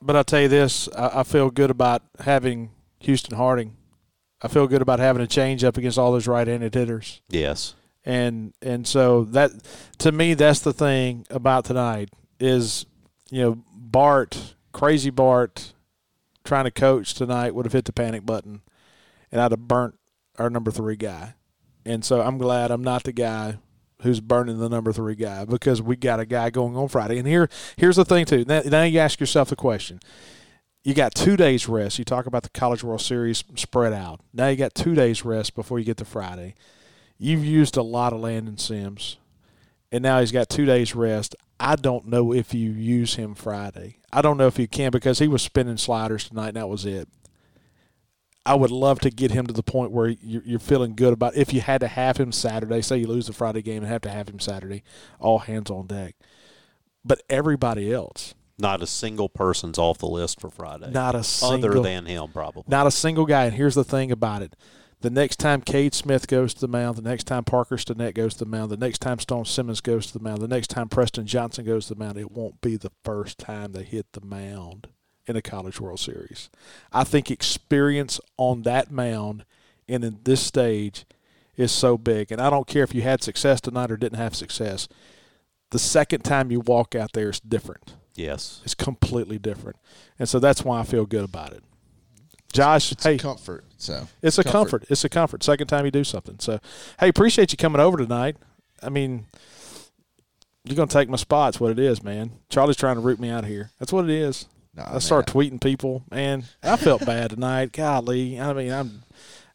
But 0.00 0.16
I'll 0.16 0.24
tell 0.24 0.42
you 0.42 0.48
this: 0.48 0.88
I, 0.96 1.20
I 1.20 1.22
feel 1.22 1.50
good 1.50 1.70
about 1.70 2.02
having 2.20 2.70
Houston 3.00 3.36
Harding. 3.36 3.76
I 4.40 4.48
feel 4.48 4.68
good 4.68 4.82
about 4.82 5.00
having 5.00 5.22
a 5.22 5.26
change 5.26 5.64
up 5.64 5.76
against 5.76 5.98
all 5.98 6.12
those 6.12 6.28
right-handed 6.28 6.74
hitters. 6.74 7.22
Yes 7.28 7.74
and 8.08 8.54
and 8.62 8.86
so 8.86 9.24
that 9.24 9.50
to 9.98 10.10
me 10.10 10.32
that's 10.34 10.60
the 10.60 10.72
thing 10.72 11.26
about 11.30 11.66
tonight 11.66 12.08
is 12.40 12.86
you 13.30 13.42
know 13.42 13.62
Bart 13.74 14.54
crazy 14.72 15.10
Bart 15.10 15.72
trying 16.44 16.64
to 16.64 16.70
coach 16.70 17.14
tonight 17.14 17.54
would 17.54 17.66
have 17.66 17.72
hit 17.72 17.84
the 17.84 17.92
panic 17.92 18.24
button 18.24 18.62
and 19.30 19.40
I'd 19.40 19.52
have 19.52 19.68
burnt 19.68 19.98
our 20.38 20.50
number 20.50 20.70
three 20.70 20.96
guy. 20.96 21.34
And 21.84 22.04
so 22.04 22.20
I'm 22.20 22.38
glad 22.38 22.70
I'm 22.70 22.84
not 22.84 23.04
the 23.04 23.12
guy 23.12 23.58
who's 24.02 24.20
burning 24.20 24.58
the 24.58 24.68
number 24.68 24.92
three 24.92 25.14
guy 25.14 25.44
because 25.44 25.82
we 25.82 25.96
got 25.96 26.20
a 26.20 26.26
guy 26.26 26.50
going 26.50 26.76
on 26.76 26.88
Friday. 26.88 27.18
And 27.18 27.26
here 27.26 27.48
here's 27.76 27.96
the 27.96 28.04
thing 28.04 28.24
too. 28.24 28.44
Now, 28.46 28.62
now 28.64 28.82
you 28.84 28.98
ask 28.98 29.20
yourself 29.20 29.48
the 29.48 29.56
question. 29.56 30.00
You 30.84 30.94
got 30.94 31.14
two 31.14 31.36
days 31.36 31.68
rest. 31.68 31.98
You 31.98 32.04
talk 32.04 32.26
about 32.26 32.44
the 32.44 32.50
College 32.50 32.84
World 32.84 33.00
Series 33.00 33.44
spread 33.56 33.92
out. 33.92 34.20
Now 34.32 34.48
you 34.48 34.56
got 34.56 34.74
two 34.74 34.94
days 34.94 35.24
rest 35.24 35.54
before 35.54 35.78
you 35.78 35.84
get 35.84 35.96
to 35.98 36.04
Friday. 36.04 36.54
You've 37.18 37.44
used 37.44 37.76
a 37.76 37.82
lot 37.82 38.12
of 38.12 38.20
Landon 38.20 38.58
Sims, 38.58 39.16
and 39.90 40.02
now 40.02 40.20
he's 40.20 40.30
got 40.30 40.48
two 40.48 40.64
days 40.64 40.94
rest. 40.94 41.34
I 41.60 41.76
don't 41.76 42.06
know 42.06 42.32
if 42.32 42.54
you 42.54 42.70
use 42.70 43.16
him 43.16 43.34
Friday. 43.34 43.96
I 44.12 44.22
don't 44.22 44.36
know 44.36 44.46
if 44.46 44.58
you 44.58 44.68
can 44.68 44.90
because 44.90 45.18
he 45.18 45.28
was 45.28 45.42
spinning 45.42 45.76
sliders 45.76 46.28
tonight, 46.28 46.48
and 46.48 46.56
that 46.56 46.68
was 46.68 46.86
it. 46.86 47.08
I 48.46 48.54
would 48.54 48.70
love 48.70 49.00
to 49.00 49.10
get 49.10 49.30
him 49.30 49.46
to 49.46 49.52
the 49.52 49.62
point 49.62 49.90
where 49.90 50.08
you're, 50.08 50.42
you're 50.44 50.58
feeling 50.58 50.94
good 50.94 51.12
about 51.12 51.36
if 51.36 51.52
you 51.52 51.60
had 51.60 51.80
to 51.82 51.88
have 51.88 52.16
him 52.16 52.32
Saturday. 52.32 52.80
Say 52.80 52.98
you 52.98 53.06
lose 53.06 53.26
the 53.26 53.32
Friday 53.34 53.60
game 53.60 53.82
and 53.82 53.92
have 53.92 54.00
to 54.02 54.10
have 54.10 54.28
him 54.28 54.38
Saturday, 54.40 54.82
all 55.20 55.40
hands 55.40 55.70
on 55.70 55.86
deck. 55.86 56.14
But 57.04 57.22
everybody 57.28 57.92
else, 57.92 58.34
Not 58.58 58.82
a 58.82 58.86
single 58.86 59.28
person's 59.28 59.78
off 59.78 59.98
the 59.98 60.06
list 60.08 60.40
for 60.40 60.48
Friday. 60.50 60.90
not 60.90 61.14
a 61.14 61.22
single, 61.24 61.70
other 61.70 61.80
than 61.82 62.06
him, 62.06 62.28
probably. 62.32 62.64
not 62.68 62.86
a 62.86 62.90
single 62.90 63.26
guy. 63.26 63.44
And 63.44 63.54
here's 63.54 63.74
the 63.74 63.84
thing 63.84 64.10
about 64.10 64.40
it: 64.42 64.56
the 65.00 65.10
next 65.10 65.36
time 65.36 65.60
Cade 65.60 65.94
Smith 65.94 66.26
goes 66.26 66.54
to 66.54 66.60
the 66.60 66.68
mound, 66.68 66.96
the 66.96 67.02
next 67.02 67.24
time 67.24 67.44
Parker 67.44 67.76
Stinnett 67.76 68.14
goes 68.14 68.34
to 68.34 68.40
the 68.40 68.50
mound, 68.50 68.70
the 68.70 68.76
next 68.76 68.98
time 68.98 69.18
Stone 69.18 69.44
Simmons 69.44 69.80
goes 69.80 70.06
to 70.06 70.12
the 70.12 70.24
mound, 70.24 70.40
the 70.40 70.48
next 70.48 70.68
time 70.68 70.88
Preston 70.88 71.26
Johnson 71.26 71.64
goes 71.64 71.86
to 71.86 71.94
the 71.94 72.00
mound, 72.00 72.18
it 72.18 72.32
won't 72.32 72.60
be 72.60 72.76
the 72.76 72.92
first 73.04 73.38
time 73.38 73.72
they 73.72 73.84
hit 73.84 74.12
the 74.12 74.20
mound 74.20 74.88
in 75.26 75.36
a 75.36 75.42
College 75.42 75.80
World 75.80 76.00
Series. 76.00 76.50
I 76.92 77.04
think 77.04 77.30
experience 77.30 78.20
on 78.36 78.62
that 78.62 78.90
mound 78.90 79.44
and 79.88 80.04
in 80.04 80.18
this 80.24 80.40
stage 80.40 81.04
is 81.56 81.72
so 81.72 81.98
big. 81.98 82.32
And 82.32 82.40
I 82.40 82.50
don't 82.50 82.66
care 82.66 82.84
if 82.84 82.94
you 82.94 83.02
had 83.02 83.22
success 83.22 83.60
tonight 83.60 83.90
or 83.90 83.96
didn't 83.96 84.18
have 84.18 84.34
success. 84.34 84.88
The 85.70 85.78
second 85.78 86.22
time 86.22 86.50
you 86.50 86.60
walk 86.60 86.94
out 86.94 87.12
there 87.12 87.30
is 87.30 87.40
different. 87.40 87.94
yes. 88.14 88.60
It's 88.64 88.74
completely 88.74 89.38
different. 89.38 89.76
And 90.18 90.28
so 90.28 90.38
that's 90.38 90.64
why 90.64 90.80
I 90.80 90.84
feel 90.84 91.06
good 91.06 91.24
about 91.24 91.52
it. 91.52 91.62
Josh, 92.52 92.92
It's 92.92 93.04
hey, 93.04 93.16
a 93.16 93.18
comfort. 93.18 93.64
So 93.76 94.08
it's 94.22 94.38
a 94.38 94.44
comfort. 94.44 94.84
It's 94.88 95.04
a 95.04 95.08
comfort. 95.08 95.42
Second 95.44 95.66
time 95.66 95.84
you 95.84 95.90
do 95.90 96.04
something. 96.04 96.36
So, 96.40 96.58
hey, 96.98 97.08
appreciate 97.08 97.52
you 97.52 97.58
coming 97.58 97.80
over 97.80 97.96
tonight. 97.98 98.36
I 98.82 98.88
mean, 98.88 99.26
you're 100.64 100.76
gonna 100.76 100.88
take 100.88 101.08
my 101.08 101.16
spots. 101.16 101.60
What 101.60 101.70
it 101.70 101.78
is, 101.78 102.02
man. 102.02 102.32
Charlie's 102.48 102.76
trying 102.76 102.96
to 102.96 103.00
root 103.00 103.20
me 103.20 103.28
out 103.30 103.44
of 103.44 103.50
here. 103.50 103.70
That's 103.78 103.92
what 103.92 104.04
it 104.04 104.10
is. 104.10 104.46
Nah, 104.74 104.96
I 104.96 104.98
start 104.98 105.26
tweeting 105.26 105.60
people, 105.60 106.04
man. 106.10 106.44
I 106.62 106.76
felt 106.76 107.04
bad 107.04 107.30
tonight. 107.30 107.72
Golly, 107.72 108.40
I 108.40 108.52
mean, 108.52 108.72
I'm. 108.72 109.02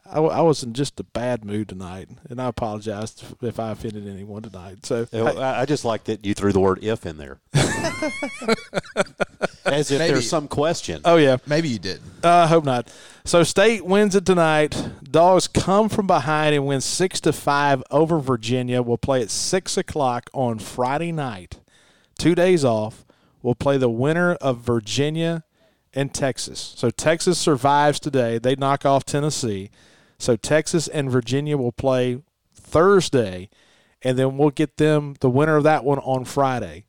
I, 0.05 0.15
w- 0.15 0.33
I 0.33 0.41
was 0.41 0.61
in 0.63 0.73
just 0.73 0.99
a 0.99 1.03
bad 1.03 1.45
mood 1.45 1.69
tonight, 1.69 2.09
and 2.29 2.41
I 2.41 2.47
apologize 2.47 3.23
if 3.41 3.57
I 3.59 3.71
offended 3.71 4.05
anyone 4.07 4.41
tonight. 4.43 4.85
So, 4.85 5.07
I 5.13 5.61
I 5.61 5.65
just 5.65 5.85
like 5.85 6.03
that 6.05 6.25
you 6.25 6.33
threw 6.33 6.51
the 6.51 6.59
word 6.59 6.83
"if" 6.83 7.05
in 7.05 7.17
there, 7.17 7.39
as 9.65 9.91
if 9.91 9.99
Maybe. 9.99 10.13
there's 10.13 10.29
some 10.29 10.47
question. 10.47 11.01
oh 11.05 11.17
yeah, 11.17 11.37
Maybe 11.45 11.69
you 11.69 11.79
didn't. 11.79 12.03
Uh, 12.23 12.29
I 12.29 12.47
hope 12.47 12.65
not. 12.65 12.91
So 13.25 13.43
State 13.43 13.85
wins 13.85 14.15
it 14.15 14.25
tonight. 14.25 14.89
Dogs 15.03 15.47
come 15.47 15.89
from 15.89 16.07
behind 16.07 16.55
and 16.55 16.65
win 16.65 16.81
six 16.81 17.19
to 17.21 17.33
five 17.33 17.83
over 17.91 18.19
Virginia. 18.19 18.81
We'll 18.81 18.97
play 18.97 19.21
at 19.21 19.29
six 19.29 19.77
o'clock 19.77 20.29
on 20.33 20.59
Friday 20.59 21.11
night. 21.11 21.59
Two 22.17 22.35
days 22.35 22.65
off. 22.65 23.05
We'll 23.41 23.55
play 23.55 23.77
the 23.77 23.89
winner 23.89 24.33
of 24.35 24.59
Virginia 24.59 25.43
and 25.93 26.13
Texas. 26.13 26.73
So 26.77 26.89
Texas 26.89 27.37
survives 27.37 27.99
today. 27.99 28.37
They 28.39 28.55
knock 28.55 28.85
off 28.85 29.05
Tennessee. 29.05 29.69
So 30.17 30.35
Texas 30.35 30.87
and 30.87 31.11
Virginia 31.11 31.57
will 31.57 31.71
play 31.73 32.21
Thursday, 32.53 33.49
and 34.01 34.17
then 34.17 34.37
we'll 34.37 34.49
get 34.49 34.77
them 34.77 35.15
the 35.19 35.29
winner 35.29 35.57
of 35.57 35.63
that 35.63 35.83
one 35.83 35.99
on 35.99 36.25
Friday. 36.25 36.85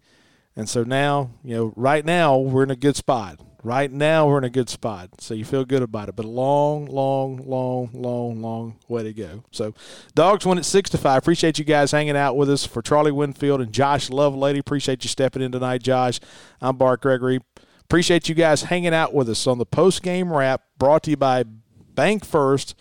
And 0.56 0.68
so 0.68 0.84
now, 0.84 1.30
you 1.42 1.56
know, 1.56 1.72
right 1.76 2.04
now 2.04 2.38
we're 2.38 2.62
in 2.62 2.70
a 2.70 2.76
good 2.76 2.96
spot. 2.96 3.40
Right 3.64 3.90
now 3.90 4.28
we're 4.28 4.38
in 4.38 4.44
a 4.44 4.50
good 4.50 4.68
spot. 4.68 5.20
So 5.20 5.32
you 5.32 5.44
feel 5.44 5.64
good 5.64 5.82
about 5.82 6.10
it. 6.10 6.16
But 6.16 6.26
a 6.26 6.28
long, 6.28 6.84
long, 6.84 7.38
long, 7.38 7.90
long, 7.94 8.42
long 8.42 8.78
way 8.88 9.02
to 9.02 9.12
go. 9.12 9.42
So 9.50 9.74
dogs 10.14 10.44
win 10.44 10.58
at 10.58 10.66
six 10.66 10.90
to 10.90 10.98
five. 10.98 11.18
Appreciate 11.18 11.58
you 11.58 11.64
guys 11.64 11.90
hanging 11.90 12.16
out 12.16 12.36
with 12.36 12.50
us 12.50 12.66
for 12.66 12.82
Charlie 12.82 13.10
Winfield 13.10 13.60
and 13.62 13.72
Josh 13.72 14.10
Lovelady. 14.10 14.58
Appreciate 14.58 15.02
you 15.02 15.08
stepping 15.08 15.42
in 15.42 15.50
tonight, 15.50 15.82
Josh. 15.82 16.20
I'm 16.60 16.76
Bart 16.76 17.00
Gregory. 17.00 17.40
Appreciate 17.82 18.28
you 18.28 18.34
guys 18.34 18.64
hanging 18.64 18.94
out 18.94 19.14
with 19.14 19.28
us 19.28 19.46
on 19.46 19.58
the 19.58 19.66
post 19.66 20.02
game 20.02 20.32
wrap 20.32 20.62
brought 20.78 21.04
to 21.04 21.10
you 21.10 21.16
by 21.16 21.44
Bank 21.94 22.24
First, 22.24 22.74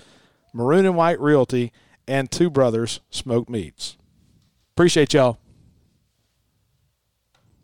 Maroon 0.54 0.86
and 0.86 0.98
White 0.98 1.20
Realty, 1.20 1.72
and 2.08 2.30
Two 2.30 2.50
Brothers 2.50 3.00
Smoked 3.10 3.50
Meats. 3.50 3.98
Appreciate 4.76 5.14
y'all. 5.14 5.38